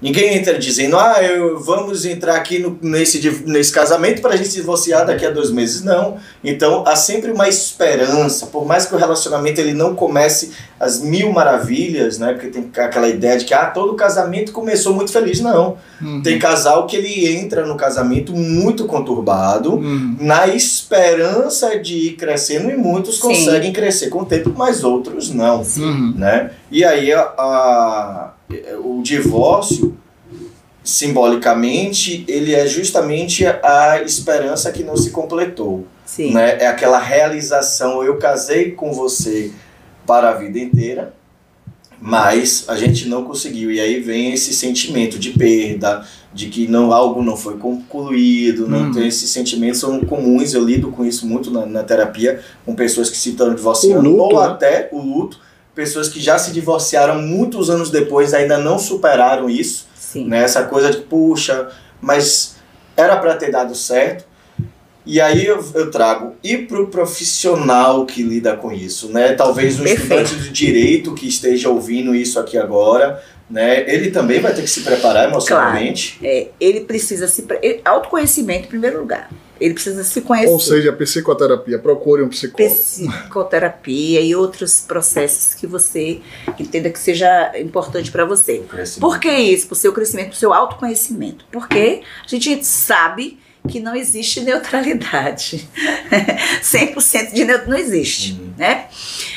Ninguém 0.00 0.36
entra 0.36 0.58
dizendo, 0.58 0.98
ah, 0.98 1.22
eu, 1.22 1.58
vamos 1.58 2.04
entrar 2.04 2.36
aqui 2.36 2.58
no- 2.58 2.78
nesse, 2.82 3.18
nesse 3.46 3.72
casamento 3.72 4.20
para 4.20 4.34
a 4.34 4.36
gente 4.36 4.50
se 4.50 4.56
divorciar 4.56 5.06
daqui 5.06 5.24
a 5.24 5.30
dois 5.30 5.50
meses. 5.50 5.82
Não. 5.82 6.18
Então 6.44 6.84
há 6.86 6.94
sempre 6.94 7.30
uma 7.32 7.48
esperança, 7.48 8.46
por 8.48 8.66
mais 8.66 8.84
que 8.84 8.94
o 8.94 8.98
relacionamento 8.98 9.58
ele 9.58 9.72
não 9.72 9.94
comece 9.94 10.52
as 10.78 11.00
mil 11.00 11.32
maravilhas, 11.32 12.18
né? 12.18 12.34
Porque 12.34 12.48
tem 12.48 12.70
aquela 12.84 13.08
ideia 13.08 13.38
de 13.38 13.46
que 13.46 13.54
ah, 13.54 13.64
todo 13.66 13.94
casamento 13.94 14.52
começou 14.52 14.92
muito 14.92 15.10
feliz. 15.10 15.40
Não. 15.40 15.78
Uhum. 16.02 16.20
Tem 16.22 16.38
casal 16.38 16.86
que 16.86 16.94
ele 16.96 17.34
entra 17.34 17.64
no 17.64 17.74
casamento 17.74 18.34
muito 18.34 18.84
conturbado, 18.84 19.76
Uhum. 19.76 20.16
na 20.20 20.46
esperança 20.48 21.78
de 21.78 21.94
ir 22.08 22.16
crescendo, 22.16 22.70
e 22.70 22.76
muitos 22.76 23.16
Sim. 23.16 23.22
conseguem 23.22 23.72
crescer 23.72 24.08
com 24.10 24.20
o 24.20 24.26
tempo, 24.26 24.52
mas 24.54 24.84
outros 24.84 25.30
não 25.32 25.62
Uhum. 25.78 26.12
né? 26.16 26.50
E 26.70 26.84
aí 26.84 27.12
a, 27.14 27.20
a- 27.22 28.30
divórcio, 29.06 29.96
simbolicamente, 30.82 32.24
ele 32.28 32.54
é 32.54 32.66
justamente 32.66 33.44
a 33.46 34.02
esperança 34.04 34.70
que 34.72 34.82
não 34.84 34.96
se 34.96 35.10
completou, 35.10 35.84
Sim. 36.04 36.32
né? 36.32 36.58
É 36.60 36.66
aquela 36.66 36.98
realização, 36.98 38.02
eu 38.02 38.18
casei 38.18 38.72
com 38.72 38.92
você 38.92 39.50
para 40.06 40.30
a 40.30 40.34
vida 40.34 40.58
inteira, 40.58 41.12
mas 42.00 42.64
a 42.68 42.76
gente 42.76 43.08
não 43.08 43.24
conseguiu. 43.24 43.72
E 43.72 43.80
aí 43.80 44.00
vem 44.00 44.32
esse 44.32 44.52
sentimento 44.52 45.18
de 45.18 45.30
perda, 45.30 46.04
de 46.32 46.48
que 46.48 46.68
não 46.68 46.92
algo 46.92 47.22
não 47.22 47.36
foi 47.36 47.56
concluído, 47.56 48.68
não 48.68 48.88
Hum. 48.88 48.92
tem 48.92 49.08
esses 49.08 49.30
sentimentos 49.30 49.80
são 49.80 50.00
comuns. 50.00 50.52
Eu 50.54 50.64
lido 50.64 50.88
com 50.92 51.04
isso 51.04 51.26
muito 51.26 51.50
na, 51.50 51.64
na 51.66 51.82
terapia 51.82 52.40
com 52.64 52.74
pessoas 52.74 53.08
que 53.10 53.16
se 53.16 53.30
estão 53.30 53.54
divorciando 53.54 54.08
luto, 54.10 54.36
ou 54.36 54.40
né? 54.40 54.46
até 54.46 54.88
o 54.92 55.00
luto, 55.00 55.40
pessoas 55.76 56.08
que 56.08 56.18
já 56.18 56.38
se 56.38 56.52
divorciaram 56.52 57.20
muitos 57.20 57.68
anos 57.68 57.90
depois 57.90 58.32
ainda 58.32 58.56
não 58.56 58.78
superaram 58.78 59.48
isso, 59.48 59.86
Sim. 59.94 60.26
né? 60.26 60.42
Essa 60.42 60.64
coisa 60.64 60.90
de 60.90 61.02
puxa, 61.02 61.68
mas 62.00 62.56
era 62.96 63.16
para 63.18 63.36
ter 63.36 63.50
dado 63.50 63.74
certo. 63.74 64.24
E 65.04 65.20
aí 65.20 65.46
eu, 65.46 65.64
eu 65.74 65.88
trago 65.88 66.34
e 66.42 66.56
para 66.56 66.80
o 66.80 66.88
profissional 66.88 68.06
que 68.06 68.22
lida 68.22 68.56
com 68.56 68.72
isso, 68.72 69.08
né? 69.12 69.34
Talvez 69.34 69.78
um 69.78 69.84
Perfeito. 69.84 70.24
estudante 70.24 70.48
de 70.48 70.50
direito 70.50 71.14
que 71.14 71.28
esteja 71.28 71.68
ouvindo 71.68 72.12
isso 72.12 72.40
aqui 72.40 72.58
agora, 72.58 73.22
né? 73.48 73.88
Ele 73.92 74.10
também 74.10 74.40
vai 74.40 74.52
ter 74.54 74.62
que 74.62 74.68
se 74.70 74.80
preparar 74.82 75.28
emocionalmente. 75.28 76.18
É, 76.22 76.48
ele 76.60 76.80
precisa 76.80 77.28
se. 77.28 77.42
pre- 77.42 77.58
ele- 77.62 77.80
Autoconhecimento 77.84 78.66
em 78.66 78.68
primeiro 78.68 78.98
lugar. 79.00 79.30
Ele 79.58 79.72
precisa 79.72 80.04
se 80.04 80.20
conhecer. 80.20 80.50
Ou 80.50 80.60
seja, 80.60 80.92
psicoterapia. 80.92 81.78
Procure 81.78 82.22
um 82.22 82.28
psicólogo. 82.28 82.74
psicoterapia 82.74 84.20
e 84.20 84.34
outros 84.34 84.80
processos 84.80 85.54
que 85.54 85.66
você 85.66 86.20
entenda 86.58 86.90
que 86.90 86.98
seja 86.98 87.52
importante 87.58 88.10
para 88.10 88.26
você. 88.26 88.62
Por 89.00 89.18
que 89.18 89.30
isso? 89.30 89.66
Para 89.66 89.74
o 89.74 89.78
seu 89.78 89.92
crescimento, 89.94 90.26
para 90.28 90.34
o 90.34 90.38
seu 90.38 90.52
autoconhecimento. 90.52 91.46
Porque 91.50 92.02
a 92.24 92.28
gente 92.28 92.66
sabe 92.66 93.38
que 93.66 93.80
não 93.80 93.96
existe 93.96 94.40
neutralidade. 94.42 95.66
100% 96.62 97.32
de 97.32 97.44
neutro 97.44 97.70
não 97.70 97.78
existe. 97.78 98.32
Uhum. 98.32 98.52
Né? 98.58 98.86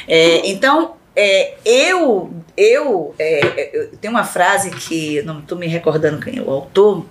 É, 0.07 0.47
então, 0.49 0.95
é, 1.21 1.55
eu, 1.65 2.31
eu, 2.55 3.13
é, 3.19 3.71
eu 3.73 3.89
tenho 3.97 4.13
uma 4.13 4.23
frase 4.23 4.71
que 4.71 5.21
não 5.23 5.39
estou 5.39 5.57
me 5.57 5.67
recordando 5.67 6.21
quem 6.21 6.37
é 6.37 6.41
o 6.41 6.49
autor, 6.49 7.05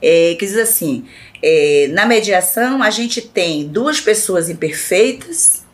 é, 0.00 0.36
que 0.38 0.46
diz 0.46 0.56
assim: 0.56 1.04
é, 1.42 1.88
na 1.90 2.06
mediação 2.06 2.80
a 2.80 2.90
gente 2.90 3.20
tem 3.20 3.66
duas 3.66 4.00
pessoas 4.00 4.48
imperfeitas, 4.48 5.64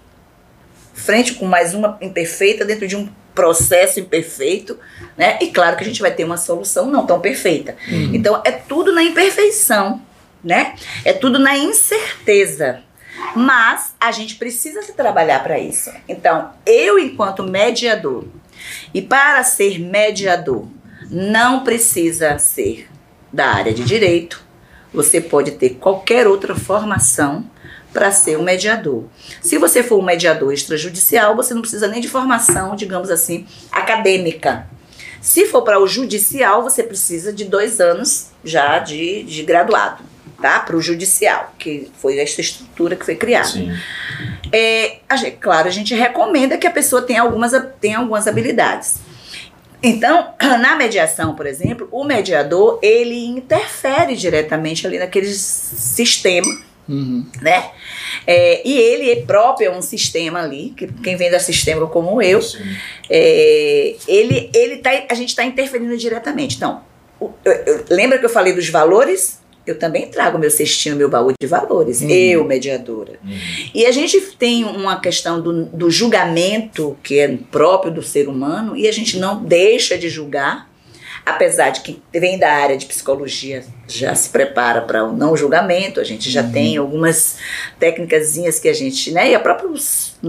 frente 0.94 1.34
com 1.34 1.44
mais 1.44 1.74
uma 1.74 1.98
imperfeita 2.00 2.64
dentro 2.64 2.88
de 2.88 2.96
um 2.96 3.10
processo 3.34 4.00
imperfeito, 4.00 4.78
né? 5.14 5.36
E 5.42 5.48
claro 5.48 5.76
que 5.76 5.82
a 5.82 5.86
gente 5.86 6.00
vai 6.00 6.14
ter 6.14 6.24
uma 6.24 6.38
solução 6.38 6.90
não 6.90 7.04
tão 7.04 7.20
perfeita. 7.20 7.76
Uhum. 7.90 8.14
Então 8.14 8.40
é 8.42 8.52
tudo 8.52 8.90
na 8.90 9.02
imperfeição, 9.02 10.00
né? 10.42 10.76
É 11.04 11.12
tudo 11.12 11.38
na 11.38 11.58
incerteza. 11.58 12.82
Mas 13.34 13.94
a 14.00 14.10
gente 14.12 14.36
precisa 14.36 14.82
se 14.82 14.92
trabalhar 14.92 15.42
para 15.42 15.58
isso. 15.58 15.90
Então, 16.08 16.50
eu 16.66 16.98
enquanto 16.98 17.42
mediador, 17.42 18.24
e 18.92 19.00
para 19.00 19.42
ser 19.44 19.78
mediador, 19.78 20.66
não 21.10 21.64
precisa 21.64 22.38
ser 22.38 22.88
da 23.32 23.46
área 23.46 23.72
de 23.72 23.84
direito. 23.84 24.42
Você 24.92 25.20
pode 25.20 25.52
ter 25.52 25.70
qualquer 25.70 26.26
outra 26.26 26.54
formação 26.54 27.44
para 27.92 28.10
ser 28.12 28.38
um 28.38 28.42
mediador. 28.42 29.04
Se 29.40 29.58
você 29.58 29.82
for 29.82 29.98
um 29.98 30.04
mediador 30.04 30.52
extrajudicial, 30.52 31.34
você 31.34 31.54
não 31.54 31.60
precisa 31.60 31.88
nem 31.88 32.00
de 32.00 32.08
formação, 32.08 32.76
digamos 32.76 33.10
assim, 33.10 33.46
acadêmica. 33.70 34.68
Se 35.20 35.46
for 35.46 35.62
para 35.62 35.80
o 35.80 35.86
judicial, 35.86 36.62
você 36.62 36.82
precisa 36.82 37.32
de 37.32 37.44
dois 37.44 37.80
anos 37.80 38.28
já 38.44 38.78
de, 38.78 39.22
de 39.24 39.42
graduado, 39.42 40.02
tá? 40.40 40.60
Para 40.60 40.76
o 40.76 40.80
judicial, 40.80 41.52
que 41.58 41.90
foi 41.98 42.18
essa 42.18 42.40
estrutura 42.40 42.96
que 42.96 43.04
foi 43.04 43.16
criada. 43.16 43.48
Sim. 43.48 43.72
É, 44.52 44.98
a 45.08 45.16
gente- 45.16 45.36
claro, 45.36 45.68
a 45.68 45.70
gente 45.70 45.94
recomenda 45.94 46.56
que 46.58 46.66
a 46.66 46.70
pessoa 46.70 47.02
tenha 47.02 47.22
algumas, 47.22 47.52
tenha 47.80 47.98
algumas 47.98 48.26
habilidades. 48.26 48.96
Então, 49.82 50.34
na 50.60 50.76
mediação, 50.76 51.34
por 51.34 51.46
exemplo, 51.46 51.88
o 51.90 52.04
mediador, 52.04 52.78
ele 52.82 53.24
interfere 53.26 54.14
diretamente 54.16 54.86
ali 54.86 54.98
naquele 54.98 55.26
sistema, 55.32 56.48
Uhum. 56.88 57.24
né? 57.40 57.70
É, 58.26 58.66
e 58.68 58.76
ele 58.76 59.22
próprio 59.24 59.68
é 59.68 59.70
um 59.70 59.80
sistema 59.80 60.40
ali, 60.42 60.74
que 60.76 60.88
quem 61.04 61.14
vem 61.16 61.30
da 61.30 61.38
sistema 61.38 61.86
como 61.86 62.20
eu, 62.20 62.40
é, 63.08 63.94
ele, 64.08 64.50
ele 64.52 64.78
tá, 64.78 64.90
a 65.08 65.14
gente 65.14 65.28
está 65.30 65.44
interferindo 65.44 65.96
diretamente. 65.96 66.56
Então, 66.56 66.82
o- 67.20 67.30
eu- 67.44 67.52
eu- 67.52 67.84
lembra 67.90 68.18
que 68.18 68.24
eu 68.24 68.30
falei 68.30 68.52
dos 68.52 68.68
valores? 68.68 69.39
Eu 69.66 69.78
também 69.78 70.08
trago 70.08 70.38
meu 70.38 70.50
cestinho, 70.50 70.96
meu 70.96 71.08
baú 71.08 71.32
de 71.38 71.46
valores. 71.46 72.00
Uhum. 72.00 72.10
Eu, 72.10 72.44
mediadora. 72.44 73.18
Uhum. 73.24 73.38
E 73.74 73.86
a 73.86 73.92
gente 73.92 74.20
tem 74.38 74.64
uma 74.64 75.00
questão 75.00 75.40
do, 75.40 75.64
do 75.66 75.90
julgamento, 75.90 76.96
que 77.02 77.18
é 77.18 77.38
próprio 77.50 77.92
do 77.92 78.02
ser 78.02 78.28
humano, 78.28 78.76
e 78.76 78.88
a 78.88 78.92
gente 78.92 79.18
não 79.18 79.44
deixa 79.44 79.96
de 79.98 80.08
julgar, 80.08 80.70
apesar 81.24 81.70
de 81.70 81.80
que 81.80 82.02
vem 82.12 82.38
da 82.38 82.50
área 82.50 82.76
de 82.76 82.86
psicologia 82.86 83.64
já 83.86 84.14
se 84.14 84.30
prepara 84.30 84.80
para 84.82 85.04
o 85.04 85.16
não 85.16 85.36
julgamento, 85.36 86.00
a 86.00 86.04
gente 86.04 86.30
já 86.30 86.42
tem 86.42 86.76
algumas 86.76 87.36
técnicas 87.78 88.34
que 88.58 88.68
a 88.68 88.72
gente, 88.72 89.10
né, 89.12 89.30
e 89.30 89.34
a 89.34 89.40
própria, 89.40 89.68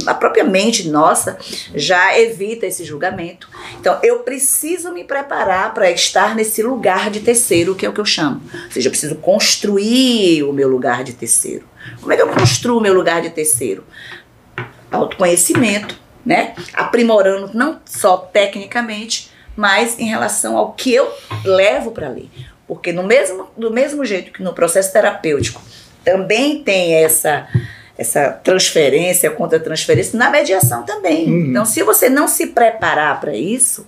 a 0.05 0.13
própria 0.13 0.43
mente 0.43 0.87
nossa 0.87 1.37
já 1.75 2.17
evita 2.17 2.65
esse 2.65 2.83
julgamento. 2.83 3.49
Então, 3.79 3.99
eu 4.01 4.19
preciso 4.19 4.91
me 4.91 5.03
preparar 5.03 5.73
para 5.73 5.91
estar 5.91 6.35
nesse 6.35 6.63
lugar 6.63 7.09
de 7.09 7.19
terceiro, 7.19 7.75
que 7.75 7.85
é 7.85 7.89
o 7.89 7.93
que 7.93 7.99
eu 7.99 8.05
chamo. 8.05 8.41
Ou 8.65 8.71
seja, 8.71 8.87
eu 8.87 8.91
preciso 8.91 9.15
construir 9.15 10.43
o 10.43 10.53
meu 10.53 10.69
lugar 10.69 11.03
de 11.03 11.13
terceiro. 11.13 11.65
Como 11.99 12.11
é 12.11 12.15
que 12.15 12.21
eu 12.21 12.29
construo 12.29 12.77
o 12.77 12.81
meu 12.81 12.93
lugar 12.93 13.21
de 13.21 13.29
terceiro? 13.29 13.83
Autoconhecimento, 14.91 15.99
né? 16.25 16.55
Aprimorando 16.73 17.51
não 17.53 17.79
só 17.85 18.17
tecnicamente, 18.17 19.31
mas 19.55 19.99
em 19.99 20.05
relação 20.05 20.57
ao 20.57 20.73
que 20.73 20.93
eu 20.93 21.11
levo 21.43 21.91
para 21.91 22.09
ler. 22.09 22.29
Porque 22.67 22.93
no 22.93 23.03
mesmo, 23.03 23.49
do 23.57 23.71
mesmo 23.71 24.05
jeito 24.05 24.31
que 24.31 24.41
no 24.41 24.53
processo 24.53 24.93
terapêutico 24.93 25.61
também 26.03 26.63
tem 26.63 26.95
essa 26.95 27.47
essa 28.01 28.31
transferência, 28.31 29.29
contra-transferência, 29.31 30.17
na 30.17 30.29
mediação 30.29 30.83
também. 30.83 31.27
Uhum. 31.27 31.45
Então, 31.49 31.65
se 31.65 31.83
você 31.83 32.09
não 32.09 32.27
se 32.27 32.47
preparar 32.47 33.19
para 33.19 33.35
isso, 33.35 33.87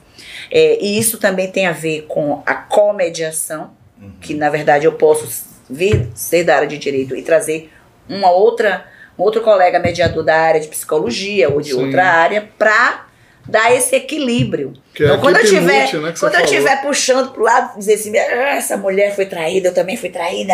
é, 0.51 0.77
e 0.83 0.97
isso 0.97 1.17
também 1.17 1.51
tem 1.51 1.65
a 1.65 1.71
ver 1.71 2.05
com 2.07 2.41
a 2.45 2.53
comediação, 2.53 3.71
Uhum. 4.03 4.11
que 4.19 4.33
na 4.33 4.49
verdade 4.49 4.85
eu 4.85 4.91
posso 4.93 5.45
vir 5.69 6.09
ser 6.13 6.43
da 6.43 6.57
área 6.57 6.67
de 6.67 6.77
direito 6.77 7.15
e 7.15 7.21
trazer 7.21 7.71
uma 8.09 8.29
outra 8.29 8.85
um 9.17 9.23
outro 9.23 9.41
colega 9.41 9.79
mediador 9.79 10.23
da 10.23 10.35
área 10.35 10.59
de 10.59 10.67
psicologia 10.67 11.47
ou 11.49 11.61
de 11.61 11.69
Sim. 11.69 11.85
outra 11.85 12.03
área 12.03 12.49
para 12.57 13.05
dar 13.47 13.71
esse 13.71 13.95
equilíbrio. 13.95 14.73
Que 14.93 15.03
é 15.03 15.05
então, 15.07 15.17
a 15.17 15.21
quando 15.21 15.37
eu 15.37 15.45
tiver, 15.45 15.81
multi, 15.81 15.97
né, 15.97 16.11
que 16.11 16.19
você 16.19 16.25
quando 16.25 16.35
eu 16.35 16.45
estiver 16.45 16.81
puxando 16.83 17.31
pro 17.31 17.43
lado, 17.43 17.77
dizer 17.79 17.95
assim, 17.95 18.15
"Ah, 18.15 18.55
essa 18.55 18.77
mulher 18.77 19.15
foi 19.15 19.25
traída, 19.25 19.69
eu 19.69 19.73
também 19.73 19.97
fui 19.97 20.09
traída, 20.09 20.53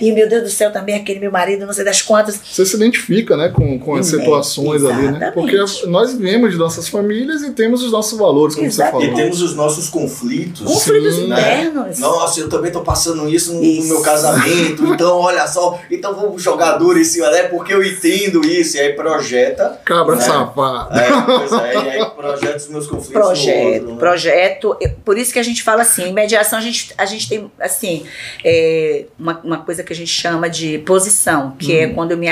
e 0.00 0.12
meu 0.12 0.28
Deus 0.28 0.44
do 0.44 0.48
céu, 0.50 0.72
também 0.72 0.94
aquele 0.94 1.18
meu 1.18 1.32
marido, 1.32 1.66
não 1.66 1.72
sei 1.72 1.84
das 1.84 2.00
quantas. 2.00 2.38
Você 2.44 2.64
se 2.64 2.76
identifica, 2.76 3.36
né, 3.36 3.48
com, 3.48 3.78
com 3.80 3.96
as 3.96 4.12
É, 4.12 4.18
situações 4.18 4.84
ali, 4.84 5.10
né? 5.10 5.30
Porque 5.32 5.56
nós 5.88 6.12
vivemos 6.14 6.52
de 6.52 6.56
nossas 6.58 6.88
famílias 6.88 7.42
e 7.42 7.50
temos 7.50 7.82
os 7.82 7.90
nossos 7.90 8.18
valores, 8.18 8.54
como 8.54 8.70
você 8.70 8.80
Exatamente. 8.82 9.06
falou. 9.08 9.18
E 9.20 9.22
temos 9.24 9.42
os 9.42 9.54
nossos 9.56 9.88
conflitos. 9.88 10.60
Conflitos 10.66 11.16
Sim, 11.16 11.26
né? 11.26 11.64
internos. 11.64 11.98
Nossa, 11.98 12.40
eu 12.40 12.48
também 12.48 12.70
tô 12.70 12.82
passando 12.82 13.28
isso 13.28 13.54
no, 13.54 13.62
Isso. 13.64 13.88
no 13.88 13.94
meu 13.94 14.02
casamento, 14.02 14.86
então 14.86 15.18
olha 15.18 15.46
só, 15.46 15.80
então 15.90 16.14
vamos 16.14 16.40
jogar 16.42 16.72
duro 16.78 16.98
em 16.98 17.04
cima, 17.04 17.28
né? 17.30 17.44
Porque 17.44 17.74
eu 17.74 17.82
entendo 17.84 18.40
isso, 18.46 18.76
e 18.76 18.80
aí 18.80 18.92
projeta. 18.92 19.80
Cabra 19.84 20.14
né? 20.16 20.22
safado. 20.22 20.98
É, 20.98 21.10
pois 21.26 21.52
é, 21.52 21.74
e 21.74 21.90
aí 21.90 22.10
projeta 22.10 22.56
os 22.56 22.68
meus 22.68 22.86
conflitos 22.86 23.20
no 23.28 23.79
projeto. 23.80 24.68
Né? 24.68 24.76
projeto. 24.78 25.00
Por 25.04 25.16
isso 25.18 25.32
que 25.32 25.38
a 25.38 25.42
gente 25.42 25.62
fala 25.62 25.82
assim, 25.82 26.04
em 26.08 26.12
mediação 26.12 26.58
a 26.58 26.62
gente, 26.62 26.92
a 26.96 27.06
gente 27.06 27.28
tem 27.28 27.50
assim 27.58 28.04
é, 28.44 29.06
uma, 29.18 29.40
uma 29.44 29.58
coisa 29.64 29.82
que 29.82 29.92
a 29.92 29.96
gente 29.96 30.10
chama 30.10 30.48
de 30.48 30.78
posição, 30.80 31.56
que 31.58 31.76
é 31.78 31.88
quando 31.88 32.10
eu 32.12 32.16
me, 32.18 32.28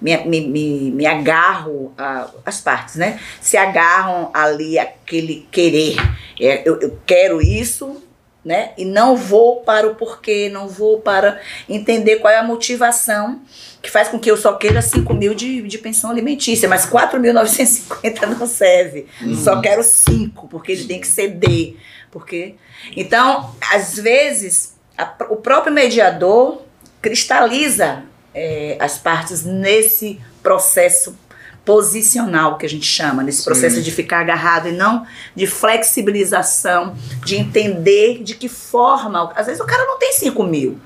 me, 0.00 0.16
me, 0.24 0.40
me, 0.48 0.90
me 0.90 1.06
agarro 1.06 1.92
a- 1.96 2.28
as 2.44 2.60
partes, 2.60 2.96
né? 2.96 3.18
Se 3.40 3.56
agarram 3.56 4.30
ali 4.34 4.78
aquele 4.78 5.46
querer. 5.50 5.96
É, 6.40 6.68
eu, 6.68 6.80
eu 6.80 6.98
quero 7.06 7.40
isso, 7.40 8.02
né? 8.44 8.72
E 8.76 8.84
não 8.84 9.16
vou 9.16 9.62
para 9.62 9.86
o 9.88 9.94
porquê, 9.94 10.48
não 10.52 10.68
vou 10.68 11.00
para 11.00 11.40
entender 11.68 12.16
qual 12.16 12.32
é 12.32 12.36
a 12.36 12.42
motivação 12.42 13.40
que 13.80 13.90
faz 13.90 14.08
com 14.08 14.18
que 14.18 14.30
eu 14.30 14.36
só 14.36 14.52
queira 14.54 14.80
5 14.82 15.12
mil 15.14 15.34
de, 15.34 15.62
de 15.62 15.78
pensão 15.78 16.10
alimentícia, 16.10 16.68
mas 16.68 16.86
4.950 16.86 18.26
não 18.38 18.46
serve. 18.46 19.06
Só 19.42 19.60
quero 19.60 19.82
5, 19.82 20.48
porque 20.48 20.72
ele 20.72 20.84
tem 20.84 21.00
que 21.00 21.06
ceder. 21.06 21.76
Porque... 22.10 22.54
Então, 22.96 23.54
às 23.72 23.94
vezes, 23.98 24.74
a- 24.96 25.14
o 25.30 25.36
próprio 25.36 25.72
mediador 25.72 26.62
cristaliza 27.02 28.02
é, 28.34 28.76
as 28.80 28.98
partes 28.98 29.44
nesse 29.44 30.20
processo 30.42 31.16
posicional 31.64 32.58
que 32.58 32.66
a 32.66 32.68
gente 32.68 32.86
chama, 32.86 33.22
nesse 33.22 33.38
Sim. 33.38 33.44
processo 33.44 33.80
de 33.82 33.90
ficar 33.90 34.20
agarrado 34.20 34.68
e 34.68 34.72
não 34.72 35.06
de 35.34 35.46
flexibilização, 35.46 36.94
de 37.24 37.36
entender 37.36 38.22
de 38.22 38.34
que 38.34 38.48
forma. 38.48 39.32
Às 39.34 39.46
vezes 39.46 39.60
o 39.60 39.66
cara 39.66 39.84
não 39.86 39.98
tem 39.98 40.12
5 40.12 40.42
mil, 40.44 40.78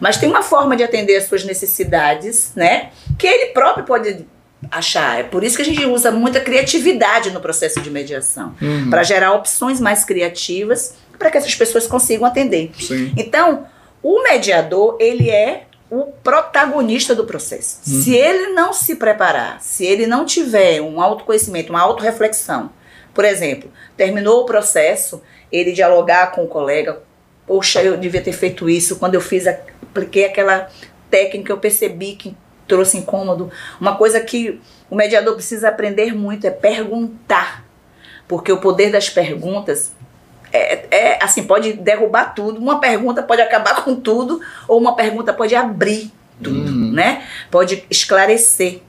mas 0.00 0.16
tem 0.18 0.28
uma 0.28 0.42
forma 0.42 0.76
de 0.76 0.82
atender 0.82 1.16
as 1.16 1.24
suas 1.24 1.44
necessidades, 1.44 2.52
né? 2.54 2.90
Que 3.18 3.26
ele 3.26 3.46
próprio 3.52 3.84
pode 3.84 4.26
achar. 4.70 5.20
É 5.20 5.22
por 5.22 5.42
isso 5.44 5.56
que 5.56 5.62
a 5.62 5.64
gente 5.64 5.84
usa 5.86 6.10
muita 6.10 6.40
criatividade 6.40 7.30
no 7.30 7.40
processo 7.40 7.80
de 7.80 7.90
mediação 7.90 8.54
Uhum. 8.60 8.90
para 8.90 9.02
gerar 9.02 9.32
opções 9.32 9.80
mais 9.80 10.04
criativas 10.04 10.94
para 11.18 11.30
que 11.30 11.38
essas 11.38 11.54
pessoas 11.54 11.86
consigam 11.86 12.26
atender. 12.26 12.70
Sim. 12.78 13.12
Então, 13.16 13.66
o 14.02 14.22
mediador, 14.22 14.96
ele 15.00 15.30
é 15.30 15.64
o 15.90 16.06
protagonista 16.22 17.14
do 17.14 17.24
processo. 17.24 17.78
Uhum. 17.86 18.02
Se 18.02 18.14
ele 18.14 18.48
não 18.48 18.72
se 18.72 18.96
preparar, 18.96 19.60
se 19.60 19.84
ele 19.84 20.06
não 20.06 20.24
tiver 20.24 20.80
um 20.80 21.00
autoconhecimento, 21.00 21.70
uma 21.70 21.80
autorreflexão, 21.80 22.70
por 23.14 23.24
exemplo, 23.24 23.70
terminou 23.96 24.42
o 24.42 24.46
processo, 24.46 25.22
ele 25.50 25.72
dialogar 25.72 26.32
com 26.32 26.44
o 26.44 26.48
colega, 26.48 27.02
poxa, 27.46 27.82
eu 27.82 27.96
devia 27.96 28.20
ter 28.20 28.32
feito 28.32 28.68
isso. 28.68 28.96
Quando 28.96 29.14
eu 29.14 29.20
fiz, 29.20 29.46
apliquei 29.46 30.26
aquela 30.26 30.68
técnica, 31.10 31.52
eu 31.52 31.58
percebi 31.58 32.14
que 32.14 32.36
trouxe 32.66 32.98
incômodo. 32.98 33.50
Uma 33.80 33.96
coisa 33.96 34.20
que 34.20 34.60
o 34.90 34.96
mediador 34.96 35.34
precisa 35.34 35.68
aprender 35.68 36.14
muito 36.14 36.46
é 36.46 36.50
perguntar. 36.50 37.64
Porque 38.28 38.52
o 38.52 38.60
poder 38.60 38.90
das 38.90 39.08
perguntas 39.08 39.92
é, 40.52 40.86
é, 40.90 41.24
assim, 41.24 41.44
pode 41.44 41.72
derrubar 41.74 42.34
tudo. 42.34 42.58
Uma 42.58 42.80
pergunta 42.80 43.22
pode 43.22 43.40
acabar 43.40 43.82
com 43.84 43.96
tudo, 43.96 44.40
ou 44.68 44.80
uma 44.80 44.94
pergunta 44.94 45.32
pode 45.32 45.54
abrir 45.54 46.10
tudo, 46.42 46.70
uhum. 46.70 46.92
né? 46.92 47.24
Pode 47.50 47.84
esclarecer. 47.90 48.80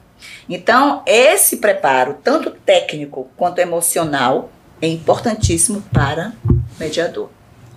Então, 0.49 1.03
esse 1.05 1.57
preparo, 1.57 2.17
tanto 2.23 2.51
técnico 2.51 3.29
quanto 3.35 3.59
emocional, 3.59 4.51
é 4.81 4.87
importantíssimo 4.87 5.83
para 5.91 6.33
mediador. 6.79 7.29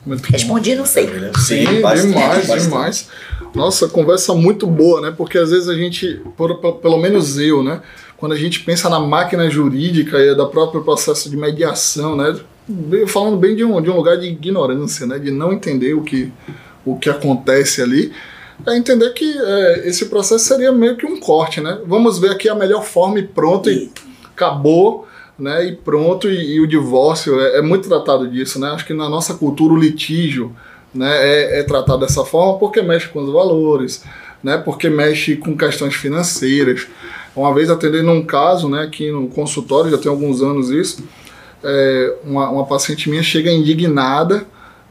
Muito 0.05 0.25
Respondi, 0.27 0.75
não 0.75 0.87
sei. 0.87 1.07
Sim, 1.37 1.67
Sim 1.67 1.81
bastante, 1.81 2.09
demais, 2.09 2.47
bastante. 2.47 2.63
demais. 2.63 3.09
Nossa, 3.55 3.89
conversa 3.89 4.35
muito 4.35 4.67
boa, 4.67 5.01
né? 5.01 5.15
Porque 5.15 5.37
às 5.37 5.51
vezes 5.51 5.69
a 5.69 5.75
gente, 5.75 6.23
por, 6.37 6.57
pelo 6.57 6.99
menos 6.99 7.39
eu, 7.39 7.63
né? 7.63 7.83
Quando 8.21 8.33
a 8.33 8.37
gente 8.37 8.61
pensa 8.61 8.89
na 8.89 9.01
máquina 9.01 9.51
jurídica 9.51 10.19
e 10.19 10.37
da 10.37 10.47
próprio 10.47 10.85
processo 10.85 11.29
de 11.29 11.37
mediação, 11.37 12.15
né? 12.15 12.39
Falando 13.09 13.37
bem 13.37 13.57
de 13.57 13.65
um, 13.65 13.81
de 13.81 13.91
um 13.91 13.97
lugar 13.97 14.19
de 14.19 14.27
ignorância, 14.27 15.07
né? 15.07 15.19
De 15.19 15.31
não 15.31 15.53
entender 15.53 15.95
o 15.95 16.03
que, 16.03 16.31
o 16.85 16.97
que 16.97 17.11
acontece 17.11 17.83
ali 17.83 18.13
é 18.67 18.77
entender 18.77 19.11
que 19.11 19.25
é, 19.25 19.89
esse 19.89 20.07
processo 20.07 20.45
seria 20.45 20.73
meio 20.73 20.97
que 20.97 21.07
um 21.07 21.19
corte, 21.19 21.61
né? 21.61 21.79
Vamos 21.87 22.19
ver 22.19 22.31
aqui 22.31 22.49
a 22.49 22.55
melhor 22.55 22.85
forma 22.85 23.19
e 23.19 23.27
pronto, 23.27 23.71
e 23.71 23.91
acabou, 24.25 25.07
né? 25.39 25.67
E 25.67 25.77
pronto, 25.77 26.29
e, 26.29 26.55
e 26.55 26.61
o 26.61 26.67
divórcio 26.67 27.41
é, 27.41 27.59
é, 27.59 27.63
muito 27.63 27.89
tratado 27.89 28.29
disso, 28.29 28.59
né? 28.59 28.69
Acho 28.71 28.87
que 28.87 28.95
na 28.95 29.09
nossa 29.09 29.35
cultura 29.35 29.73
o 29.73 29.79
litígio 29.79 30.55
né, 30.95 31.11
é, 31.11 31.61
é 31.61 31.63
tratado 31.63 32.01
dessa 32.01 32.25
forma 32.25 32.59
porque 32.59 32.83
mexe 32.83 33.09
com 33.09 33.23
os 33.23 33.33
valores, 33.33 34.05
né? 34.43 34.59
Porque 34.59 34.91
mexe 34.91 35.37
com 35.37 35.57
questões 35.57 35.95
financeiras. 35.95 36.87
Uma 37.35 37.55
vez 37.55 37.71
atendendo 37.71 38.11
um 38.11 38.25
caso, 38.25 38.69
né, 38.69 38.83
aqui 38.83 39.11
no 39.11 39.29
consultório, 39.29 39.91
já 39.91 39.99
tem 39.99 40.11
alguns 40.11 40.43
anos 40.43 40.71
isso, 40.71 41.05
é, 41.63 42.17
uma, 42.25 42.51
uma 42.51 42.67
paciente 42.67 43.09
minha 43.09 43.23
chega 43.23 43.51
indignada 43.51 44.47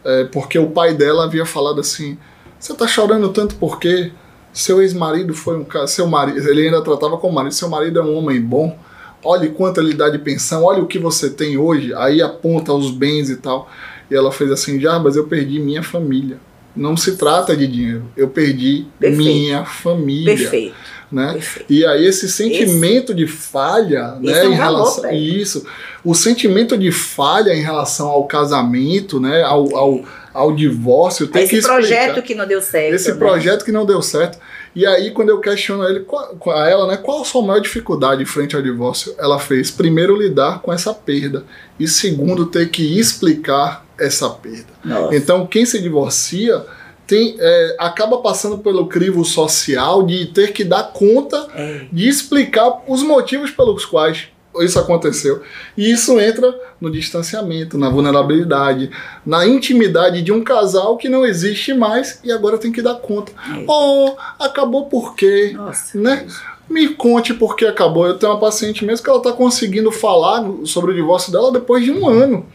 é, 0.06 0.24
porque 0.26 0.58
o 0.58 0.70
pai 0.70 0.94
dela 0.94 1.26
havia 1.26 1.46
falado 1.46 1.82
assim 1.82 2.18
você 2.60 2.74
tá 2.74 2.86
chorando 2.86 3.30
tanto 3.30 3.56
porque 3.56 4.12
seu 4.52 4.82
ex-marido 4.82 5.34
foi 5.34 5.58
um 5.58 5.64
cara. 5.64 5.88
Seu 5.88 6.06
marido, 6.06 6.38
ele 6.50 6.66
ainda 6.66 6.82
tratava 6.82 7.18
como 7.18 7.34
marido. 7.34 7.54
Seu 7.54 7.70
marido 7.70 8.00
é 8.00 8.04
um 8.04 8.18
homem 8.18 8.42
bom. 8.42 8.78
Olhe 9.24 9.50
quanto 9.50 9.80
ele 9.80 9.94
dá 9.94 10.10
de 10.10 10.18
pensão. 10.20 10.64
Olha 10.64 10.84
o 10.84 10.88
que 10.88 11.00
você 11.00 11.30
tem 11.30 11.58
hoje. 11.58 11.94
Aí 11.94 12.22
aponta 12.22 12.74
os 12.74 12.92
bens 12.92 13.30
e 13.30 13.38
tal. 13.38 13.70
E 14.12 14.16
ela 14.16 14.32
fez 14.32 14.52
assim: 14.52 14.80
Jarbas, 14.80 15.16
eu 15.16 15.28
perdi 15.28 15.60
minha 15.60 15.82
família. 15.82 16.38
Não 16.76 16.98
se 16.98 17.16
trata 17.16 17.56
de 17.56 17.66
dinheiro. 17.66 18.06
Eu 18.16 18.28
perdi 18.28 18.86
Perfeito. 19.00 19.24
minha 19.24 19.64
família. 19.64 20.36
Perfeito. 20.36 20.76
Né? 21.12 21.34
Perfeito. 21.34 21.74
E 21.74 21.86
aí 21.86 22.06
esse 22.06 22.30
sentimento 22.30 23.12
esse, 23.12 23.16
de 23.16 23.28
falha, 23.28 24.16
né, 24.20 24.46
é 24.46 24.48
um 24.48 24.52
em 24.52 24.56
relação 24.56 25.04
valor, 25.04 25.16
isso, 25.16 25.66
o 26.04 26.14
sentimento 26.14 26.78
de 26.78 26.92
falha 26.92 27.52
em 27.52 27.62
relação 27.62 28.08
ao 28.10 28.26
casamento, 28.26 29.20
né, 29.20 29.42
ao, 29.44 29.76
ao 29.76 30.04
ao 30.34 30.56
divórcio, 30.56 31.28
tem 31.28 31.44
esse 31.44 31.50
que 31.50 31.58
explicar. 31.58 31.80
projeto 31.80 32.22
que 32.22 32.36
não 32.36 32.48
deu 32.48 32.62
certo. 32.62 32.94
Esse 32.94 33.12
né? 33.12 33.18
projeto 33.18 33.66
que 33.66 33.72
não 33.72 33.86
deu 33.86 34.02
certo. 34.02 34.38
E 34.76 34.86
aí, 34.86 35.12
quando 35.12 35.30
eu 35.30 35.40
questiono 35.40 35.84
ele, 35.84 36.06
a 36.54 36.70
ela, 36.70 36.88
né, 36.88 36.98
qual 36.98 37.22
a 37.22 37.26
sua 37.26 37.42
maior 37.42 37.60
dificuldade 37.60 38.24
frente 38.26 38.56
ao 38.56 38.62
divórcio? 38.62 39.14
Ela 39.18 39.40
fez, 39.40 39.72
primeiro, 39.72 40.16
lidar 40.16 40.62
com 40.62 40.72
essa 40.72 40.94
perda. 40.94 41.44
E 41.80 41.88
segundo, 41.88 42.46
ter 42.46 42.70
que 42.70 43.00
explicar 43.00 43.86
essa 43.98 44.30
perda. 44.30 44.68
Nossa. 44.86 45.16
Então, 45.16 45.46
quem 45.48 45.66
se 45.66 45.82
divorcia 45.82 46.64
tem, 47.10 47.36
é, 47.40 47.76
acaba 47.80 48.20
passando 48.20 48.60
pelo 48.60 48.86
crivo 48.86 49.26
social 49.26 50.04
de 50.04 50.28
ter 50.28 50.54
que 50.54 50.64
dar 50.64 50.94
conta 50.94 51.48
é. 51.56 51.88
de 51.92 52.08
explicar 52.08 52.84
os 52.88 53.02
motivos 53.02 53.50
pelos 53.50 53.84
quais 53.84 54.28
isso 54.60 54.78
aconteceu. 54.78 55.42
E 55.76 55.90
isso 55.92 56.20
entra 56.20 56.56
no 56.80 56.92
distanciamento, 56.92 57.80
na 57.80 57.90
vulnerabilidade, 57.90 58.92
na 59.26 59.48
intimidade 59.48 60.22
de 60.22 60.32
um 60.32 60.44
casal 60.44 60.98
que 60.98 61.10
não 61.10 61.26
existe 61.26 61.74
mais 61.74 62.20
e 62.24 62.32
agora 62.32 62.60
tem 62.60 62.72
que 62.72 62.82
dar 62.82 62.96
conta. 62.96 63.32
É. 63.32 63.66
Oh, 63.68 64.16
acabou 64.40 64.86
por 64.86 65.16
quê? 65.16 65.54
Nossa, 65.56 65.98
né? 65.98 66.28
Me 66.70 66.90
conte 66.90 67.34
por 67.34 67.56
que 67.56 67.66
acabou. 67.66 68.06
Eu 68.06 68.20
tenho 68.20 68.32
uma 68.32 68.40
paciente 68.40 68.86
mesmo 68.86 69.04
que 69.04 69.10
ela 69.10 69.18
está 69.18 69.32
conseguindo 69.32 69.92
falar 69.92 70.46
sobre 70.64 70.92
o 70.92 70.96
divórcio 70.96 71.32
dela 71.32 71.52
depois 71.52 71.84
de 71.84 71.92
um 71.92 72.08
ano 72.08 72.46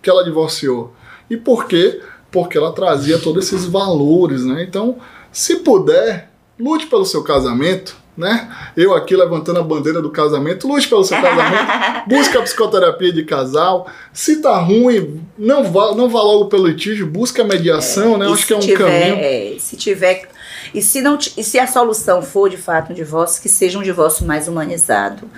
que 0.00 0.08
ela 0.08 0.24
divorciou. 0.24 0.94
E 1.28 1.36
por 1.36 1.66
quê? 1.66 2.00
Porque 2.30 2.58
ela 2.58 2.72
trazia 2.72 3.18
todos 3.18 3.46
esses 3.46 3.64
valores, 3.64 4.44
né? 4.44 4.62
Então, 4.62 4.96
se 5.32 5.56
puder, 5.56 6.30
lute 6.58 6.86
pelo 6.86 7.04
seu 7.04 7.22
casamento 7.22 7.96
né? 8.18 8.50
Eu 8.76 8.94
aqui 8.94 9.14
levantando 9.14 9.60
a 9.60 9.62
bandeira 9.62 10.02
do 10.02 10.10
casamento, 10.10 10.66
lute 10.66 10.88
pelo 10.88 11.04
seu 11.04 11.16
casamento, 11.22 11.64
busca 12.10 12.40
a 12.40 12.42
psicoterapia 12.42 13.12
de 13.12 13.22
casal. 13.22 13.86
Se 14.12 14.42
tá 14.42 14.58
ruim, 14.58 15.22
não 15.38 15.62
vá, 15.62 15.94
não 15.94 16.08
vá 16.08 16.20
logo 16.20 16.46
pelo 16.46 16.66
litígio, 16.66 17.06
busca 17.06 17.42
a 17.42 17.44
mediação, 17.44 18.16
é, 18.16 18.18
né? 18.18 18.26
Acho 18.26 18.44
que 18.44 18.52
é 18.52 18.56
um 18.56 18.60
tiver, 18.60 18.76
caminho. 18.76 19.16
É, 19.20 19.56
se 19.60 19.76
tiver 19.76 20.28
e 20.74 20.82
se, 20.82 21.00
não, 21.00 21.16
e 21.36 21.44
se 21.44 21.58
a 21.58 21.66
solução 21.66 22.20
for 22.20 22.50
de 22.50 22.56
fato 22.56 22.92
um 22.92 22.94
divórcio, 22.94 23.40
que 23.40 23.48
seja 23.48 23.78
um 23.78 23.82
divórcio 23.82 24.26
mais 24.26 24.48
humanizado. 24.48 25.30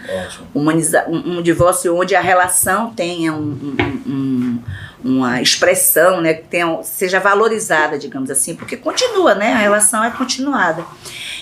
Humaniza, 0.55 1.05
um, 1.07 1.38
um 1.38 1.43
divórcio 1.43 1.95
onde 1.95 2.14
a 2.14 2.20
relação 2.20 2.93
tenha 2.95 3.32
um, 3.32 3.76
um, 4.07 4.59
uma 5.05 5.40
expressão, 5.40 6.20
né, 6.20 6.34
que 6.34 6.48
tenha, 6.48 6.82
seja 6.82 7.18
valorizada, 7.18 7.98
digamos 7.98 8.30
assim, 8.30 8.55
porque 8.55 8.76
continua, 8.76 9.34
né? 9.34 9.53
A 9.53 9.59
relação 9.59 10.05
é 10.05 10.11
continuada. 10.11 10.84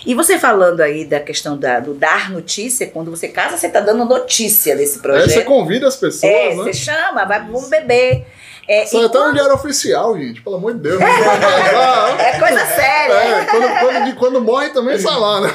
E 0.07 0.15
você 0.15 0.39
falando 0.39 0.81
aí 0.81 1.05
da 1.05 1.21
questão 1.21 1.57
da, 1.57 1.81
do 1.81 1.95
dar 1.95 2.31
notícia, 2.31 2.87
quando 2.87 3.11
você 3.11 3.29
casa, 3.29 3.57
você 3.57 3.67
está 3.67 3.81
dando 3.81 4.05
notícia 4.05 4.77
desse 4.77 5.01
projeto. 5.01 5.31
É, 5.31 5.33
você 5.35 5.43
convida 5.43 5.89
as 5.89 5.97
pessoas, 5.97 6.33
é, 6.33 6.51
né? 6.51 6.55
Você 6.57 6.73
chama, 6.73 7.25
vai, 7.25 7.41
vamos 7.41 7.69
beber. 7.69 8.25
É, 8.69 8.85
Só 8.85 8.99
até 8.99 9.09
quando... 9.09 9.29
no 9.29 9.35
diário 9.35 9.55
oficial, 9.55 10.17
gente, 10.19 10.43
pelo 10.43 10.57
amor 10.57 10.75
de 10.75 10.81
Deus. 10.81 11.01
é 11.01 12.39
coisa 12.39 12.67
séria. 12.67 13.15
É, 13.15 13.45
quando, 13.47 13.81
quando, 13.81 14.17
quando, 14.17 14.41
morre 14.43 14.69
também 14.69 14.99
sai 14.99 15.19
lá, 15.19 15.41
né? 15.41 15.51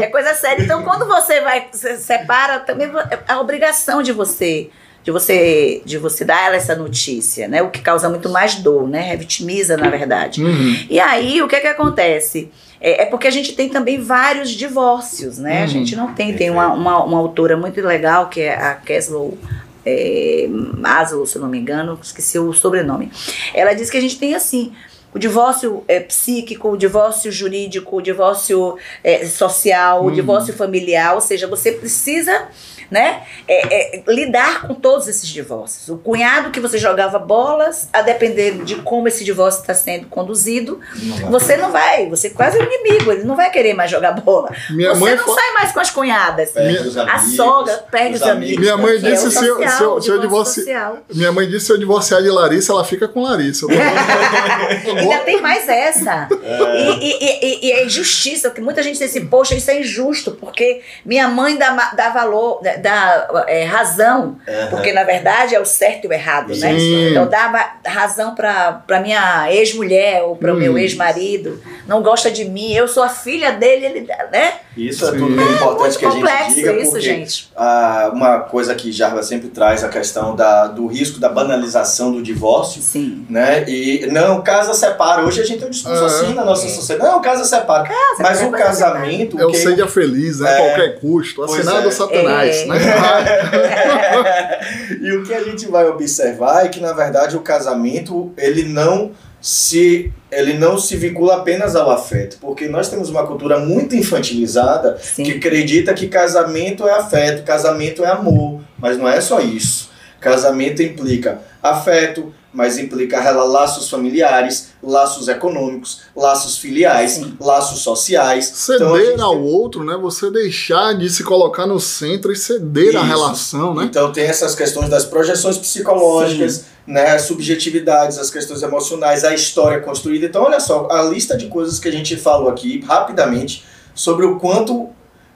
É 0.00 0.06
coisa 0.06 0.32
séria. 0.34 0.62
Então, 0.62 0.82
quando 0.82 1.06
você 1.06 1.42
vai, 1.42 1.68
você 1.70 1.98
separa, 1.98 2.60
também 2.60 2.90
é 3.10 3.18
a 3.28 3.38
obrigação 3.38 4.02
de 4.02 4.12
você 4.12 4.70
de 5.06 5.12
você 5.12 5.82
de 5.84 5.98
você 5.98 6.24
dar 6.24 6.46
ela 6.46 6.56
essa 6.56 6.74
notícia, 6.74 7.46
né? 7.46 7.62
O 7.62 7.70
que 7.70 7.80
causa 7.80 8.08
muito 8.08 8.28
mais 8.28 8.56
dor, 8.56 8.88
né? 8.88 9.02
Revitimiza, 9.02 9.76
na 9.76 9.88
verdade. 9.88 10.42
Uhum. 10.42 10.76
E 10.90 10.98
aí, 10.98 11.40
o 11.40 11.46
que 11.46 11.54
é 11.54 11.60
que 11.60 11.68
acontece? 11.68 12.50
É, 12.80 13.02
é, 13.02 13.06
porque 13.06 13.28
a 13.28 13.30
gente 13.30 13.54
tem 13.54 13.68
também 13.68 14.00
vários 14.00 14.50
divórcios, 14.50 15.38
né? 15.38 15.58
Uhum. 15.58 15.62
A 15.64 15.66
gente 15.68 15.94
não 15.94 16.12
tem. 16.12 16.34
Tem 16.34 16.50
uma, 16.50 16.72
uma, 16.72 17.04
uma, 17.04 17.18
autora 17.18 17.56
muito 17.56 17.80
legal, 17.82 18.28
que 18.28 18.40
é 18.40 18.56
a 18.56 18.74
Keslow 18.74 19.38
é, 19.84 20.48
Maslow, 20.50 21.24
se 21.24 21.36
eu 21.36 21.42
não 21.42 21.48
me 21.48 21.58
engano, 21.58 21.96
esqueci 22.02 22.36
o 22.40 22.52
sobrenome. 22.52 23.08
Ela 23.54 23.74
diz 23.74 23.88
que 23.88 23.96
a 23.96 24.00
gente 24.00 24.18
tem 24.18 24.34
assim 24.34 24.72
o 25.14 25.20
divórcio 25.20 25.84
é, 25.86 26.00
psíquico, 26.00 26.68
o 26.68 26.76
divórcio 26.76 27.30
jurídico, 27.30 27.96
o 27.96 28.02
divórcio 28.02 28.76
é, 29.04 29.24
social, 29.24 30.02
uhum. 30.02 30.08
o 30.08 30.10
divórcio 30.10 30.52
familiar, 30.52 31.14
ou 31.14 31.20
seja, 31.20 31.46
você 31.46 31.70
precisa 31.70 32.48
né? 32.90 33.22
É, 33.46 33.98
é, 33.98 34.02
lidar 34.08 34.66
com 34.66 34.74
todos 34.74 35.08
esses 35.08 35.28
divórcios. 35.28 35.88
O 35.88 35.98
cunhado 35.98 36.50
que 36.50 36.60
você 36.60 36.78
jogava 36.78 37.18
bolas, 37.18 37.88
a 37.92 38.02
depender 38.02 38.64
de 38.64 38.76
como 38.76 39.08
esse 39.08 39.24
divórcio 39.24 39.60
está 39.60 39.74
sendo 39.74 40.06
conduzido, 40.06 40.80
não 41.22 41.30
você 41.30 41.56
não 41.56 41.70
vai, 41.70 42.08
você 42.08 42.28
é 42.28 42.30
quase 42.30 42.58
é 42.58 42.62
um 42.62 42.64
inimigo, 42.64 43.12
ele 43.12 43.24
não 43.24 43.36
vai 43.36 43.50
querer 43.50 43.74
mais 43.74 43.90
jogar 43.90 44.12
bola. 44.12 44.50
Minha 44.70 44.94
você 44.94 45.14
não 45.14 45.34
sai 45.34 45.52
mais 45.52 45.72
com 45.72 45.80
as 45.80 45.90
cunhadas. 45.90 46.50
Perde 46.50 46.98
a 47.00 47.18
sogra 47.18 47.76
perde 47.90 48.16
os, 48.16 48.22
os 48.22 48.28
amigos. 48.28 48.58
Minha 48.58 48.76
mãe 48.76 48.98
disse: 48.98 49.26
é 49.26 49.30
se, 49.30 49.46
eu, 49.46 49.56
se, 49.56 49.82
eu, 49.82 50.00
se 50.00 50.08
eu 50.10 50.20
divorciar. 50.20 50.94
Minha 51.12 51.32
mãe 51.32 51.48
disse: 51.48 51.66
se 51.66 51.72
eu 51.72 51.78
divorciar 51.78 52.22
de 52.22 52.30
Larissa, 52.30 52.72
ela 52.72 52.84
fica 52.84 53.08
com 53.08 53.22
Larissa. 53.22 53.66
Ainda 53.70 55.18
tem 55.20 55.40
mais 55.40 55.68
essa. 55.68 56.28
É. 56.42 56.80
E, 56.80 57.10
e, 57.10 57.40
e, 57.42 57.66
e, 57.66 57.72
é 57.72 57.84
injustiça, 57.84 58.50
que 58.50 58.60
muita 58.60 58.82
gente 58.82 58.98
diz 58.98 59.10
assim: 59.10 59.26
poxa, 59.26 59.54
isso 59.54 59.70
é 59.70 59.80
injusto, 59.80 60.32
porque 60.32 60.82
minha 61.04 61.28
mãe 61.28 61.56
dá, 61.56 61.92
dá 61.94 62.10
valor 62.10 62.60
dar 62.76 63.28
é, 63.46 63.64
razão, 63.64 64.38
uhum. 64.46 64.66
porque 64.70 64.92
na 64.92 65.04
verdade 65.04 65.54
é 65.54 65.60
o 65.60 65.64
certo 65.64 66.04
e 66.04 66.08
o 66.08 66.12
errado, 66.12 66.54
né? 66.56 66.72
Então 67.10 67.28
dava 67.28 67.64
razão 67.84 68.34
para 68.34 69.00
minha 69.00 69.52
ex-mulher 69.52 70.22
ou 70.22 70.36
para 70.36 70.52
o 70.52 70.56
hum. 70.56 70.58
meu 70.58 70.78
ex-marido, 70.78 71.60
não 71.86 72.02
gosta 72.02 72.30
de 72.30 72.44
mim, 72.44 72.72
eu 72.72 72.88
sou 72.88 73.02
a 73.02 73.08
filha 73.08 73.52
dele, 73.52 73.86
ele, 73.86 74.08
né? 74.32 74.54
Isso 74.76 75.06
é 75.06 75.12
tudo 75.12 75.30
muito 75.30 75.52
importante 75.52 75.96
é 75.96 75.98
que 75.98 76.06
a 76.06 76.10
gente 76.10 76.54
diga, 76.54 76.72
isso, 76.72 76.90
porque 76.90 77.00
gente. 77.00 77.50
Ah, 77.56 78.10
uma 78.12 78.40
coisa 78.40 78.74
que 78.74 78.92
Jarva 78.92 79.22
sempre 79.22 79.48
traz 79.48 79.82
a 79.82 79.88
questão 79.88 80.36
da, 80.36 80.66
do 80.66 80.86
risco 80.86 81.18
da 81.18 81.28
banalização 81.28 82.12
do 82.12 82.22
divórcio, 82.22 82.82
Sim. 82.82 83.26
né? 83.30 83.64
E 83.66 84.06
não, 84.12 84.42
casa 84.42 84.74
separa. 84.74 85.24
Hoje 85.24 85.40
a 85.40 85.44
gente 85.44 85.58
tem 85.58 85.68
um 85.68 85.70
discurso 85.70 86.02
é. 86.02 86.06
assim 86.06 86.34
na 86.34 86.44
nossa 86.44 86.68
sociedade, 86.68 87.10
não, 87.10 87.20
casa 87.22 87.44
separa. 87.44 87.84
Casa, 87.84 88.22
Mas 88.22 88.42
o 88.42 88.50
casamento... 88.50 89.40
É 89.40 89.46
o 89.46 89.54
seja 89.54 89.86
feliz, 89.88 90.40
né? 90.40 90.50
A 90.50 90.52
é. 90.52 90.56
qualquer 90.56 91.00
custo, 91.00 91.42
assinado 91.42 91.88
é. 91.88 91.90
Satanás, 91.90 92.56
é. 92.56 92.65
Né? 92.66 92.78
e 95.00 95.12
o 95.12 95.24
que 95.24 95.32
a 95.32 95.42
gente 95.42 95.66
vai 95.66 95.86
observar 95.86 96.66
é 96.66 96.68
que, 96.68 96.80
na 96.80 96.92
verdade, 96.92 97.36
o 97.36 97.40
casamento, 97.40 98.32
ele 98.36 98.64
não 98.64 99.12
se 99.40 100.12
ele 100.32 100.54
não 100.54 100.76
se 100.76 100.96
vincula 100.96 101.36
apenas 101.36 101.76
ao 101.76 101.90
afeto, 101.90 102.38
porque 102.40 102.68
nós 102.68 102.88
temos 102.88 103.10
uma 103.10 103.26
cultura 103.26 103.60
muito 103.60 103.94
infantilizada 103.94 104.98
Sim. 105.00 105.22
que 105.22 105.32
acredita 105.32 105.94
que 105.94 106.08
casamento 106.08 106.86
é 106.86 106.92
afeto, 106.92 107.44
casamento 107.44 108.04
é 108.04 108.08
amor, 108.08 108.60
mas 108.76 108.98
não 108.98 109.08
é 109.08 109.20
só 109.20 109.40
isso. 109.40 109.90
Casamento 110.20 110.82
implica 110.82 111.40
afeto, 111.62 112.34
mas 112.56 112.78
implica 112.78 113.20
laços 113.32 113.90
familiares, 113.90 114.68
laços 114.82 115.28
econômicos, 115.28 116.00
laços 116.16 116.56
filiais, 116.56 117.10
Sim. 117.12 117.36
laços 117.38 117.80
sociais. 117.80 118.46
Ceder 118.46 118.80
Então, 118.86 118.94
a 118.94 119.04
gente 119.04 119.20
ao 119.20 119.34
tem- 119.34 119.42
outro, 119.42 119.84
né? 119.84 119.94
Você 120.00 120.30
deixar 120.30 120.94
de 120.94 121.10
se 121.10 121.22
colocar 121.22 121.66
no 121.66 121.78
centro 121.78 122.32
e 122.32 122.36
ceder 122.36 122.96
à 122.96 123.00
Isso. 123.00 123.04
relação, 123.08 123.74
né? 123.74 123.84
Então 123.84 124.10
tem 124.10 124.24
essas 124.24 124.54
questões 124.54 124.88
das 124.88 125.04
projeções 125.04 125.58
psicológicas, 125.58 126.64
né, 126.86 127.10
as 127.10 127.22
subjetividades, 127.22 128.16
as 128.16 128.30
questões 128.30 128.62
emocionais, 128.62 129.22
a 129.22 129.34
história 129.34 129.80
construída. 129.80 130.24
Então 130.24 130.42
olha 130.44 130.58
só, 130.58 130.88
a 130.90 131.02
lista 131.02 131.36
de 131.36 131.48
coisas 131.48 131.78
que 131.78 131.88
a 131.88 131.92
gente 131.92 132.16
falou 132.16 132.48
aqui 132.48 132.82
rapidamente 132.88 133.64
sobre 133.94 134.24
o 134.24 134.38
quanto 134.38 134.88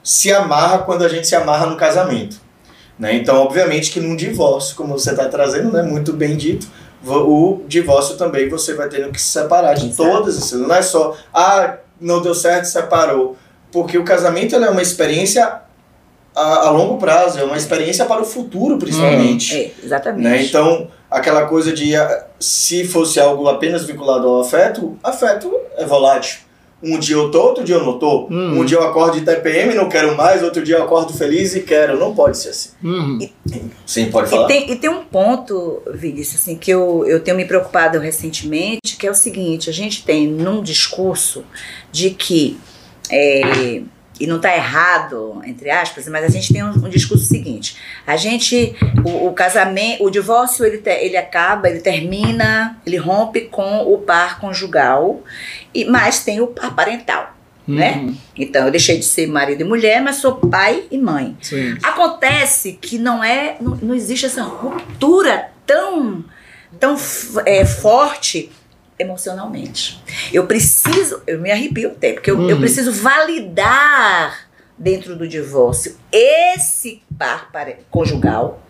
se 0.03 0.33
amarra 0.33 0.79
quando 0.79 1.03
a 1.05 1.09
gente 1.09 1.27
se 1.29 1.37
amarra 1.37 1.67
no 1.67 1.77
casamento. 1.77 2.37
Né? 2.99 3.15
Então, 3.15 3.37
obviamente 3.43 3.91
que 3.91 4.01
num 4.01 4.17
divórcio, 4.17 4.75
como 4.77 4.99
você 4.99 5.11
está 5.11 5.27
trazendo, 5.29 5.71
né, 5.73 5.83
muito 5.83 6.13
bem 6.15 6.37
dito, 6.37 6.67
o 7.05 7.63
divórcio 7.67 8.17
também 8.17 8.49
você 8.49 8.75
vai 8.75 8.89
tendo 8.89 9.11
que 9.11 9.21
se 9.21 9.29
separar 9.29 9.75
de 9.75 9.89
Exato. 9.89 10.11
todas 10.11 10.37
essas. 10.37 10.61
Não 10.61 10.75
é 10.75 10.83
só, 10.83 11.17
ah, 11.33 11.77
não 12.01 12.21
deu 12.21 12.35
certo, 12.35 12.65
separou. 12.67 13.37
Porque 13.73 13.97
o 13.97 14.05
casamento 14.05 14.57
é 14.57 14.71
uma 14.71 14.83
experiência 14.83 15.61
a, 16.35 16.67
a 16.67 16.71
longo 16.71 16.99
prazo, 16.99 17.39
é 17.39 17.45
uma 17.45 17.57
experiência 17.57 18.05
para 18.05 18.21
o 18.21 18.25
futuro, 18.25 18.79
principalmente. 18.79 19.57
É, 19.57 19.73
exatamente. 19.83 20.23
Né? 20.23 20.43
Então, 20.43 20.89
aquela 21.11 21.47
coisa 21.47 21.73
de 21.73 21.95
ah, 21.97 22.27
se 22.39 22.85
fosse 22.85 23.19
algo 23.19 23.49
apenas 23.49 23.85
vinculado 23.85 24.29
ao 24.29 24.41
afeto, 24.41 24.99
afeto 25.03 25.53
é 25.77 25.85
volátil. 25.85 26.41
Um 26.83 26.99
dia 26.99 27.17
eu 27.17 27.31
tô, 27.31 27.43
outro 27.43 27.63
dia 27.63 27.75
eu 27.75 27.85
não 27.85 27.99
tô. 27.99 28.27
Hum. 28.31 28.61
Um 28.61 28.65
dia 28.65 28.79
eu 28.79 28.83
acordo 28.85 29.19
de 29.19 29.25
TPM 29.25 29.73
e 29.73 29.77
não 29.77 29.89
quero 29.89 30.17
mais, 30.17 30.43
outro 30.43 30.63
dia 30.63 30.77
eu 30.77 30.85
acordo 30.85 31.13
feliz 31.13 31.55
e 31.55 31.61
quero. 31.61 31.99
Não 31.99 32.15
pode 32.15 32.39
ser 32.39 32.49
assim. 32.51 32.71
Uhum. 32.83 33.19
Sim, 33.85 34.11
pode 34.11 34.29
E 34.29 34.31
falar. 34.31 34.47
tem, 34.47 34.71
e 34.73 34.77
tem 34.77 34.89
um 34.89 35.05
ponto, 35.05 35.83
Vinícius, 35.93 36.41
assim, 36.43 36.57
que 36.57 36.71
eu, 36.71 37.05
eu 37.07 37.21
tenho 37.21 37.37
me 37.37 37.45
preocupado 37.45 37.99
recentemente, 37.99 38.97
que 38.99 39.07
é 39.07 39.11
o 39.11 39.15
seguinte, 39.15 39.69
a 39.69 39.73
gente 39.73 40.05
tem 40.05 40.27
num 40.27 40.63
discurso 40.63 41.45
de 41.93 42.11
que, 42.11 42.57
é, 43.11 43.83
e 44.21 44.27
não 44.27 44.37
está 44.37 44.55
errado, 44.55 45.41
entre 45.47 45.71
aspas, 45.71 46.07
mas 46.09 46.25
a 46.25 46.29
gente 46.29 46.53
tem 46.53 46.63
um, 46.63 46.69
um 46.69 46.89
discurso 46.89 47.25
seguinte, 47.25 47.77
a 48.07 48.17
gente, 48.17 48.77
o, 49.05 49.29
o 49.29 49.33
casamento, 49.33 50.05
o 50.05 50.11
divórcio, 50.11 50.65
ele, 50.65 50.79
te- 50.79 50.91
ele 50.91 51.17
acaba, 51.17 51.69
ele 51.71 51.81
termina, 51.81 52.79
ele 52.87 52.99
rompe 52.99 53.41
com 53.43 53.91
o 53.93 53.99
par 53.99 54.39
conjugal, 54.39 55.23
e, 55.75 55.87
mas 55.87 56.23
tem 56.23 56.41
o 56.41 56.49
par 56.49 56.75
parental, 56.75 57.35
né? 57.67 57.95
Uhum. 57.97 58.17
Então, 58.37 58.67
eu 58.67 58.71
deixei 58.71 58.99
de 58.99 59.05
ser 59.05 59.27
marido 59.27 59.63
e 59.63 59.65
mulher, 59.65 60.03
mas 60.03 60.17
sou 60.17 60.35
pai 60.35 60.85
e 60.91 60.99
mãe. 60.99 61.37
Sim. 61.41 61.77
Acontece 61.83 62.73
que 62.81 62.99
não 62.99 63.25
é, 63.25 63.57
não, 63.61 63.77
não 63.77 63.95
existe 63.95 64.27
essa 64.27 64.43
ruptura 64.43 65.51
tão, 65.67 66.25
tão 66.79 66.97
é, 67.47 67.65
forte 67.65 68.51
emocionalmente. 69.01 70.03
Eu 70.33 70.47
preciso, 70.47 71.23
eu 71.27 71.39
me 71.41 71.51
arrepio 71.51 71.91
até, 71.91 72.13
porque 72.13 72.31
eu, 72.31 72.37
eu 72.49 72.55
Uhum. 72.57 72.61
preciso 72.61 72.93
validar 72.93 74.49
dentro 74.79 75.17
do 75.17 75.27
divórcio 75.29 75.97
esse 76.13 77.03
par 77.19 77.51
conjugal 77.91 78.63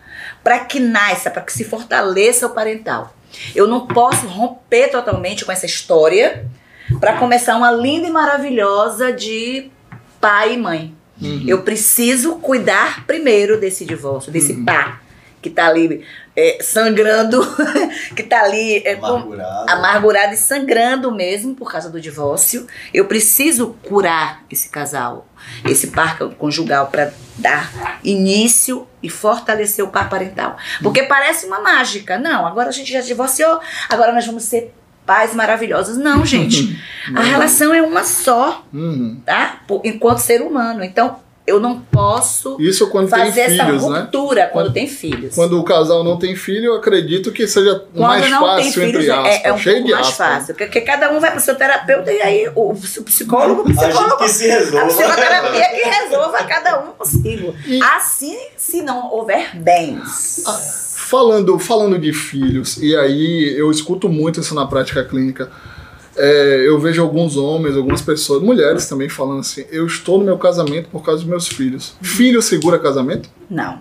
para 0.43 0.59
que 0.59 0.79
nasça, 0.79 1.29
para 1.29 1.41
que 1.41 1.53
se 1.53 1.63
fortaleça 1.63 2.47
o 2.47 2.49
parental. 2.51 3.15
Eu 3.55 3.67
não 3.67 3.87
posso 3.87 4.27
romper 4.27 4.89
totalmente 4.89 5.45
com 5.45 5.51
essa 5.51 5.65
história 5.65 6.45
para 6.99 7.17
começar 7.17 7.55
uma 7.55 7.71
linda 7.71 8.07
e 8.07 8.11
maravilhosa 8.11 9.13
de 9.13 9.69
pai 10.19 10.53
e 10.55 10.57
mãe. 10.57 10.93
Uhum. 11.21 11.45
Eu 11.47 11.61
preciso 11.61 12.35
cuidar 12.37 13.05
primeiro 13.05 13.59
desse 13.59 13.85
divórcio, 13.85 14.31
desse 14.31 14.53
Uhum. 14.53 14.65
par 14.65 15.01
que 15.41 15.49
tá 15.49 15.67
ali 15.67 16.03
é, 16.35 16.59
sangrando, 16.61 17.41
que 18.15 18.23
tá 18.23 18.43
ali 18.43 18.77
é, 18.85 18.95
com- 18.95 19.33
Amargurado. 19.67 20.33
e 20.33 20.37
sangrando 20.37 21.11
mesmo 21.11 21.55
por 21.55 21.71
causa 21.71 21.89
do 21.89 21.99
divórcio. 21.99 22.65
Eu 22.93 23.05
preciso 23.05 23.75
curar 23.83 24.43
esse 24.49 24.69
casal, 24.69 25.27
esse 25.65 25.87
par 25.87 26.17
conjugal 26.37 26.87
para 26.87 27.13
dar 27.37 27.99
início 28.03 28.87
e 29.03 29.09
fortalecer 29.09 29.83
o 29.83 29.89
par 29.89 30.09
parental. 30.09 30.57
Porque 30.81 31.03
parece 31.03 31.45
uma 31.47 31.59
mágica. 31.59 32.17
Não, 32.17 32.45
agora 32.45 32.69
a 32.69 32.71
gente 32.71 32.91
já 32.91 33.01
divorciou, 33.01 33.59
agora 33.89 34.13
nós 34.13 34.25
vamos 34.25 34.43
ser 34.43 34.73
pais 35.05 35.33
maravilhosos. 35.33 35.97
Não, 35.97 36.23
gente. 36.25 36.79
A 37.15 37.21
relação 37.21 37.73
é 37.73 37.81
uma 37.81 38.03
só, 38.03 38.63
Uhum. 38.73 39.19
tá? 39.25 39.61
Enquanto 39.83 40.19
ser 40.19 40.41
humano. 40.41 40.83
Então, 40.83 41.19
eu 41.51 41.59
não 41.59 41.79
posso 41.79 42.57
Isso 42.59 42.87
quando 42.89 43.09
tem 43.09 43.19
fazer 43.25 43.41
essa 43.41 43.65
filhos, 43.65 43.87
né? 43.87 43.99
ruptura 43.99 44.47
quando, 44.51 44.65
Quando- 44.65 44.73
tem 44.73 44.87
filhos. 44.87 45.35
Quando 45.35 45.59
o 45.59 45.63
casal 45.63 46.03
não 46.03 46.17
tem 46.17 46.35
filho, 46.35 46.65
eu 46.67 46.75
acredito 46.75 47.31
que 47.31 47.47
seja 47.47 47.75
Quando 47.93 48.07
mais 48.07 48.29
não 48.29 48.39
tem 48.39 48.65
fácil, 48.65 48.73
filhos, 48.73 49.03
entre 49.03 49.11
aspas. 49.11 49.35
é, 49.35 49.47
é 49.47 49.53
um 49.53 49.57
cheio 49.57 49.75
pouco 49.75 49.87
de 49.89 49.93
mais 49.93 50.07
aspas. 50.07 50.27
fácil. 50.27 50.55
Porque 50.55 50.81
cada 50.81 51.11
um 51.11 51.19
vai 51.19 51.31
pro 51.31 51.39
seu 51.41 51.55
terapeuta 51.55 52.11
e 52.11 52.21
aí 52.21 52.51
o 52.55 52.73
psicólogo, 53.05 53.61
o 53.61 53.65
A 53.65 53.67
gente 53.67 53.77
psicólogo, 53.79 54.17
que 54.17 54.29
se 54.29 54.49
a 54.51 54.59
resolva. 54.59 54.87
psicoterapia 54.87 55.69
que 55.69 55.81
resolva 55.89 56.43
cada 56.43 56.79
um 56.79 56.87
consigo. 56.93 57.55
E- 57.67 57.79
Assim, 57.83 58.37
se 58.57 58.81
não 58.81 59.11
houver 59.11 59.55
bens. 59.55 60.43
Ah, 60.47 60.81
Falando, 61.11 61.59
falando 61.59 61.99
de 61.99 62.13
filhos, 62.13 62.77
e 62.77 62.95
aí 62.95 63.53
eu 63.57 63.69
escuto 63.69 64.07
muito 64.07 64.39
isso 64.39 64.55
na 64.55 64.65
prática 64.65 65.03
clínica. 65.03 65.51
É, 66.23 66.67
eu 66.67 66.79
vejo 66.79 67.01
alguns 67.01 67.35
homens, 67.37 67.75
algumas 67.75 68.01
pessoas, 68.01 68.41
mulheres 68.43 68.87
também 68.87 69.09
falando 69.09 69.39
assim: 69.39 69.65
eu 69.71 69.85
estou 69.87 70.19
no 70.19 70.25
meu 70.25 70.37
casamento 70.37 70.89
por 70.89 71.03
causa 71.03 71.21
dos 71.21 71.29
meus 71.29 71.47
filhos. 71.47 71.95
Filho 72.01 72.41
segura 72.41 72.77
casamento? 72.77 73.29
Não. 73.49 73.79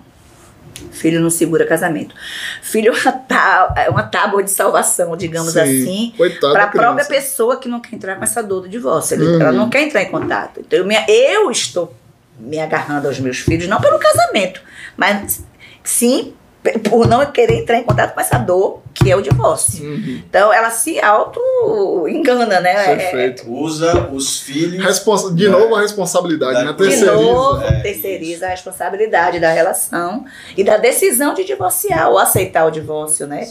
Filho 0.92 1.20
não 1.20 1.28
segura 1.28 1.66
casamento. 1.66 2.14
Filho 2.62 2.88
é 2.94 2.98
uma, 2.98 3.12
tá- 3.12 3.74
é 3.76 3.90
uma 3.90 4.02
tábua 4.02 4.42
de 4.42 4.50
salvação, 4.50 5.14
digamos 5.16 5.52
Sim. 5.52 5.60
assim, 5.60 6.14
para 6.40 6.64
a 6.64 6.66
própria 6.68 7.04
pessoa 7.04 7.58
que 7.58 7.68
não 7.68 7.80
quer 7.80 7.94
entrar 7.96 8.16
com 8.16 8.24
essa 8.24 8.42
dor 8.42 8.62
do 8.62 8.68
divórcio. 8.68 9.20
Uhum. 9.20 9.40
Ela 9.40 9.52
não 9.52 9.68
quer 9.68 9.82
entrar 9.82 10.02
em 10.02 10.10
contato. 10.10 10.60
Então, 10.60 10.78
eu, 10.78 10.86
me- 10.86 11.04
eu 11.06 11.50
estou 11.50 11.94
me 12.38 12.58
agarrando 12.58 13.06
aos 13.08 13.20
meus 13.20 13.38
filhos, 13.40 13.68
não 13.68 13.78
pelo 13.80 13.98
casamento, 13.98 14.62
mas 14.96 15.44
sim 15.84 16.32
por 16.90 17.06
não 17.08 17.24
querer 17.26 17.60
entrar 17.60 17.78
em 17.78 17.82
contato 17.84 18.14
com 18.14 18.20
essa 18.20 18.36
dor 18.38 18.80
que 18.92 19.10
é 19.10 19.16
o 19.16 19.22
divórcio. 19.22 19.84
Uhum. 19.88 20.20
Então, 20.28 20.52
ela 20.52 20.68
se 20.70 20.98
auto-engana, 21.00 22.60
né? 22.60 22.92
É- 22.92 22.96
Perfeito. 22.96 23.50
Usa 23.50 24.08
os 24.12 24.40
filhos. 24.40 24.84
Responsa- 24.84 25.32
de 25.32 25.46
É. 25.46 25.48
novo 25.48 25.74
a 25.76 25.80
responsabilidade, 25.80 26.54
Da- 26.54 26.64
né? 26.64 26.72
de 26.72 26.76
De 26.76 26.84
Terceiriza. 26.88 27.14
novo, 27.14 27.62
É, 27.62 27.80
terceiriza 27.80 28.46
a 28.46 28.50
responsabilidade 28.50 29.38
da 29.38 29.50
relação 29.52 30.24
e 30.56 30.64
da 30.64 30.76
decisão 30.76 31.34
de 31.34 31.44
divorciar 31.44 32.10
ou 32.10 32.18
aceitar 32.18 32.66
o 32.66 32.70
divórcio, 32.70 33.26
né? 33.26 33.46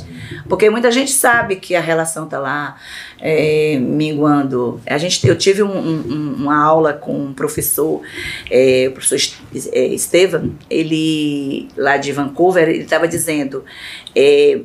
Porque 0.47 0.69
muita 0.69 0.91
gente 0.91 1.11
sabe 1.11 1.55
que 1.55 1.75
a 1.75 1.81
relação 1.81 2.27
tá 2.27 2.39
lá 2.39 2.75
é, 3.21 3.77
minguando. 3.81 4.79
A 4.87 4.97
gente, 4.97 5.25
eu 5.27 5.37
tive 5.37 5.61
um- 5.61 5.67
um- 5.77 6.35
uma 6.39 6.63
aula 6.63 6.93
com 6.93 7.13
um 7.13 7.33
professor, 7.33 8.01
é, 8.49 8.85
o 8.89 8.91
professor 8.93 9.15
Es- 9.53 9.69
é, 9.73 9.87
Estevam, 9.87 10.51
ele 10.69 11.67
lá 11.75 11.97
de 11.97 12.11
Vancouver, 12.13 12.69
ele 12.69 12.85
estava 12.99 13.07
dizendo. 13.07 13.65
é, 14.15 14.59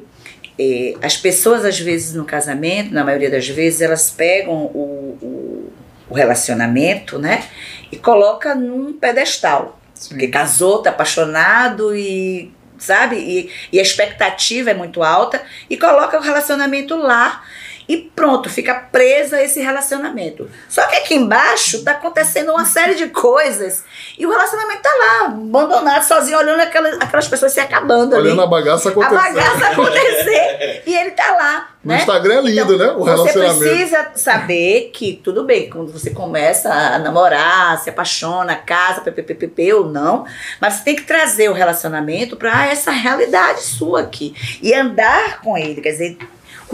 é, 0.58 0.94
as 1.02 1.16
pessoas, 1.16 1.64
às 1.64 1.78
vezes, 1.78 2.14
no 2.14 2.24
casamento, 2.24 2.92
na 2.92 3.02
maioria 3.04 3.30
das 3.30 3.48
vezes, 3.48 3.80
elas 3.80 4.10
pegam 4.10 4.54
o, 4.54 5.18
o, 5.20 5.72
o 6.08 6.14
relacionamento, 6.14 7.18
né? 7.18 7.44
E 7.90 7.96
coloca 7.96 8.54
num 8.54 8.92
pedestal. 8.92 9.80
Porque 10.08 10.28
casou, 10.28 10.82
tá 10.82 10.90
apaixonado 10.90 11.94
e, 11.94 12.52
sabe? 12.78 13.16
E, 13.16 13.50
e 13.72 13.78
a 13.78 13.82
expectativa 13.82 14.70
é 14.70 14.74
muito 14.74 15.02
alta 15.02 15.42
e 15.68 15.76
coloca 15.76 16.18
o 16.18 16.20
relacionamento 16.20 16.96
lá 16.96 17.42
e 17.88 17.96
pronto, 17.98 18.48
fica 18.48 18.74
presa 18.74 19.36
a 19.36 19.42
esse 19.42 19.60
relacionamento. 19.60 20.48
Só 20.68 20.86
que 20.86 20.96
aqui 20.96 21.14
embaixo 21.14 21.82
tá 21.84 21.92
acontecendo 21.92 22.50
uma 22.52 22.64
série 22.64 22.94
de 22.94 23.08
coisas 23.08 23.84
e 24.18 24.24
o 24.26 24.30
relacionamento 24.30 24.80
tá 24.82 24.90
lá, 24.98 25.26
abandonado, 25.26 26.02
sozinho, 26.02 26.38
olhando 26.38 26.60
aquelas, 26.60 26.94
aquelas 27.00 27.28
pessoas 27.28 27.52
se 27.52 27.60
acabando 27.60 28.16
Olhando 28.16 28.32
ali. 28.32 28.40
a 28.42 28.46
bagaça 28.46 28.88
A 28.88 28.92
acontecer. 28.92 29.14
bagaça 29.14 29.66
acontecer 29.66 30.82
e 30.86 30.94
ele 30.94 31.10
tá 31.10 31.32
lá, 31.32 31.68
No 31.84 31.92
né? 31.92 31.98
Instagram 31.98 32.34
é 32.38 32.42
lindo, 32.42 32.74
Então, 32.74 32.78
né? 32.78 32.92
O 32.94 33.00
Você 33.04 33.10
relacionamento. 33.10 33.58
precisa 33.58 34.10
saber 34.14 34.90
que 34.94 35.20
tudo 35.22 35.44
bem, 35.44 35.68
quando 35.68 35.92
você 35.92 36.10
começa 36.10 36.72
a 36.72 36.98
namorar, 36.98 37.78
se 37.82 37.90
apaixona, 37.90 38.56
casa, 38.56 39.00
ppp 39.02 39.72
ou 39.74 39.86
não, 39.90 40.24
mas 40.60 40.74
você 40.74 40.84
tem 40.84 40.96
que 40.96 41.02
trazer 41.02 41.50
o 41.50 41.52
relacionamento 41.52 42.36
para 42.36 42.66
essa 42.66 42.90
realidade 42.90 43.60
sua 43.62 44.00
aqui 44.00 44.34
e 44.62 44.72
andar 44.72 45.40
com 45.42 45.58
ele, 45.58 45.80
quer 45.82 45.90
dizer, 45.90 46.16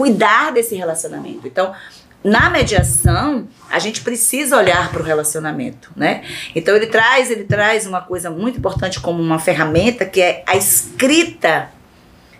cuidar 0.01 0.51
desse 0.51 0.73
relacionamento. 0.73 1.45
Então, 1.45 1.75
na 2.23 2.49
mediação, 2.49 3.47
a 3.69 3.77
gente 3.77 4.01
precisa 4.01 4.57
olhar 4.57 4.91
para 4.91 4.99
o 4.99 5.05
relacionamento, 5.05 5.91
né? 5.95 6.23
Então 6.55 6.75
ele 6.75 6.87
traz, 6.87 7.29
ele 7.29 7.43
traz 7.43 7.85
uma 7.85 8.01
coisa 8.01 8.31
muito 8.31 8.57
importante 8.57 8.99
como 8.99 9.21
uma 9.21 9.37
ferramenta 9.37 10.03
que 10.03 10.19
é 10.19 10.43
a 10.47 10.55
escrita 10.55 11.69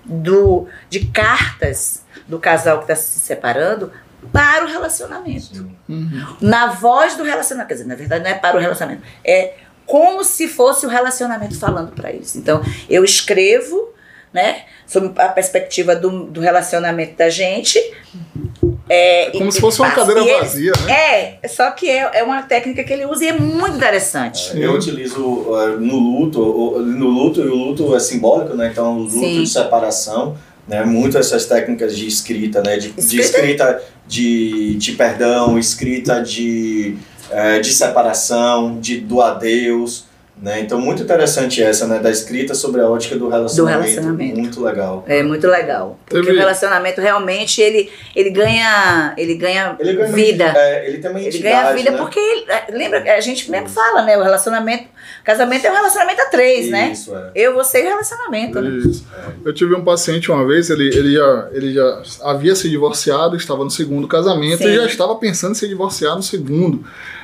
do, 0.03 0.67
de 0.89 1.05
cartas 1.05 2.03
do 2.27 2.39
casal 2.39 2.79
que 2.79 2.85
está 2.85 2.95
se 2.95 3.19
separando 3.19 3.91
para 4.31 4.65
o 4.65 4.67
relacionamento. 4.67 5.69
Na 6.41 6.67
voz 6.73 7.15
do 7.15 7.23
relacionamento. 7.23 7.67
Quer 7.67 7.75
dizer, 7.75 7.87
na 7.87 7.95
verdade, 7.95 8.23
não 8.23 8.31
é 8.31 8.33
para 8.33 8.57
o 8.57 8.59
relacionamento. 8.59 9.03
É 9.23 9.53
como 9.85 10.23
se 10.23 10.47
fosse 10.47 10.87
o 10.87 10.89
relacionamento 10.89 11.59
falando 11.59 11.91
para 11.91 12.11
isso. 12.11 12.39
Então, 12.39 12.63
eu 12.89 13.03
escrevo, 13.03 13.93
né, 14.33 14.63
sob 14.87 15.11
a 15.19 15.27
perspectiva 15.27 15.95
do, 15.95 16.23
do 16.25 16.39
relacionamento 16.41 17.17
da 17.17 17.29
gente. 17.29 17.79
É, 18.89 19.29
Como 19.31 19.49
e- 19.49 19.51
se 19.51 19.59
fosse 19.61 19.79
uma 19.79 19.91
cadeira 19.91 20.21
ele- 20.21 20.33
vazia, 20.39 20.71
né? 20.85 21.37
É, 21.41 21.47
só 21.47 21.71
que 21.71 21.89
é, 21.89 22.09
é 22.15 22.23
uma 22.23 22.41
técnica 22.43 22.83
que 22.83 22.91
ele 22.91 23.05
usa 23.05 23.23
e 23.25 23.27
é 23.29 23.33
muito 23.33 23.75
interessante. 23.77 24.51
Eu 24.59 24.73
utilizo 24.73 25.23
uh, 25.23 25.79
no 25.79 25.97
luto, 25.97 26.39
no 26.81 27.07
luto, 27.07 27.41
e 27.41 27.47
o 27.47 27.55
luto 27.55 27.95
é 27.95 27.99
simbólico, 27.99 28.55
né? 28.55 28.69
Então, 28.71 28.97
o 28.97 29.03
luto 29.03 29.11
Sim. 29.19 29.43
de 29.43 29.49
separação, 29.49 30.37
né? 30.67 30.83
Muito 30.83 31.17
essas 31.17 31.45
técnicas 31.45 31.95
de 31.95 32.05
escrita, 32.07 32.61
né? 32.61 32.77
De, 32.77 32.91
de 32.91 32.99
Escrita? 32.99 33.23
escrita 33.23 33.83
de, 34.07 34.75
de 34.75 34.91
perdão, 34.93 35.57
escrita 35.57 36.21
de, 36.21 36.97
eh, 37.29 37.59
de 37.59 37.71
separação, 37.73 38.77
de 38.79 38.99
do 38.99 39.21
adeus, 39.21 40.05
né? 40.41 40.59
Então, 40.59 40.81
muito 40.81 41.03
interessante 41.03 41.61
essa, 41.61 41.85
né? 41.85 41.99
Da 41.99 42.09
escrita 42.09 42.55
sobre 42.55 42.81
a 42.81 42.87
ótica 42.89 43.15
do 43.15 43.29
relacionamento. 43.29 43.83
relacionamento. 43.83 44.39
Muito 44.39 44.63
legal. 44.63 45.05
É 45.07 45.21
muito 45.21 45.45
legal. 45.47 45.99
Porque 46.07 46.25
Teve- 46.25 46.35
o 46.35 46.39
relacionamento 46.39 46.99
realmente 46.99 47.61
ele, 47.61 47.91
ele 48.15 48.31
ganha, 48.31 49.13
ele 49.17 49.35
ganha, 49.35 49.75
Ele 49.79 49.93
ganha 49.93 50.11
vida. 50.11 50.53
é, 50.57 50.87
ele 50.87 50.97
tem 50.97 51.11
uma 51.11 51.19
Ele 51.21 51.37
ganha 51.39 51.73
vida 51.73 51.91
né? 51.91 51.97
porque 51.97 52.19
ele, 52.19 52.45
é, 52.49 52.65
lembra, 52.71 53.15
a 53.15 53.21
gente 53.21 53.51
mesmo 53.51 53.69
fala, 53.69 54.01
né? 54.01 54.17
O 54.17 54.23
relacionamento, 54.23 54.85
casamento 55.23 55.65
é 55.67 55.71
um 55.71 55.75
relacionamento 55.75 56.21
a 56.21 56.25
três, 56.25 56.69
né? 56.69 56.91
Isso, 56.91 57.15
é. 57.15 57.31
Eu, 57.35 57.53
você 57.53 57.79
e 57.79 57.85
o 57.85 57.89
relacionamento. 57.89 58.59
né? 58.59 58.69
Isso. 58.79 59.05
Eu 59.45 59.53
tive 59.53 59.75
um 59.75 59.83
paciente 59.83 60.31
uma 60.31 60.45
vez, 60.47 60.69
ele, 60.71 60.87
ele, 60.87 61.13
já, 61.13 61.49
ele 61.53 61.73
já 61.73 62.01
havia 62.23 62.55
se 62.55 62.67
divorciado, 62.67 63.35
estava 63.35 63.63
no 63.63 63.69
segundo 63.69 64.07
casamento 64.07 64.63
Sim. 64.63 64.69
e 64.69 64.75
já 64.75 64.85
estava 64.85 65.15
pensando 65.15 65.51
em 65.51 65.55
se 65.55 65.67
divorciar 65.67 66.15
no 66.15 66.23
segundo. 66.23 66.83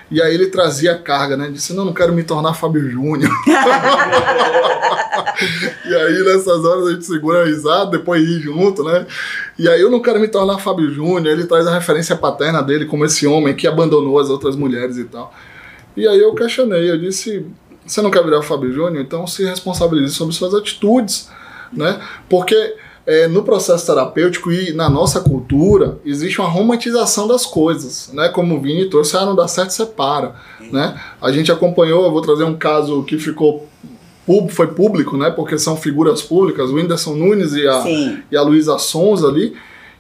E 0.10 0.22
aí 0.22 0.34
ele 0.34 0.48
trazia 0.48 0.94
a 0.94 0.98
carga, 0.98 1.36
né? 1.36 1.50
Disse, 1.52 1.74
não, 1.74 1.84
não 1.84 1.94
quero 1.94 2.14
me 2.14 2.24
tornar 2.24 2.54
Fábio 2.54 2.90
Júnior. 2.90 3.30
e 5.86 5.96
aí 5.96 6.24
nessas 6.24 6.64
horas 6.64 6.88
a 6.88 6.92
gente 6.92 7.06
segura 7.06 7.42
a 7.42 7.46
risada, 7.46 7.92
depois 7.92 8.26
ri 8.26 8.40
junto, 8.40 8.84
né? 8.84 9.06
E 9.60 9.68
aí 9.68 9.82
eu 9.82 9.92
não 9.92 10.02
quero 10.02 10.20
me 10.20 10.30
tornar 10.30 10.60
Fábio 10.60 10.90
Júnior, 10.94 11.28
ele 11.28 11.46
traz 11.46 11.68
a 11.68 11.74
referência 11.74 12.16
paterna 12.16 12.64
dele 12.64 12.86
como 12.86 13.04
esse 13.04 13.28
homem 13.28 13.54
que 13.54 13.68
abandonou 13.68 14.18
as 14.18 14.30
outras 14.30 14.56
mulheres 14.56 14.98
e 14.98 15.04
tal. 15.04 15.34
E 15.96 16.08
aí 16.08 16.20
eu 16.20 16.34
questionei, 16.34 16.90
eu 16.90 16.98
disse, 16.98 17.46
você 17.86 18.02
não 18.02 18.10
quer 18.12 18.24
virar 18.24 18.40
o 18.40 18.44
Fábio 18.44 18.72
Júnior? 18.72 19.04
Então 19.04 19.28
se 19.28 19.44
responsabilize 19.44 20.14
sobre 20.14 20.34
suas 20.34 20.54
atitudes, 20.54 21.30
né? 21.74 22.00
Porque 22.30 22.76
é, 23.08 23.26
no 23.26 23.42
processo 23.42 23.86
terapêutico 23.86 24.52
e 24.52 24.74
na 24.74 24.90
nossa 24.90 25.22
cultura 25.22 25.98
existe 26.06 26.42
uma 26.42 26.50
romantização 26.50 27.26
das 27.26 27.46
coisas, 27.46 28.12
né? 28.14 28.28
Como 28.28 28.56
o 28.56 28.62
Vini 28.62 28.90
trouxe, 28.90 29.16
ah, 29.16 29.26
não 29.26 29.34
dá 29.34 29.48
certo, 29.48 29.70
separa, 29.72 30.36
né? 30.60 31.00
A 31.22 31.32
gente 31.32 31.50
acompanhou, 31.50 32.04
eu 32.04 32.12
vou 32.12 32.22
trazer 32.22 32.44
um 32.44 32.56
caso 32.56 33.04
que 33.04 33.18
ficou 33.18 33.66
foi 34.50 34.68
público, 34.68 35.16
né? 35.16 35.30
Porque 35.30 35.58
são 35.58 35.78
figuras 35.78 36.22
públicas, 36.22 36.70
o 36.70 36.76
Whindersson 36.76 37.16
Nunes 37.16 37.54
e 37.54 37.66
a, 37.66 37.82
Sim. 37.82 38.18
e 38.30 38.36
a 38.36 38.42
Luísa 38.42 38.78
Sons 38.78 39.24
ali. 39.24 39.56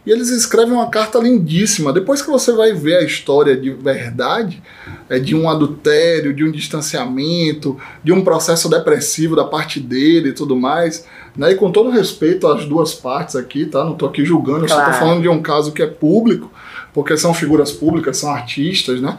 E 0.07 0.11
eles 0.11 0.29
escrevem 0.29 0.71
uma 0.73 0.89
carta 0.89 1.19
lindíssima. 1.19 1.91
Depois 1.91 2.21
que 2.21 2.29
você 2.29 2.53
vai 2.53 2.71
ver 2.71 2.95
a 2.95 3.03
história 3.03 3.57
de 3.57 3.71
verdade, 3.71 4.63
é 5.09 5.19
de 5.19 5.35
um 5.35 5.49
adultério, 5.49 6.33
de 6.33 6.45
um 6.45 6.49
distanciamento, 6.51 7.77
de 8.01 8.13
um 8.13 8.23
processo 8.23 8.69
depressivo 8.69 9.35
da 9.35 9.43
parte 9.43 9.81
dele 9.81 10.29
e 10.29 10.33
tudo 10.33 10.55
mais. 10.55 11.05
Né? 11.35 11.51
E 11.51 11.55
com 11.55 11.73
todo 11.73 11.89
respeito 11.89 12.47
às 12.47 12.63
duas 12.63 12.93
partes 12.93 13.35
aqui, 13.35 13.65
tá? 13.65 13.83
Não 13.83 13.95
tô 13.95 14.05
aqui 14.05 14.23
julgando, 14.23 14.63
eu 14.63 14.69
só 14.69 14.75
tô 14.75 14.81
Claro. 14.81 14.97
falando 14.97 15.21
de 15.23 15.27
um 15.27 15.41
caso 15.41 15.73
que 15.73 15.83
é 15.83 15.87
público, 15.87 16.49
porque 16.93 17.17
são 17.17 17.33
figuras 17.33 17.73
públicas, 17.73 18.15
são 18.15 18.31
artistas, 18.31 19.01
né? 19.01 19.17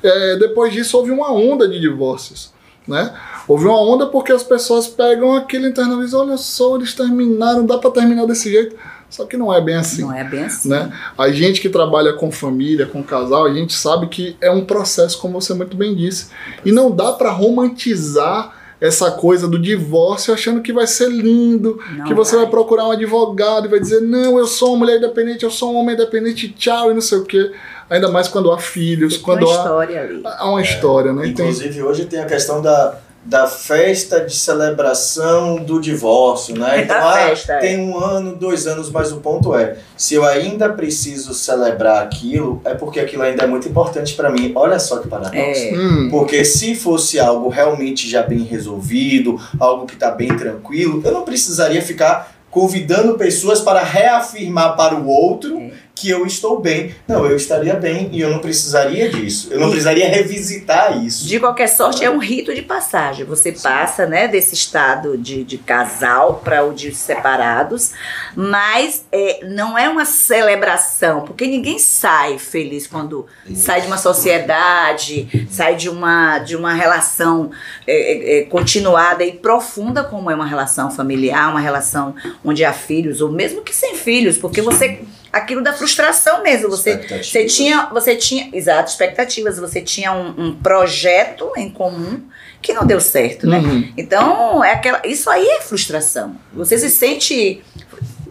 É, 0.00 0.36
depois 0.36 0.72
disso 0.72 0.96
houve 0.96 1.10
uma 1.10 1.32
onda 1.32 1.66
de 1.68 1.80
divórcios. 1.80 2.52
Né? 2.86 3.12
Houve 3.48 3.66
uma 3.66 3.78
onda 3.82 4.06
porque 4.06 4.30
as 4.32 4.42
pessoas 4.44 4.86
pegam 4.86 5.36
aquilo 5.36 5.66
e 5.66 5.70
internalizam, 5.70 6.20
olha 6.20 6.36
só, 6.38 6.76
eles 6.76 6.94
terminaram, 6.94 7.66
dá 7.66 7.76
para 7.76 7.90
terminar 7.90 8.24
desse 8.24 8.50
jeito. 8.50 8.76
Só 9.10 9.24
que 9.24 9.36
não 9.36 9.52
é 9.52 9.60
bem 9.60 9.74
assim. 9.76 10.02
Não 10.02 10.12
é 10.12 10.22
bem 10.22 10.44
assim. 10.44 10.68
Né? 10.68 10.92
A 11.16 11.30
gente 11.30 11.60
que 11.60 11.68
trabalha 11.68 12.12
com 12.12 12.30
família, 12.30 12.86
com 12.86 13.02
casal, 13.02 13.46
a 13.46 13.52
gente 13.54 13.72
sabe 13.74 14.06
que 14.08 14.36
é 14.40 14.50
um 14.50 14.64
processo, 14.64 15.18
como 15.18 15.40
você 15.40 15.54
muito 15.54 15.76
bem 15.76 15.94
disse. 15.94 16.28
E 16.64 16.70
não 16.70 16.90
dá 16.90 17.12
para 17.12 17.30
romantizar 17.30 18.54
essa 18.80 19.10
coisa 19.10 19.48
do 19.48 19.58
divórcio 19.58 20.32
achando 20.32 20.60
que 20.62 20.72
vai 20.72 20.86
ser 20.86 21.08
lindo, 21.10 21.80
Não 21.96 22.04
que 22.04 22.14
você 22.14 22.36
vai. 22.36 22.44
vai. 22.44 22.50
procurar 22.52 22.86
um 22.86 22.92
advogado 22.92 23.66
e 23.66 23.68
vai 23.68 23.80
dizer: 23.80 24.00
não, 24.00 24.38
eu 24.38 24.46
sou 24.46 24.70
uma 24.70 24.78
mulher 24.78 24.98
independente, 24.98 25.44
eu 25.44 25.50
sou 25.50 25.72
um 25.72 25.76
homem 25.78 25.94
independente, 25.94 26.48
tchau, 26.50 26.90
e 26.90 26.94
não 26.94 27.00
sei 27.00 27.18
o 27.18 27.24
quê. 27.24 27.50
Ainda 27.90 28.08
mais 28.08 28.28
quando 28.28 28.52
há 28.52 28.58
filhos, 28.58 29.14
Tem 29.14 29.22
quando 29.22 29.44
uma 29.46 29.52
há, 29.52 29.56
história 29.62 30.00
ali. 30.02 30.22
há 30.24 30.50
uma 30.50 30.62
história, 30.62 31.12
né? 31.12 31.26
Então, 31.26 31.46
Inclusive, 31.46 31.82
hoje 31.82 32.04
tem 32.04 32.20
a 32.20 32.26
questão 32.26 32.60
da, 32.62 32.98
da 33.28 33.46
festa 33.46 34.24
de 34.24 34.34
celebração 34.34 35.56
do 35.56 35.78
divórcio, 35.78 36.58
né? 36.58 36.80
Então, 36.88 36.98
Da 36.98 37.10
ah, 37.10 37.28
festa, 37.28 37.52
é. 37.54 37.58
tem 37.58 37.78
um 37.78 37.98
ano, 38.02 38.34
dois 38.34 38.66
anos, 38.66 38.90
mas 38.90 39.12
o 39.12 39.18
ponto 39.18 39.54
é, 39.54 39.76
se 39.94 40.14
eu 40.14 40.24
ainda 40.24 40.70
preciso 40.70 41.34
celebrar 41.34 42.02
aquilo, 42.02 42.62
é 42.64 42.72
porque 42.72 42.98
aquilo 42.98 43.22
ainda 43.22 43.44
é 43.44 43.46
muito 43.46 43.68
importante 43.68 44.14
para 44.14 44.30
mim. 44.30 44.52
Olha 44.54 44.78
só 44.78 44.98
que 44.98 45.08
paradoxo. 45.08 45.36
É. 45.36 45.72
hum, 45.74 46.08
Porque 46.10 46.42
se 46.42 46.74
fosse 46.74 47.20
algo 47.20 47.50
realmente 47.50 48.08
já 48.08 48.22
bem 48.22 48.44
resolvido, 48.44 49.38
algo 49.60 49.84
que 49.84 49.94
está 49.94 50.10
bem 50.10 50.34
tranquilo, 50.34 51.02
eu 51.04 51.12
não 51.12 51.22
precisaria 51.22 51.82
ficar 51.82 52.38
convidando 52.50 53.18
pessoas 53.18 53.60
para 53.60 53.82
reafirmar 53.82 54.74
para 54.74 54.94
o 54.94 55.06
outro 55.06 55.58
É. 55.58 55.87
que 56.00 56.08
eu 56.08 56.24
estou 56.26 56.60
bem. 56.60 56.94
Não, 57.06 57.26
eu 57.26 57.36
estaria 57.36 57.74
bem 57.74 58.08
e 58.12 58.20
eu 58.20 58.30
não 58.30 58.38
precisaria 58.38 59.08
disso. 59.10 59.48
Eu 59.50 59.58
não 59.58 59.66
E- 59.68 59.70
precisaria 59.70 60.08
revisitar 60.08 61.04
isso. 61.04 61.26
De 61.26 61.40
qualquer 61.40 61.66
sorte, 61.68 62.04
é 62.04 62.10
um 62.10 62.18
rito 62.18 62.54
de 62.54 62.62
passagem. 62.62 63.24
Você 63.24 63.52
passa 63.52 64.06
né, 64.06 64.28
desse 64.28 64.54
estado 64.54 65.16
de, 65.18 65.42
de 65.42 65.58
casal 65.58 66.40
para 66.44 66.64
o 66.64 66.72
de 66.72 66.94
separados, 66.94 67.92
mas 68.36 69.04
é, 69.10 69.40
não 69.46 69.76
é 69.76 69.88
uma 69.88 70.04
celebração, 70.04 71.22
porque 71.22 71.46
ninguém 71.46 71.78
sai 71.78 72.38
feliz 72.38 72.86
quando 72.86 73.26
sai 73.54 73.80
de 73.80 73.86
uma 73.86 73.98
sociedade, 73.98 75.48
sai 75.50 75.74
de 75.76 75.88
uma, 75.88 76.38
de 76.38 76.54
uma 76.56 76.72
relação 76.74 77.50
é, 77.86 77.92
é, 77.92 78.38
é, 78.38 78.42
continuada 78.44 79.24
e 79.24 79.32
profunda, 79.32 80.04
como 80.04 80.30
é 80.30 80.34
uma 80.34 80.46
relação 80.46 80.90
familiar, 80.90 81.50
uma 81.50 81.60
relação 81.60 82.14
onde 82.44 82.64
há 82.64 82.72
filhos, 82.72 83.20
ou 83.20 83.30
mesmo 83.30 83.62
que 83.62 83.74
sem 83.74 83.94
filhos, 83.94 84.38
porque 84.38 84.60
você. 84.62 85.00
Aquilo 85.32 85.62
da 85.62 85.72
frustração 85.72 86.42
mesmo. 86.42 86.70
Você, 86.70 87.22
você 87.22 87.44
tinha, 87.44 87.88
você 87.92 88.16
tinha, 88.16 88.48
exato, 88.52 88.90
expectativas. 88.90 89.58
Você 89.58 89.80
tinha 89.80 90.12
um, 90.12 90.34
um 90.38 90.54
projeto 90.54 91.50
em 91.56 91.70
comum 91.70 92.22
que 92.60 92.72
não 92.72 92.86
deu 92.86 93.00
certo, 93.00 93.46
né? 93.46 93.58
uhum. 93.58 93.92
Então, 93.96 94.64
é 94.64 94.72
aquela, 94.72 95.00
isso 95.04 95.30
aí 95.30 95.46
é 95.46 95.60
frustração. 95.60 96.36
Você 96.52 96.76
se 96.76 96.90
sente 96.90 97.62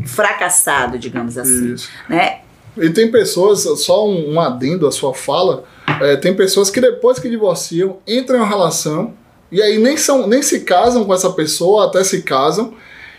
fracassado, 0.05 0.97
digamos 0.97 1.37
assim, 1.37 1.73
Isso. 1.73 1.89
né? 2.09 2.39
E 2.77 2.89
tem 2.89 3.09
pessoas, 3.09 3.61
só 3.81 4.07
um, 4.07 4.33
um 4.33 4.39
adendo 4.39 4.87
à 4.87 4.91
sua 4.91 5.13
fala, 5.13 5.63
é, 6.01 6.15
tem 6.15 6.35
pessoas 6.35 6.69
que 6.69 6.79
depois 6.79 7.17
que 7.19 7.29
divorciam, 7.29 7.97
entram 8.07 8.37
em 8.37 8.41
uma 8.41 8.47
relação 8.47 9.13
e 9.51 9.61
aí 9.61 9.79
nem, 9.79 9.97
são, 9.97 10.27
nem 10.27 10.41
se 10.41 10.59
casam 10.61 11.05
com 11.05 11.13
essa 11.13 11.31
pessoa, 11.31 11.85
até 11.85 12.03
se 12.03 12.21
casam, 12.21 12.73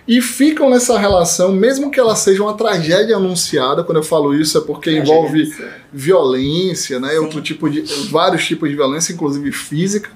e 0.08 0.22
ficam 0.22 0.70
nessa 0.70 0.98
relação, 0.98 1.52
mesmo 1.52 1.90
que 1.90 2.00
ela 2.00 2.16
seja 2.16 2.42
uma 2.42 2.54
tragédia 2.54 3.16
anunciada, 3.16 3.84
quando 3.84 3.98
eu 3.98 4.02
falo 4.02 4.34
isso 4.34 4.56
é 4.56 4.60
porque 4.62 4.90
envolve 4.90 5.52
violência, 5.92 6.98
né? 6.98 7.10
Sim. 7.10 7.18
Outro 7.18 7.40
tipo 7.42 7.68
de. 7.68 7.82
vários 8.10 8.44
tipos 8.46 8.68
de 8.70 8.74
violência, 8.74 9.12
inclusive 9.12 9.52
física. 9.52 10.10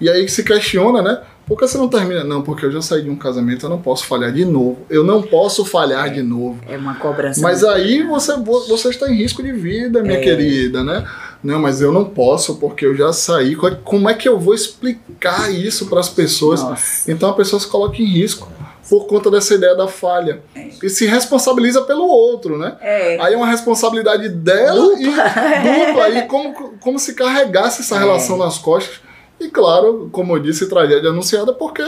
E 0.00 0.08
aí 0.08 0.28
se 0.28 0.42
questiona, 0.44 1.02
né? 1.02 1.20
Por 1.46 1.58
que 1.58 1.66
você 1.68 1.76
não 1.76 1.88
termina? 1.88 2.24
Não, 2.24 2.40
porque 2.42 2.64
eu 2.64 2.70
já 2.72 2.80
saí 2.80 3.02
de 3.02 3.10
um 3.10 3.16
casamento, 3.16 3.66
eu 3.66 3.70
não 3.70 3.78
posso 3.80 4.06
falhar 4.06 4.32
de 4.32 4.44
novo. 4.46 4.78
Eu 4.88 5.04
não 5.04 5.20
posso 5.20 5.62
falhar 5.64 6.10
de 6.10 6.22
novo. 6.22 6.58
É 6.66 6.76
uma 6.76 6.94
cobrança. 6.94 7.40
Mas 7.42 7.62
aí 7.62 8.02
você, 8.02 8.34
você 8.36 8.88
está 8.88 9.10
em 9.10 9.16
risco 9.16 9.42
de 9.42 9.52
vida, 9.52 10.02
minha 10.02 10.16
É. 10.18 10.20
querida, 10.22 10.82
né? 10.82 11.06
Não, 11.42 11.60
mas 11.60 11.82
eu 11.82 11.92
não 11.92 12.04
posso 12.06 12.54
porque 12.56 12.86
eu 12.86 12.96
já 12.96 13.12
saí. 13.12 13.54
Co- 13.56 13.76
Como 13.84 14.08
é 14.08 14.14
que 14.14 14.26
eu 14.26 14.38
vou 14.40 14.54
explicar 14.54 15.52
isso 15.52 15.86
para 15.86 16.00
as 16.00 16.08
pessoas? 16.08 16.62
Nossa. 16.62 17.10
Então 17.12 17.28
a 17.28 17.34
pessoa 17.34 17.60
se 17.60 17.66
coloca 17.68 18.00
em 18.00 18.06
risco 18.06 18.48
por 18.88 19.06
conta 19.06 19.30
dessa 19.30 19.54
ideia 19.54 19.74
da 19.74 19.88
falha. 19.88 20.40
E 20.82 20.88
se 20.90 21.06
responsabiliza 21.06 21.82
pelo 21.82 22.06
outro, 22.06 22.58
né? 22.58 22.76
É. 22.80 23.18
Aí 23.20 23.34
é 23.34 23.36
uma 23.36 23.46
responsabilidade 23.46 24.28
dela 24.28 24.94
e 25.00 25.04
dupla. 25.06 26.08
E 26.10 26.22
como, 26.26 26.54
como 26.80 26.98
se 26.98 27.14
carregasse 27.14 27.80
essa 27.82 27.96
É. 27.96 27.98
relação 27.98 28.36
nas 28.36 28.58
costas. 28.58 29.00
E 29.40 29.48
claro, 29.48 30.08
como 30.12 30.36
eu 30.36 30.40
disse, 30.40 30.68
tragédia 30.68 31.10
anunciada, 31.10 31.52
porque 31.52 31.82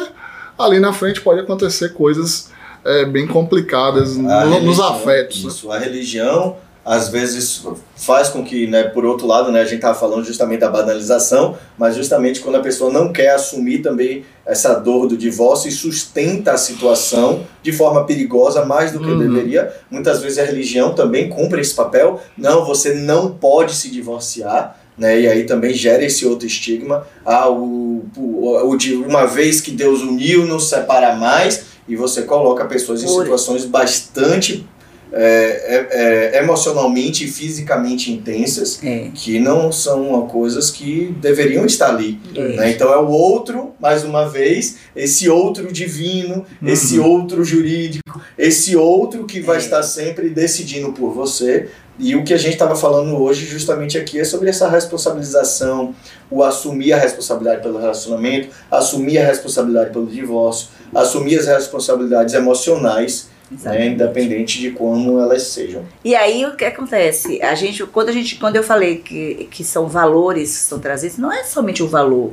ali 0.58 0.80
na 0.80 0.92
frente 0.92 1.20
pode 1.20 1.40
acontecer 1.40 1.90
coisas 1.94 2.50
é, 2.84 3.04
bem 3.04 3.26
complicadas 3.26 4.16
no- 4.16 4.22
nos 4.28 4.54
religião- 4.54 4.88
afetos. 4.94 5.42
né? 5.44 5.48
Isso, 5.50 5.70
a 5.72 5.78
religião 5.78 6.56
às 6.86 7.08
vezes 7.08 7.66
faz 7.96 8.28
com 8.28 8.44
que, 8.44 8.68
né, 8.68 8.84
por 8.84 9.04
outro 9.04 9.26
lado, 9.26 9.50
né, 9.50 9.60
a 9.60 9.64
gente 9.64 9.74
estava 9.74 9.98
falando 9.98 10.24
justamente 10.24 10.60
da 10.60 10.70
banalização, 10.70 11.58
mas 11.76 11.96
justamente 11.96 12.38
quando 12.38 12.54
a 12.54 12.60
pessoa 12.60 12.92
não 12.92 13.12
quer 13.12 13.30
assumir 13.30 13.80
também 13.80 14.24
essa 14.46 14.72
dor 14.74 15.08
do 15.08 15.16
divórcio 15.16 15.68
e 15.68 15.72
sustenta 15.72 16.52
a 16.52 16.56
situação 16.56 17.44
de 17.60 17.72
forma 17.72 18.04
perigosa 18.04 18.64
mais 18.64 18.92
do 18.92 19.00
que 19.00 19.10
uhum. 19.10 19.18
deveria, 19.18 19.74
muitas 19.90 20.22
vezes 20.22 20.38
a 20.38 20.44
religião 20.44 20.94
também 20.94 21.28
cumpre 21.28 21.60
esse 21.60 21.74
papel. 21.74 22.22
Não, 22.38 22.64
você 22.64 22.94
não 22.94 23.32
pode 23.32 23.74
se 23.74 23.90
divorciar. 23.90 24.80
Né, 24.96 25.20
e 25.20 25.28
aí 25.28 25.44
também 25.44 25.74
gera 25.74 26.02
esse 26.04 26.24
outro 26.24 26.46
estigma. 26.46 27.06
Ah, 27.22 27.50
o, 27.50 28.06
o, 28.16 28.70
o 28.70 28.76
de 28.78 28.94
uma 28.94 29.26
vez 29.26 29.60
que 29.60 29.70
Deus 29.70 30.00
uniu, 30.00 30.46
não 30.46 30.58
separa 30.58 31.14
mais, 31.16 31.64
e 31.86 31.94
você 31.94 32.22
coloca 32.22 32.64
pessoas 32.64 33.02
em 33.02 33.06
situações 33.08 33.66
bastante 33.66 34.66
é, 35.12 35.18
é, 35.22 36.34
é, 36.36 36.42
emocionalmente 36.42 37.24
e 37.24 37.28
fisicamente 37.28 38.12
intensas, 38.12 38.80
é. 38.82 39.10
que 39.14 39.38
não 39.38 39.70
são 39.70 40.26
coisas 40.26 40.70
que 40.70 41.14
deveriam 41.20 41.64
estar 41.64 41.90
ali. 41.90 42.18
É. 42.34 42.40
Né? 42.40 42.70
Então 42.72 42.92
é 42.92 42.98
o 42.98 43.08
outro, 43.08 43.72
mais 43.80 44.04
uma 44.04 44.28
vez, 44.28 44.76
esse 44.94 45.28
outro 45.28 45.72
divino, 45.72 46.44
uhum. 46.60 46.68
esse 46.68 46.98
outro 46.98 47.44
jurídico, 47.44 48.20
esse 48.36 48.76
outro 48.76 49.24
que 49.24 49.40
vai 49.40 49.58
estar 49.58 49.82
sempre 49.82 50.28
decidindo 50.28 50.92
por 50.92 51.12
você. 51.12 51.68
E 51.98 52.14
o 52.14 52.24
que 52.24 52.34
a 52.34 52.36
gente 52.36 52.52
estava 52.52 52.76
falando 52.76 53.16
hoje, 53.16 53.46
justamente 53.46 53.96
aqui, 53.96 54.20
é 54.20 54.24
sobre 54.24 54.50
essa 54.50 54.68
responsabilização, 54.68 55.94
o 56.30 56.42
assumir 56.42 56.92
a 56.92 56.98
responsabilidade 56.98 57.62
pelo 57.62 57.78
relacionamento, 57.78 58.48
assumir 58.70 59.18
a 59.18 59.26
responsabilidade 59.26 59.90
pelo 59.90 60.06
divórcio, 60.06 60.68
assumir 60.94 61.38
as 61.38 61.46
responsabilidades 61.46 62.34
emocionais 62.34 63.28
né, 63.50 63.86
independente 63.86 64.60
de 64.60 64.70
como 64.70 65.20
elas 65.20 65.42
sejam. 65.42 65.84
E 66.04 66.14
aí 66.14 66.44
o 66.44 66.56
que 66.56 66.64
acontece? 66.64 67.40
A 67.42 67.54
gente, 67.54 67.84
quando 67.86 68.08
a 68.08 68.12
gente, 68.12 68.36
quando 68.36 68.56
eu 68.56 68.62
falei 68.62 68.96
que, 68.96 69.48
que 69.50 69.62
são 69.62 69.86
valores 69.86 70.56
que 70.56 70.62
são 70.64 70.78
trazidos, 70.78 71.18
não 71.18 71.32
é 71.32 71.44
somente 71.44 71.82
o 71.82 71.88
valor 71.88 72.32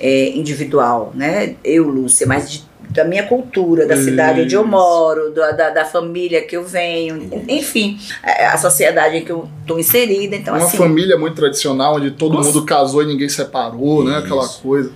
é, 0.00 0.30
individual, 0.30 1.12
né? 1.14 1.56
Eu, 1.62 1.88
Lúcia, 1.88 2.26
mas 2.26 2.50
de, 2.50 2.64
da 2.90 3.04
minha 3.04 3.24
cultura, 3.24 3.86
da 3.86 3.96
cidade 3.96 4.42
onde 4.42 4.54
eu 4.54 4.66
moro, 4.66 5.30
da, 5.30 5.52
da, 5.52 5.70
da, 5.70 5.84
família 5.84 6.42
que 6.42 6.56
eu 6.56 6.64
venho, 6.64 7.44
enfim, 7.46 7.98
a 8.22 8.56
sociedade 8.56 9.18
em 9.18 9.24
que 9.24 9.30
eu 9.30 9.48
estou 9.60 9.78
inserida. 9.78 10.34
Então, 10.34 10.54
Uma 10.54 10.64
assim, 10.64 10.78
família 10.78 11.16
muito 11.18 11.36
tradicional, 11.36 11.96
onde 11.96 12.12
todo 12.12 12.34
nossa. 12.34 12.48
mundo 12.48 12.64
casou 12.64 13.02
e 13.02 13.06
ninguém 13.06 13.28
separou, 13.28 14.02
Isso. 14.02 14.10
né? 14.10 14.18
Aquela 14.18 14.48
coisa. 14.48 14.90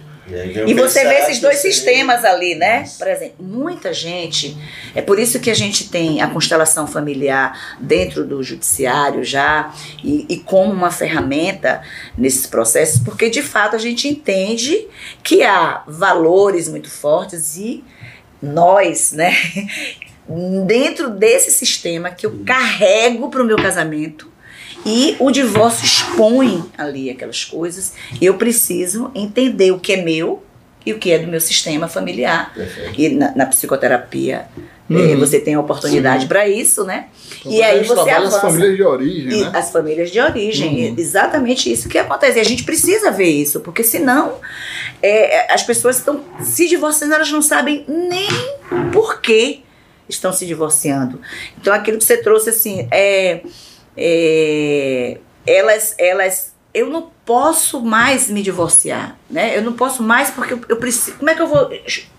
E 0.67 0.75
você 0.75 1.05
vê 1.05 1.15
esses 1.17 1.41
dois 1.41 1.59
sistemas 1.59 2.25
ali, 2.25 2.55
né? 2.55 2.85
Por 2.99 3.07
exemplo, 3.07 3.45
muita 3.45 3.93
gente. 3.93 4.57
É 4.95 5.03
por 5.03 5.19
isso 5.19 5.39
que 5.41 5.51
a 5.51 5.55
gente 5.55 5.89
tem 5.89 6.23
a 6.23 6.29
constelação 6.29 6.87
familiar 6.87 7.77
dentro 7.79 8.25
do 8.25 8.43
judiciário 8.43 9.23
já 9.23 9.73
e, 10.03 10.27
e 10.29 10.39
como 10.39 10.73
uma 10.73 10.91
ferramenta 10.91 11.83
nesses 12.17 12.47
processos, 12.47 13.01
porque 13.01 13.29
de 13.29 13.43
fato 13.43 13.77
a 13.77 13.79
gente 13.79 14.09
entende 14.09 14.87
que 15.23 15.43
há 15.43 15.83
valores 15.87 16.69
muito 16.69 16.91
fortes 16.91 17.57
e 17.57 17.85
nós, 18.41 19.13
né? 19.13 19.35
Dentro 20.67 21.11
desse 21.11 21.51
sistema 21.51 22.11
que 22.11 22.25
eu 22.25 22.43
carrego 22.47 23.29
para 23.29 23.43
o 23.43 23.45
meu 23.45 23.57
casamento, 23.57 24.32
e 24.85 25.17
o 25.19 25.31
divórcio 25.31 25.85
expõe 25.85 26.65
ali 26.77 27.11
aquelas 27.11 27.45
coisas. 27.45 27.93
Eu 28.21 28.35
preciso 28.35 29.11
entender 29.15 29.71
o 29.71 29.79
que 29.79 29.93
é 29.93 30.03
meu 30.03 30.43
e 30.85 30.93
o 30.93 30.99
que 30.99 31.11
é 31.11 31.19
do 31.19 31.29
meu 31.29 31.41
sistema 31.41 31.89
familiar. 31.89 32.53
Perfeito. 32.55 33.01
E 33.01 33.09
na, 33.11 33.35
na 33.37 33.47
psicoterapia 33.47 34.47
eh, 34.91 34.95
uhum. 34.95 35.19
você 35.19 35.39
tem 35.39 35.55
a 35.55 35.61
oportunidade 35.61 36.27
para 36.27 36.49
isso, 36.49 36.85
né? 36.85 37.07
Então, 37.41 37.53
e 37.53 37.63
aí 37.63 37.85
você 37.85 38.11
avança. 38.11 38.37
as 38.37 38.43
famílias 38.43 38.77
de 38.77 38.83
origem, 38.83 39.41
né? 39.41 39.51
As 39.55 39.71
famílias 39.71 40.11
de 40.11 40.21
origem, 40.21 40.91
uhum. 40.91 40.95
exatamente 40.99 41.73
isso 41.73 41.89
que 41.89 41.99
acontece. 41.99 42.39
E 42.39 42.41
a 42.41 42.45
gente 42.45 42.65
precisa 42.65 43.11
ver 43.11 43.31
isso, 43.31 43.61
porque 43.61 43.85
senão 43.85 44.35
é, 45.01 45.53
as 45.53 45.63
pessoas 45.63 45.99
estão 45.99 46.25
se 46.41 46.69
divorciando, 46.69 47.15
elas 47.15 47.31
não 47.31 47.43
sabem 47.43 47.85
nem 47.89 48.29
por 48.93 49.21
que 49.21 49.63
estão 50.09 50.33
se 50.33 50.45
divorciando. 50.45 51.21
Então 51.61 51.73
aquilo 51.73 51.99
que 51.99 52.05
você 52.05 52.17
trouxe 52.17 52.51
assim 52.51 52.89
é 52.91 53.43
é, 53.97 55.19
elas, 55.47 55.95
elas, 55.99 56.55
eu 56.73 56.89
não 56.89 57.11
posso 57.25 57.81
mais 57.81 58.29
me 58.29 58.43
divorciar, 58.43 59.17
né? 59.31 59.57
Eu 59.57 59.63
não 59.63 59.73
posso 59.75 60.03
mais 60.03 60.31
porque 60.31 60.55
eu, 60.55 60.61
eu 60.69 60.77
preciso. 60.77 61.17
Como 61.19 61.31
é 61.31 61.35
que 61.35 61.43
eu 61.43 61.47
vou 61.47 61.71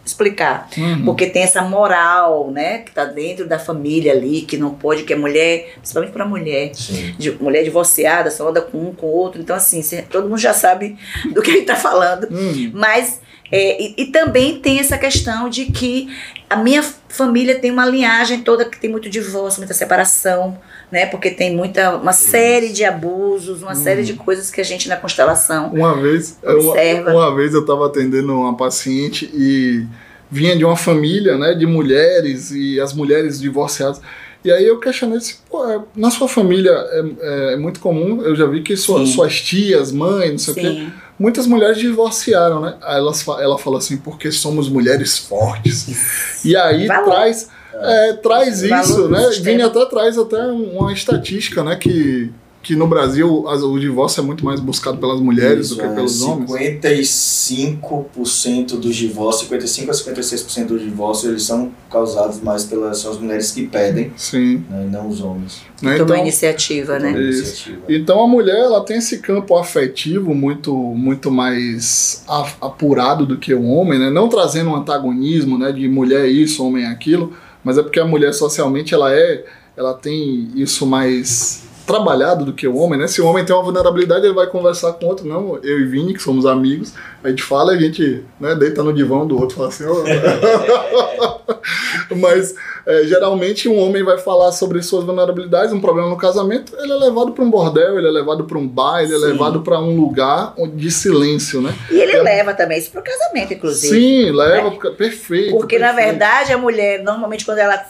explicar? 0.05 0.69
Uhum. 0.77 1.05
Porque 1.05 1.27
tem 1.27 1.43
essa 1.43 1.61
moral, 1.61 2.51
né, 2.51 2.79
que 2.79 2.91
tá 2.91 3.05
dentro 3.05 3.47
da 3.47 3.57
família 3.57 4.11
ali, 4.13 4.41
que 4.41 4.57
não 4.57 4.73
pode, 4.73 5.03
que 5.03 5.13
é 5.13 5.15
mulher, 5.15 5.73
principalmente 5.75 6.11
para 6.11 6.25
mulher, 6.25 6.71
de, 7.17 7.31
mulher 7.31 7.63
divorciada, 7.63 8.29
só 8.29 8.49
anda 8.49 8.61
com 8.61 8.89
um 8.89 8.93
com 8.93 9.07
o 9.07 9.11
outro. 9.11 9.41
Então 9.41 9.55
assim, 9.55 9.81
todo 10.09 10.29
mundo 10.29 10.39
já 10.39 10.53
sabe 10.53 10.97
do 11.33 11.41
que 11.41 11.51
ele 11.51 11.61
tá 11.63 11.75
falando, 11.75 12.25
uhum. 12.31 12.71
mas 12.73 13.21
é, 13.51 13.81
e, 13.81 13.95
e, 13.97 14.05
também 14.07 14.59
tem 14.59 14.79
essa 14.79 14.97
questão 14.97 15.47
de 15.47 15.65
que 15.65 16.09
a 16.53 16.55
minha 16.55 16.83
família 17.09 17.59
tem 17.59 17.71
uma 17.71 17.85
linhagem 17.85 18.41
toda 18.41 18.63
que 18.63 18.79
tem 18.79 18.89
muito 18.89 19.09
divórcio, 19.09 19.59
muita 19.59 19.73
separação, 19.73 20.55
né? 20.91 21.07
Porque 21.07 21.31
tem 21.31 21.55
muita 21.55 21.95
uma 21.95 22.13
série 22.13 22.71
de 22.71 22.85
abusos, 22.85 23.63
uma 23.63 23.71
hum. 23.71 23.75
série 23.75 24.03
de 24.03 24.13
coisas 24.13 24.51
que 24.51 24.61
a 24.61 24.63
gente 24.63 24.87
na 24.87 24.95
constelação 24.95 25.71
uma 25.73 25.99
vez 25.99 26.37
observa. 26.43 27.11
Uma, 27.11 27.27
uma 27.27 27.35
vez 27.35 27.55
eu 27.55 27.61
estava 27.61 27.87
atendendo 27.87 28.33
uma 28.33 28.55
paciente 28.55 29.29
e 29.33 29.83
vinha 30.29 30.55
de 30.55 30.63
uma 30.63 30.75
família, 30.75 31.37
né, 31.37 31.55
de 31.55 31.65
mulheres 31.65 32.51
e 32.51 32.79
as 32.79 32.93
mulheres 32.93 33.39
divorciadas. 33.39 33.99
E 34.43 34.51
aí 34.51 34.67
eu 34.67 34.79
questionei, 34.79 35.19
pô, 35.49 35.65
é, 35.69 35.81
na 35.95 36.11
sua 36.11 36.27
família 36.27 36.71
é, 36.71 36.99
é, 36.99 37.53
é, 37.53 37.55
muito 37.55 37.79
comum, 37.79 38.21
eu 38.21 38.35
já 38.35 38.45
vi 38.45 38.61
que 38.61 38.75
sua, 38.75 39.05
suas 39.05 39.41
tias, 39.41 39.91
mães, 39.91 40.31
não 40.31 40.37
sei 40.37 40.53
Sim. 40.53 40.59
o 40.59 40.63
quê, 40.63 40.87
muitas 41.17 41.47
mulheres 41.47 41.77
divorciaram, 41.77 42.59
né? 42.59 42.75
Aí 42.81 42.97
ela, 42.97 43.13
ela 43.39 43.57
falou 43.57 43.79
assim, 43.79 43.97
porque 43.97 44.31
somos 44.31 44.67
mulheres 44.67 45.17
fortes. 45.17 46.43
E 46.43 46.57
aí 46.57 46.87
Valor. 46.87 47.05
traz 47.05 47.49
é, 47.75 48.13
traz 48.13 48.61
isso, 48.61 49.09
né? 49.09 49.29
Vini 49.41 49.61
até 49.61 49.85
traz 49.85 50.17
até 50.17 50.37
uma 50.45 50.93
estatística, 50.93 51.63
né? 51.63 51.75
Que, 51.75 52.31
que 52.63 52.75
no 52.77 52.87
Brasil 52.87 53.43
o 53.45 53.77
divórcio 53.77 54.21
é 54.21 54.23
muito 54.23 54.45
mais 54.45 54.61
buscado 54.61 54.97
pelas 54.97 55.19
mulheres 55.19 55.65
isso, 55.67 55.75
do 55.75 55.81
que 55.81 55.87
pelos 55.89 56.21
é, 56.21 56.25
homens. 56.25 56.49
55% 56.49 58.79
dos 58.79 58.95
divórcios, 58.95 59.49
55 59.49 59.91
a 59.91 59.93
56% 59.93 60.67
dos 60.67 60.81
divórcios, 60.81 61.29
eles 61.29 61.43
são 61.43 61.73
causados 61.91 62.39
mais 62.39 62.63
pelas 62.63 62.99
são 62.99 63.11
as 63.11 63.19
mulheres 63.19 63.51
que 63.51 63.67
pedem, 63.67 64.13
Sim. 64.15 64.63
Né, 64.69 64.85
e 64.87 64.89
não 64.89 65.09
os 65.09 65.19
homens. 65.19 65.61
Né? 65.81 65.95
Então, 65.95 66.05
uma 66.05 66.17
iniciativa, 66.17 66.97
né? 66.97 67.11
Iniciativa. 67.11 67.81
Então 67.89 68.23
a 68.23 68.27
mulher 68.27 68.57
ela 68.57 68.79
tem 68.81 68.95
esse 68.97 69.17
campo 69.19 69.57
afetivo 69.57 70.33
muito 70.33 70.73
muito 70.73 71.29
mais 71.29 72.23
apurado 72.61 73.25
do 73.25 73.37
que 73.37 73.53
o 73.53 73.65
homem, 73.65 73.99
né? 73.99 74.09
Não 74.09 74.29
trazendo 74.29 74.69
um 74.69 74.77
antagonismo, 74.77 75.57
né? 75.57 75.73
De 75.73 75.89
mulher 75.89 76.29
isso, 76.29 76.65
homem 76.65 76.85
aquilo, 76.85 77.33
mas 77.61 77.77
é 77.77 77.83
porque 77.83 77.99
a 77.99 78.05
mulher 78.05 78.33
socialmente 78.33 78.93
ela 78.93 79.13
é, 79.13 79.43
ela 79.75 79.93
tem 79.93 80.47
isso 80.55 80.85
mais 80.85 81.72
trabalhado 81.85 82.45
do 82.45 82.53
que 82.53 82.67
o 82.67 82.77
homem, 82.77 82.99
né? 82.99 83.07
Se 83.07 83.21
o 83.21 83.25
homem 83.25 83.43
tem 83.43 83.55
uma 83.55 83.63
vulnerabilidade, 83.63 84.25
ele 84.25 84.33
vai 84.33 84.47
conversar 84.47 84.93
com 84.93 85.05
outro, 85.05 85.27
não, 85.27 85.57
eu 85.63 85.79
e 85.79 85.85
Vini, 85.85 86.13
que 86.13 86.21
somos 86.21 86.45
amigos, 86.45 86.93
a 87.23 87.29
gente 87.29 87.43
fala 87.43 87.73
e 87.73 87.77
a 87.77 87.81
gente 87.81 88.23
né, 88.39 88.55
deita 88.55 88.83
no 88.83 88.93
divã 88.93 89.25
do 89.25 89.39
outro, 89.39 89.57
fala 89.57 89.69
assim, 89.69 89.85
oh. 89.85 90.03
mas 92.15 92.55
é, 92.85 93.03
geralmente 93.03 93.67
um 93.67 93.79
homem 93.79 94.03
vai 94.03 94.17
falar 94.17 94.51
sobre 94.51 94.81
suas 94.81 95.03
vulnerabilidades, 95.03 95.73
um 95.73 95.81
problema 95.81 96.09
no 96.09 96.17
casamento, 96.17 96.73
ele 96.79 96.91
é 96.91 96.95
levado 96.95 97.33
para 97.33 97.43
um 97.43 97.49
bordel, 97.49 97.97
ele 97.97 98.07
é 98.07 98.11
levado 98.11 98.45
para 98.45 98.57
um 98.57 98.67
bar, 98.67 99.01
ele 99.01 99.13
é 99.13 99.19
Sim. 99.19 99.25
levado 99.25 99.61
para 99.61 99.79
um 99.79 99.99
lugar 99.99 100.53
de 100.73 100.91
silêncio, 100.91 101.61
né? 101.61 101.73
E 101.91 101.99
ele 101.99 102.13
é... 102.13 102.21
leva 102.21 102.53
também 102.53 102.77
isso 102.77 102.91
para 102.91 103.01
o 103.01 103.03
casamento, 103.03 103.53
inclusive. 103.53 103.95
Sim, 103.95 104.31
leva, 104.31 104.69
né? 104.69 104.77
perfeito. 104.97 105.51
Porque 105.51 105.77
perfeito. 105.77 105.79
na 105.79 105.91
verdade 105.91 106.53
a 106.53 106.57
mulher, 106.57 107.03
normalmente 107.03 107.45
quando 107.45 107.59
ela 107.59 107.83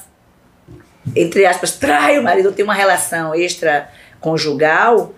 entre 1.15 1.45
aspas, 1.45 1.73
trai 1.73 2.17
o 2.17 2.23
marido, 2.23 2.51
tem 2.51 2.63
uma 2.63 2.73
relação 2.73 3.35
extraconjugal, 3.35 5.13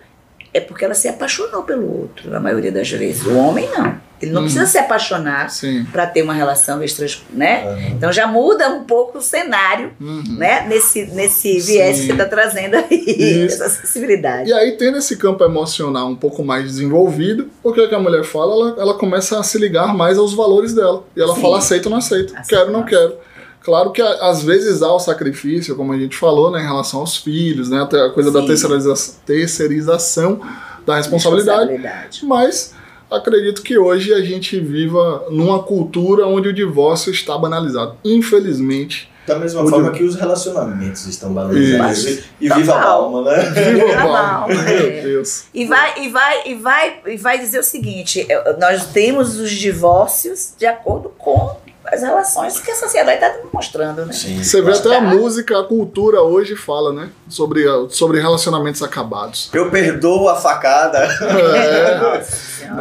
é 0.52 0.60
porque 0.60 0.84
ela 0.84 0.94
se 0.94 1.08
apaixonou 1.08 1.62
pelo 1.62 2.00
outro, 2.00 2.30
na 2.30 2.40
maioria 2.40 2.72
das 2.72 2.90
vezes. 2.90 3.24
O 3.26 3.36
homem 3.36 3.68
não. 3.70 4.06
Ele 4.20 4.30
não 4.30 4.40
uhum. 4.40 4.46
precisa 4.46 4.66
se 4.66 4.78
apaixonar 4.78 5.48
para 5.92 6.06
ter 6.06 6.22
uma 6.22 6.32
relação 6.32 6.82
extra, 6.82 7.06
né? 7.30 7.64
Uhum. 7.66 7.88
Então 7.88 8.10
já 8.10 8.26
muda 8.26 8.70
um 8.70 8.84
pouco 8.84 9.18
o 9.18 9.20
cenário, 9.20 9.92
uhum. 10.00 10.36
né? 10.38 10.66
Nesse, 10.66 11.04
nesse 11.06 11.60
viés 11.60 11.96
Sim. 11.96 12.00
que 12.00 12.06
você 12.06 12.12
está 12.12 12.24
trazendo 12.24 12.76
aí, 12.76 13.44
essa 13.44 13.68
sensibilidade. 13.68 14.48
E 14.48 14.54
aí, 14.54 14.72
tendo 14.72 14.96
esse 14.96 15.16
campo 15.18 15.44
emocional 15.44 16.08
um 16.08 16.16
pouco 16.16 16.42
mais 16.42 16.64
desenvolvido, 16.64 17.50
o 17.62 17.72
que, 17.74 17.80
é 17.82 17.88
que 17.88 17.94
a 17.94 18.00
mulher 18.00 18.24
fala? 18.24 18.54
Ela, 18.54 18.82
ela 18.82 18.94
começa 18.94 19.38
a 19.38 19.42
se 19.42 19.58
ligar 19.58 19.94
mais 19.94 20.16
aos 20.16 20.32
valores 20.32 20.72
dela. 20.72 21.04
E 21.14 21.20
ela 21.20 21.34
Sim. 21.34 21.42
fala, 21.42 21.58
aceito 21.58 21.86
ou 21.86 21.90
não 21.90 21.98
aceito, 21.98 22.32
aceito 22.32 22.48
quero 22.48 22.66
ou 22.66 22.72
não 22.72 22.84
quero. 22.84 23.18
Claro 23.66 23.90
que 23.90 24.00
às 24.00 24.44
vezes 24.44 24.80
há 24.80 24.92
o 24.94 25.00
sacrifício, 25.00 25.74
como 25.74 25.92
a 25.92 25.98
gente 25.98 26.16
falou, 26.16 26.52
né, 26.52 26.62
em 26.62 26.64
relação 26.64 27.00
aos 27.00 27.16
filhos, 27.16 27.68
né, 27.68 27.82
a 27.82 28.10
coisa 28.10 28.30
Sim. 28.30 28.40
da 28.40 28.46
terceirização, 28.46 29.14
terceirização 29.26 30.40
da 30.86 30.94
responsabilidade, 30.96 31.72
responsabilidade, 31.72 32.24
mas 32.24 32.72
acredito 33.10 33.62
que 33.62 33.76
hoje 33.76 34.14
a 34.14 34.20
gente 34.20 34.60
viva 34.60 35.26
numa 35.30 35.64
cultura 35.64 36.28
onde 36.28 36.48
o 36.48 36.52
divórcio 36.52 37.10
está 37.10 37.36
banalizado. 37.36 37.96
Infelizmente, 38.04 39.10
Da 39.26 39.36
mesma 39.36 39.64
O 39.64 39.68
forma 39.68 39.90
de- 39.90 39.98
que 39.98 40.04
os 40.04 40.14
relacionamentos 40.14 41.04
estão. 41.06 41.34
Isso. 41.52 42.22
E, 42.40 42.46
e 42.46 42.48
viva 42.48 42.74
a 42.74 42.84
alma, 42.84 43.22
né? 43.22 43.42
Viva 43.50 43.84
o 43.84 44.08
mal. 44.12 44.46
bom, 44.46 44.54
Meu 44.54 44.86
é. 44.86 45.02
Deus. 45.02 45.46
E 45.52 45.66
vai, 45.66 46.04
e 46.04 46.08
vai, 46.08 46.42
e 46.46 46.54
vai, 46.54 47.00
e 47.08 47.16
vai 47.16 47.36
dizer 47.40 47.58
o 47.58 47.64
seguinte: 47.64 48.24
nós 48.60 48.86
temos 48.92 49.40
os 49.40 49.50
divórcios 49.50 50.52
de 50.56 50.64
acordo 50.64 51.08
com 51.18 51.56
as 51.88 52.02
relações 52.02 52.58
que 52.60 52.70
a 52.70 52.74
sociedade 52.74 53.24
está 53.24 53.38
mostrando, 53.52 54.06
né? 54.06 54.12
Sim. 54.12 54.42
Você 54.42 54.60
vê 54.60 54.72
até 54.72 54.96
a 54.96 55.00
música, 55.00 55.58
a 55.58 55.64
cultura 55.64 56.20
hoje 56.22 56.56
fala, 56.56 56.92
né? 56.92 57.10
Sobre, 57.28 57.64
sobre 57.90 58.20
relacionamentos 58.20 58.82
acabados. 58.82 59.50
Eu 59.52 59.70
perdoo 59.70 60.28
a 60.28 60.36
facada. 60.36 60.98
É. 60.98 62.24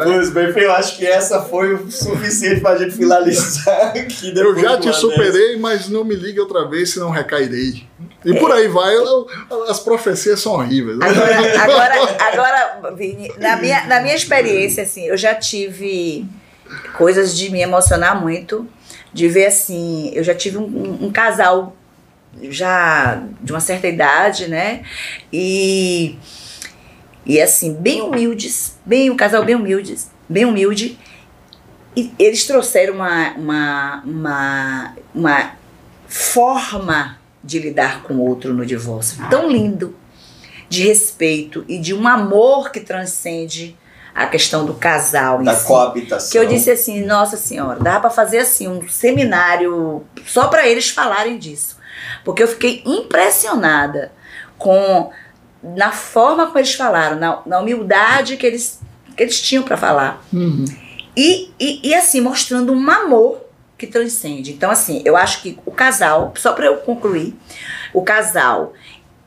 Pois 0.04 0.30
bem, 0.32 0.52
eu 0.56 0.72
acho 0.72 0.98
que 0.98 1.06
essa 1.06 1.42
foi 1.42 1.74
o 1.76 1.92
suficiente 1.92 2.62
pra 2.62 2.76
gente 2.76 2.96
finalizar 2.96 3.90
aqui 3.96 4.34
Eu 4.36 4.58
já 4.58 4.80
te 4.80 4.92
superei, 4.94 5.58
mas 5.58 5.88
não 5.90 6.04
me 6.04 6.16
ligue 6.16 6.40
outra 6.40 6.68
vez, 6.68 6.92
senão 6.92 7.10
recairei. 7.10 7.84
E 8.24 8.34
por 8.40 8.52
aí 8.52 8.68
vai, 8.68 8.96
as 9.70 9.80
profecias 9.80 10.40
são 10.40 10.54
horríveis. 10.54 10.98
né? 10.98 11.08
Agora, 11.08 11.54
agora, 11.62 12.18
agora 12.32 12.96
Vini, 12.96 13.32
na 13.38 13.56
minha, 13.58 13.86
na 13.86 14.02
minha 14.02 14.16
experiência, 14.16 14.84
assim, 14.84 15.06
eu 15.06 15.16
já 15.16 15.36
tive 15.36 16.26
coisas 16.98 17.38
de 17.38 17.52
me 17.52 17.62
emocionar 17.62 18.20
muito, 18.20 18.68
de 19.16 19.30
ver 19.30 19.46
assim, 19.46 20.12
eu 20.14 20.26
já 20.26 20.36
tive 20.36 20.58
um, 20.58 21.06
um- 21.06 21.10
casal 21.10 21.74
já 22.50 23.24
de 23.42 23.54
uma 23.54 23.62
certa 23.62 23.88
idade, 23.88 24.50
né? 24.50 24.84
E, 25.32 26.18
e 27.26 27.40
assim, 27.42 27.74
bem 27.74 28.02
humildes, 28.02 28.78
bem, 28.86 29.10
um 29.10 29.16
casal 29.16 29.46
bem 29.46 29.56
humildes, 29.56 30.12
bem 30.28 30.44
humilde. 30.44 31.00
E 31.96 32.12
eles 32.20 32.46
trouxeram 32.46 32.96
uma, 32.96 33.32
uma, 33.38 34.04
uma, 34.06 34.96
uma 35.16 35.52
forma 36.10 37.18
de 37.42 37.58
lidar 37.60 38.04
com 38.04 38.16
o 38.16 38.20
outro 38.28 38.54
no 38.54 38.66
divórcio 38.66 39.18
tão 39.30 39.50
lindo, 39.50 39.96
de 40.68 40.84
respeito 40.84 41.64
e 41.70 41.78
de 41.80 41.94
um 41.94 42.06
amor 42.06 42.70
que 42.70 42.82
transcende 42.82 43.78
a 44.16 44.26
questão 44.28 44.66
do 44.66 44.74
casal 44.74 45.44
Da 45.44 45.54
si. 45.54 45.68
coabitação. 45.68 46.32
Que 46.32 46.38
eu 46.38 46.48
disse 46.48 46.72
assim, 46.72 47.06
nossa 47.06 47.36
senhora, 47.36 47.78
dava 47.82 48.00
para 48.00 48.10
fazer 48.10 48.40
assim 48.40 48.66
um 48.66 48.88
seminário 48.88 50.06
só 50.26 50.48
para 50.48 50.66
eles 50.66 50.90
falarem 50.90 51.38
disso. 51.38 51.78
Porque 52.24 52.42
eu 52.42 52.48
fiquei 52.48 52.82
impressionada 52.86 54.14
com 54.58 55.12
na 55.62 55.92
forma 55.92 56.46
como 56.46 56.60
eles 56.60 56.76
falaram, 56.76 57.18
na, 57.18 57.42
na 57.46 57.60
humildade 57.60 58.38
que 58.38 58.46
eles, 58.46 58.80
que 59.18 59.24
eles 59.24 59.42
tinham 59.42 59.64
para 59.64 59.76
falar. 59.76 60.24
Uhum. 60.32 60.64
E, 61.18 61.52
e, 61.60 61.90
e 61.90 61.94
assim, 61.94 62.22
mostrando 62.22 62.72
um 62.72 62.90
amor 62.90 63.42
que 63.78 63.88
transcende. 63.88 64.52
Então, 64.52 64.70
assim, 64.70 65.02
eu 65.04 65.18
acho 65.18 65.42
que 65.42 65.58
o 65.66 65.72
casal, 65.72 66.34
só 66.38 66.54
para 66.54 66.68
eu 66.68 66.78
concluir, 66.78 67.36
o 67.94 68.04
casal 68.04 68.74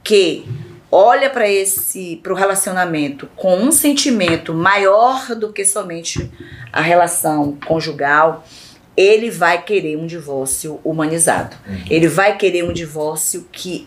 que 0.02 0.46
olha 0.90 1.30
para 1.30 1.48
esse 1.48 2.16
para 2.22 2.32
o 2.32 2.36
relacionamento 2.36 3.28
com 3.36 3.56
um 3.56 3.70
sentimento 3.70 4.54
maior 4.54 5.34
do 5.34 5.52
que 5.52 5.64
somente 5.64 6.30
a 6.72 6.80
relação 6.80 7.58
conjugal, 7.66 8.44
ele 8.96 9.30
vai 9.30 9.62
querer 9.62 9.96
um 9.96 10.06
divórcio 10.06 10.80
humanizado. 10.84 11.56
Ele 11.88 12.08
vai 12.08 12.36
querer 12.36 12.64
um 12.64 12.72
divórcio 12.72 13.46
que 13.52 13.86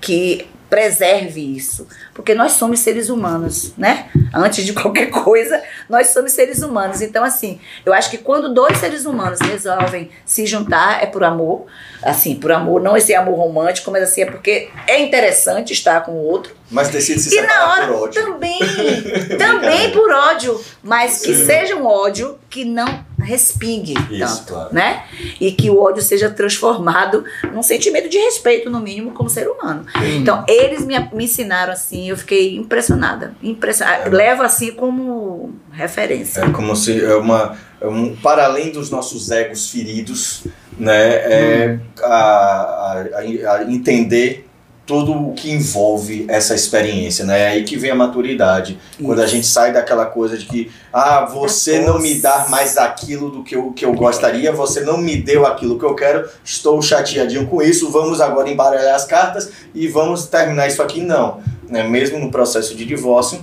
que 0.00 0.46
preserve 0.72 1.38
isso, 1.54 1.86
porque 2.14 2.34
nós 2.34 2.52
somos 2.52 2.80
seres 2.80 3.10
humanos, 3.10 3.74
né? 3.76 4.06
Antes 4.32 4.64
de 4.64 4.72
qualquer 4.72 5.10
coisa, 5.10 5.62
nós 5.86 6.06
somos 6.06 6.32
seres 6.32 6.62
humanos. 6.62 7.02
Então, 7.02 7.22
assim, 7.22 7.60
eu 7.84 7.92
acho 7.92 8.10
que 8.10 8.16
quando 8.16 8.54
dois 8.54 8.78
seres 8.78 9.04
humanos 9.04 9.38
resolvem 9.40 10.08
se 10.24 10.46
juntar, 10.46 11.02
é 11.02 11.06
por 11.06 11.24
amor, 11.24 11.66
assim, 12.02 12.36
por 12.36 12.50
amor, 12.50 12.80
não 12.80 12.96
esse 12.96 13.14
amor 13.14 13.36
romântico, 13.36 13.90
mas 13.90 14.02
assim, 14.04 14.22
é 14.22 14.26
porque 14.26 14.70
é 14.86 15.02
interessante 15.02 15.74
estar 15.74 16.06
com 16.06 16.12
o 16.12 16.24
outro. 16.24 16.56
Mas 16.70 16.88
decide 16.88 17.20
se 17.20 17.36
E 17.36 17.42
na 17.42 17.48
separar 17.48 17.68
hora 17.68 17.86
por 17.88 18.02
ódio. 18.04 18.24
também, 18.24 18.58
também 19.36 19.90
por 19.90 20.10
ódio, 20.10 20.58
mas 20.82 21.20
que 21.20 21.34
Sim. 21.34 21.44
seja 21.44 21.76
um 21.76 21.84
ódio 21.84 22.38
que 22.48 22.64
não 22.64 23.04
respingue 23.22 23.94
Isso, 24.10 24.38
tanto, 24.38 24.52
claro. 24.52 24.74
né? 24.74 25.04
E 25.40 25.52
que 25.52 25.70
o 25.70 25.80
ódio 25.80 26.02
seja 26.02 26.28
transformado 26.30 27.24
num 27.52 27.62
sentimento 27.62 28.08
de 28.08 28.18
respeito, 28.18 28.68
no 28.70 28.80
mínimo, 28.80 29.12
como 29.12 29.28
ser 29.30 29.48
humano. 29.48 29.84
Então, 30.16 30.44
eles 30.48 30.84
me, 30.84 30.98
me 31.12 31.24
ensinaram 31.24 31.72
assim, 31.72 32.08
eu 32.10 32.16
fiquei 32.16 32.56
impressionada. 32.56 33.34
impressionada. 33.42 34.04
É. 34.06 34.08
Levo 34.10 34.42
assim 34.42 34.72
como 34.72 35.54
referência. 35.70 36.40
É 36.42 36.50
como 36.50 36.74
se 36.76 37.02
é 37.04 37.14
uma 37.14 37.56
é 37.80 37.86
um 37.86 38.14
para 38.14 38.44
além 38.44 38.70
dos 38.70 38.90
nossos 38.90 39.30
egos 39.32 39.68
feridos, 39.70 40.44
né? 40.78 41.14
É 41.14 41.78
a, 42.02 42.06
a, 42.06 43.04
a- 43.48 43.56
a 43.58 43.64
entender 43.64 44.48
tudo 44.92 45.12
o 45.14 45.32
que 45.32 45.50
envolve 45.50 46.26
essa 46.28 46.54
experiência, 46.54 47.24
né? 47.24 47.40
É 47.40 47.48
aí 47.48 47.64
que 47.64 47.78
vem 47.78 47.90
a 47.90 47.94
maturidade. 47.94 48.78
Quando 49.02 49.20
a 49.20 49.24
Isso. 49.24 49.34
gente 49.34 49.46
sai 49.46 49.72
daquela 49.72 50.04
coisa 50.04 50.36
de 50.36 50.44
que 50.44 50.70
ah, 50.92 51.24
você 51.24 51.80
não 51.80 51.98
me 51.98 52.16
dá 52.20 52.44
mais 52.50 52.76
aquilo 52.76 53.30
do 53.30 53.42
que 53.42 53.56
eu, 53.56 53.72
que 53.72 53.86
eu 53.86 53.94
gostaria, 53.94 54.52
você 54.52 54.82
não 54.82 54.98
me 54.98 55.16
deu 55.16 55.46
aquilo 55.46 55.78
que 55.78 55.84
eu 55.86 55.94
quero, 55.94 56.28
estou 56.44 56.82
chateadinho 56.82 57.46
com 57.46 57.62
isso, 57.62 57.90
vamos 57.90 58.20
agora 58.20 58.50
embaralhar 58.50 58.94
as 58.94 59.06
cartas 59.06 59.50
e 59.74 59.88
vamos 59.88 60.26
terminar 60.26 60.68
isso 60.68 60.82
aqui. 60.82 61.00
Não. 61.00 61.40
Né? 61.70 61.84
Mesmo 61.84 62.18
no 62.18 62.30
processo 62.30 62.74
de 62.74 62.84
divórcio, 62.84 63.40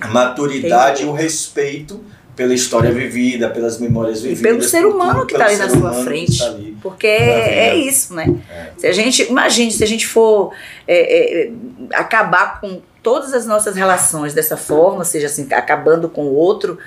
a 0.00 0.06
maturidade 0.06 1.02
e 1.02 1.06
o 1.06 1.12
respeito 1.12 2.00
pela 2.36 2.52
história 2.52 2.92
vivida, 2.92 3.48
pelas 3.48 3.78
memórias 3.80 4.18
E 4.20 4.28
vividas. 4.28 4.42
pelo 4.42 4.62
ser 4.62 4.86
humano 4.86 5.20
tudo, 5.20 5.26
que 5.26 5.32
está 5.32 5.46
ali 5.46 5.56
na 5.56 5.68
sua 5.70 5.92
frente. 6.04 6.42
ali. 6.42 6.76
Porque 6.82 7.06
é, 7.06 7.72
vida. 7.74 7.88
isso, 7.88 8.14
né? 8.14 8.36
É. 8.50 8.70
Se 8.76 8.86
a 8.86 8.92
gente, 8.92 9.22
imagine, 9.24 9.72
se 9.72 9.82
a 9.82 9.86
gente 9.86 10.06
for 10.06 10.52
é, 10.86 11.46
é, 11.46 11.50
acabar 11.94 12.60
com 12.60 12.80
todas 13.02 13.32
as 13.32 13.46
nossas 13.46 13.74
relações 13.74 14.34
dessa 14.34 14.56
forma, 14.56 15.04
seja 15.04 15.26
assim, 15.26 15.48
acabando 15.52 16.08
com 16.08 16.24
o 16.26 16.34
outro, 16.34 16.78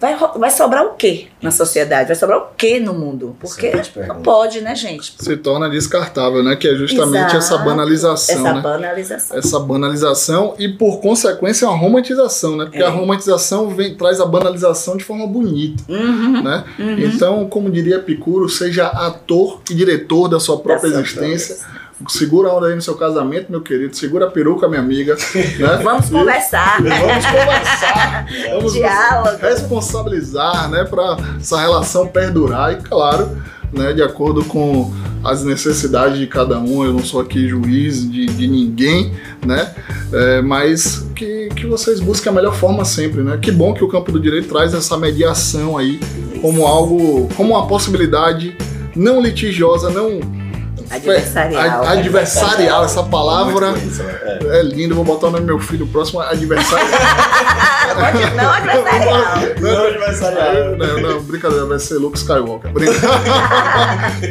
vai, 0.00 0.16
vai 0.36 0.50
sobrar 0.50 0.84
o 0.84 0.90
quê 0.94 1.26
na 1.42 1.50
sociedade? 1.50 2.06
Vai 2.08 2.16
sobrar 2.16 2.38
o 2.38 2.46
quê 2.56 2.78
no 2.80 2.92
mundo? 2.94 3.36
Porque 3.40 3.66
Excelente 3.66 4.08
não 4.08 4.22
pode, 4.22 4.60
né, 4.60 4.74
gente? 4.74 5.14
Se 5.18 5.36
torna 5.36 5.68
descartável, 5.68 6.42
né? 6.42 6.56
Que 6.56 6.68
é 6.68 6.74
justamente 6.74 7.36
essa 7.36 7.54
Exato. 7.54 7.64
banalização, 7.64 8.34
Essa 8.36 8.54
né? 8.54 8.60
banalização. 8.60 9.38
essa 9.38 9.60
banalização 9.60 10.54
e 10.58 10.68
por 10.68 11.00
consequência 11.00 11.68
uma 11.68 11.76
romantização, 11.76 12.56
né? 12.56 12.64
Porque 12.66 12.78
É. 12.82 12.86
a 12.86 12.90
romantização 12.90 13.68
vem, 13.70 13.94
traz 13.96 14.20
a 14.20 14.26
banalização 14.26 14.96
de 14.96 15.04
forma 15.04 15.26
bonita, 15.26 15.82
Uhum, 15.88 16.42
né? 16.42 16.64
uhum. 16.78 16.98
Então, 16.98 17.48
como 17.48 17.70
diria 17.70 17.96
Epicuro, 17.96 18.48
seja 18.48 18.86
ator 18.86 19.60
e 19.70 19.74
diretor 19.74 20.28
da 20.28 20.38
sua 20.40 20.58
própria 20.58 20.90
Da 20.90 21.04
sua 21.04 21.26
existência. 21.26 21.56
Segura 22.06 22.48
a 22.48 22.54
onda 22.56 22.68
aí 22.68 22.76
no 22.76 22.82
seu 22.82 22.94
casamento, 22.94 23.50
meu 23.50 23.60
querido. 23.60 23.96
Segura 23.96 24.26
a 24.26 24.30
peruca, 24.30 24.68
minha 24.68 24.80
amiga. 24.80 25.16
Né? 25.34 25.80
Vamos 25.82 26.08
conversar. 26.08 26.78
Vamos 26.82 27.26
conversar. 27.26 28.26
Vamos 28.54 28.72
Diálogo. 28.72 29.38
responsabilizar, 29.40 30.70
né? 30.70 30.84
Para 30.84 31.16
essa 31.40 31.60
relação 31.60 32.06
perdurar 32.06 32.72
e, 32.72 32.76
claro, 32.76 33.36
né? 33.72 33.92
De 33.92 34.02
acordo 34.02 34.44
com 34.44 34.94
as 35.24 35.42
necessidades 35.42 36.18
de 36.18 36.26
cada 36.28 36.58
um. 36.60 36.84
Eu 36.84 36.92
não 36.92 37.02
sou 37.02 37.20
aqui 37.20 37.48
juiz 37.48 38.08
de, 38.08 38.26
de 38.26 38.46
ninguém, 38.46 39.12
né? 39.44 39.74
É, 40.12 40.40
mas 40.40 41.04
que, 41.16 41.48
que 41.48 41.66
vocês 41.66 41.98
busquem 41.98 42.30
a 42.30 42.34
melhor 42.34 42.54
forma 42.54 42.84
sempre, 42.84 43.22
né? 43.22 43.38
Que 43.42 43.50
bom 43.50 43.74
que 43.74 43.82
o 43.82 43.88
campo 43.88 44.12
do 44.12 44.20
direito 44.20 44.48
traz 44.48 44.72
essa 44.72 44.96
mediação 44.96 45.76
aí 45.76 45.98
como 46.40 46.64
algo, 46.64 47.28
como 47.36 47.54
uma 47.54 47.66
possibilidade 47.66 48.56
não 48.94 49.20
litigiosa, 49.20 49.90
não 49.90 50.20
Adversarial. 50.90 51.84
Ad- 51.84 51.98
adversarial, 51.98 52.84
essa 52.84 53.02
palavra 53.02 53.72
bonito, 53.72 54.02
né? 54.02 54.18
É. 54.22 54.58
é 54.58 54.62
linda. 54.62 54.94
Vou 54.94 55.04
botar 55.04 55.28
o 55.28 55.30
nome 55.30 55.44
do 55.44 55.46
meu 55.46 55.58
filho 55.58 55.86
próximo 55.86 56.20
adversário. 56.20 56.86
Não 58.36 58.50
adversarial. 58.52 59.22
Não 59.60 59.86
adversarial. 59.86 60.76
Não, 60.76 61.00
não, 61.00 61.22
brincadeira, 61.22 61.64
vai 61.66 61.78
ser 61.78 61.94
Luke 61.94 62.16
Skywalker. 62.18 62.70
Brincadeira. 62.72 63.10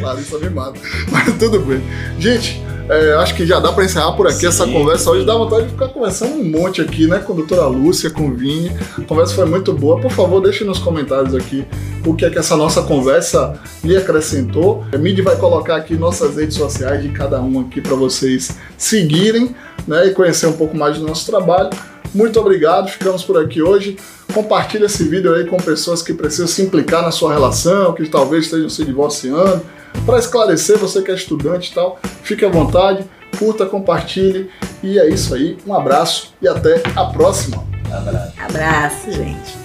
Larissa 0.00 0.38
me 0.38 0.50
mata. 0.50 0.78
Mas 1.10 1.34
tudo 1.38 1.60
bem. 1.60 1.82
Gente, 2.18 2.62
é, 2.88 3.14
acho 3.14 3.34
que 3.34 3.46
já 3.46 3.60
dá 3.60 3.72
pra 3.72 3.84
encerrar 3.84 4.12
por 4.12 4.26
aqui 4.26 4.40
Sim. 4.40 4.46
essa 4.46 4.66
conversa. 4.66 5.10
Hoje 5.10 5.24
dá 5.24 5.34
vontade 5.34 5.64
de 5.64 5.72
ficar 5.72 5.88
conversando 5.88 6.34
um 6.34 6.44
monte 6.44 6.80
aqui, 6.80 7.06
né? 7.06 7.18
Com 7.18 7.32
a 7.32 7.36
doutora 7.36 7.66
Lúcia, 7.66 8.10
com 8.10 8.28
o 8.28 8.34
Vini. 8.34 8.72
A 8.96 9.02
conversa 9.02 9.34
foi 9.34 9.44
muito 9.44 9.72
boa. 9.72 10.00
Por 10.00 10.10
favor, 10.10 10.40
deixe 10.40 10.64
nos 10.64 10.78
comentários 10.78 11.34
aqui 11.34 11.64
o 12.06 12.14
que 12.14 12.24
é 12.24 12.30
que 12.30 12.38
essa 12.38 12.56
nossa 12.56 12.82
conversa 12.82 13.60
lhe 13.84 13.96
acrescentou. 13.96 14.84
A 14.92 14.96
Mid 14.96 15.20
vai 15.20 15.36
colocar 15.36 15.76
aqui 15.76 15.96
nossas 15.96 16.36
redes 16.36 16.56
sociais 16.56 17.02
de 17.02 17.10
cada 17.10 17.40
um 17.40 17.60
aqui 17.60 17.80
para 17.80 17.94
vocês 17.94 18.56
seguirem 18.76 19.54
né, 19.86 20.06
e 20.06 20.10
conhecer 20.10 20.46
um 20.46 20.54
pouco 20.54 20.76
mais 20.76 20.98
do 20.98 21.06
nosso 21.06 21.30
trabalho. 21.30 21.70
Muito 22.14 22.40
obrigado, 22.40 22.88
ficamos 22.88 23.22
por 23.22 23.36
aqui 23.36 23.60
hoje. 23.60 23.96
Compartilhe 24.32 24.84
esse 24.84 25.04
vídeo 25.04 25.34
aí 25.34 25.44
com 25.44 25.56
pessoas 25.58 26.02
que 26.02 26.14
precisam 26.14 26.46
se 26.46 26.62
implicar 26.62 27.02
na 27.02 27.10
sua 27.10 27.32
relação, 27.32 27.92
que 27.92 28.08
talvez 28.08 28.44
estejam 28.44 28.68
se 28.68 28.84
divorciando. 28.84 29.62
Para 30.04 30.18
esclarecer, 30.18 30.78
você 30.78 31.02
que 31.02 31.10
é 31.10 31.14
estudante 31.14 31.70
e 31.70 31.74
tal, 31.74 31.98
fique 32.22 32.44
à 32.44 32.48
vontade, 32.48 33.04
curta, 33.38 33.66
compartilhe. 33.66 34.50
E 34.82 34.98
é 34.98 35.08
isso 35.08 35.34
aí, 35.34 35.58
um 35.66 35.74
abraço 35.74 36.32
e 36.40 36.48
até 36.48 36.82
a 36.94 37.04
próxima. 37.06 37.66
Abraço. 37.92 38.32
Abraço, 38.38 39.12
gente. 39.12 39.56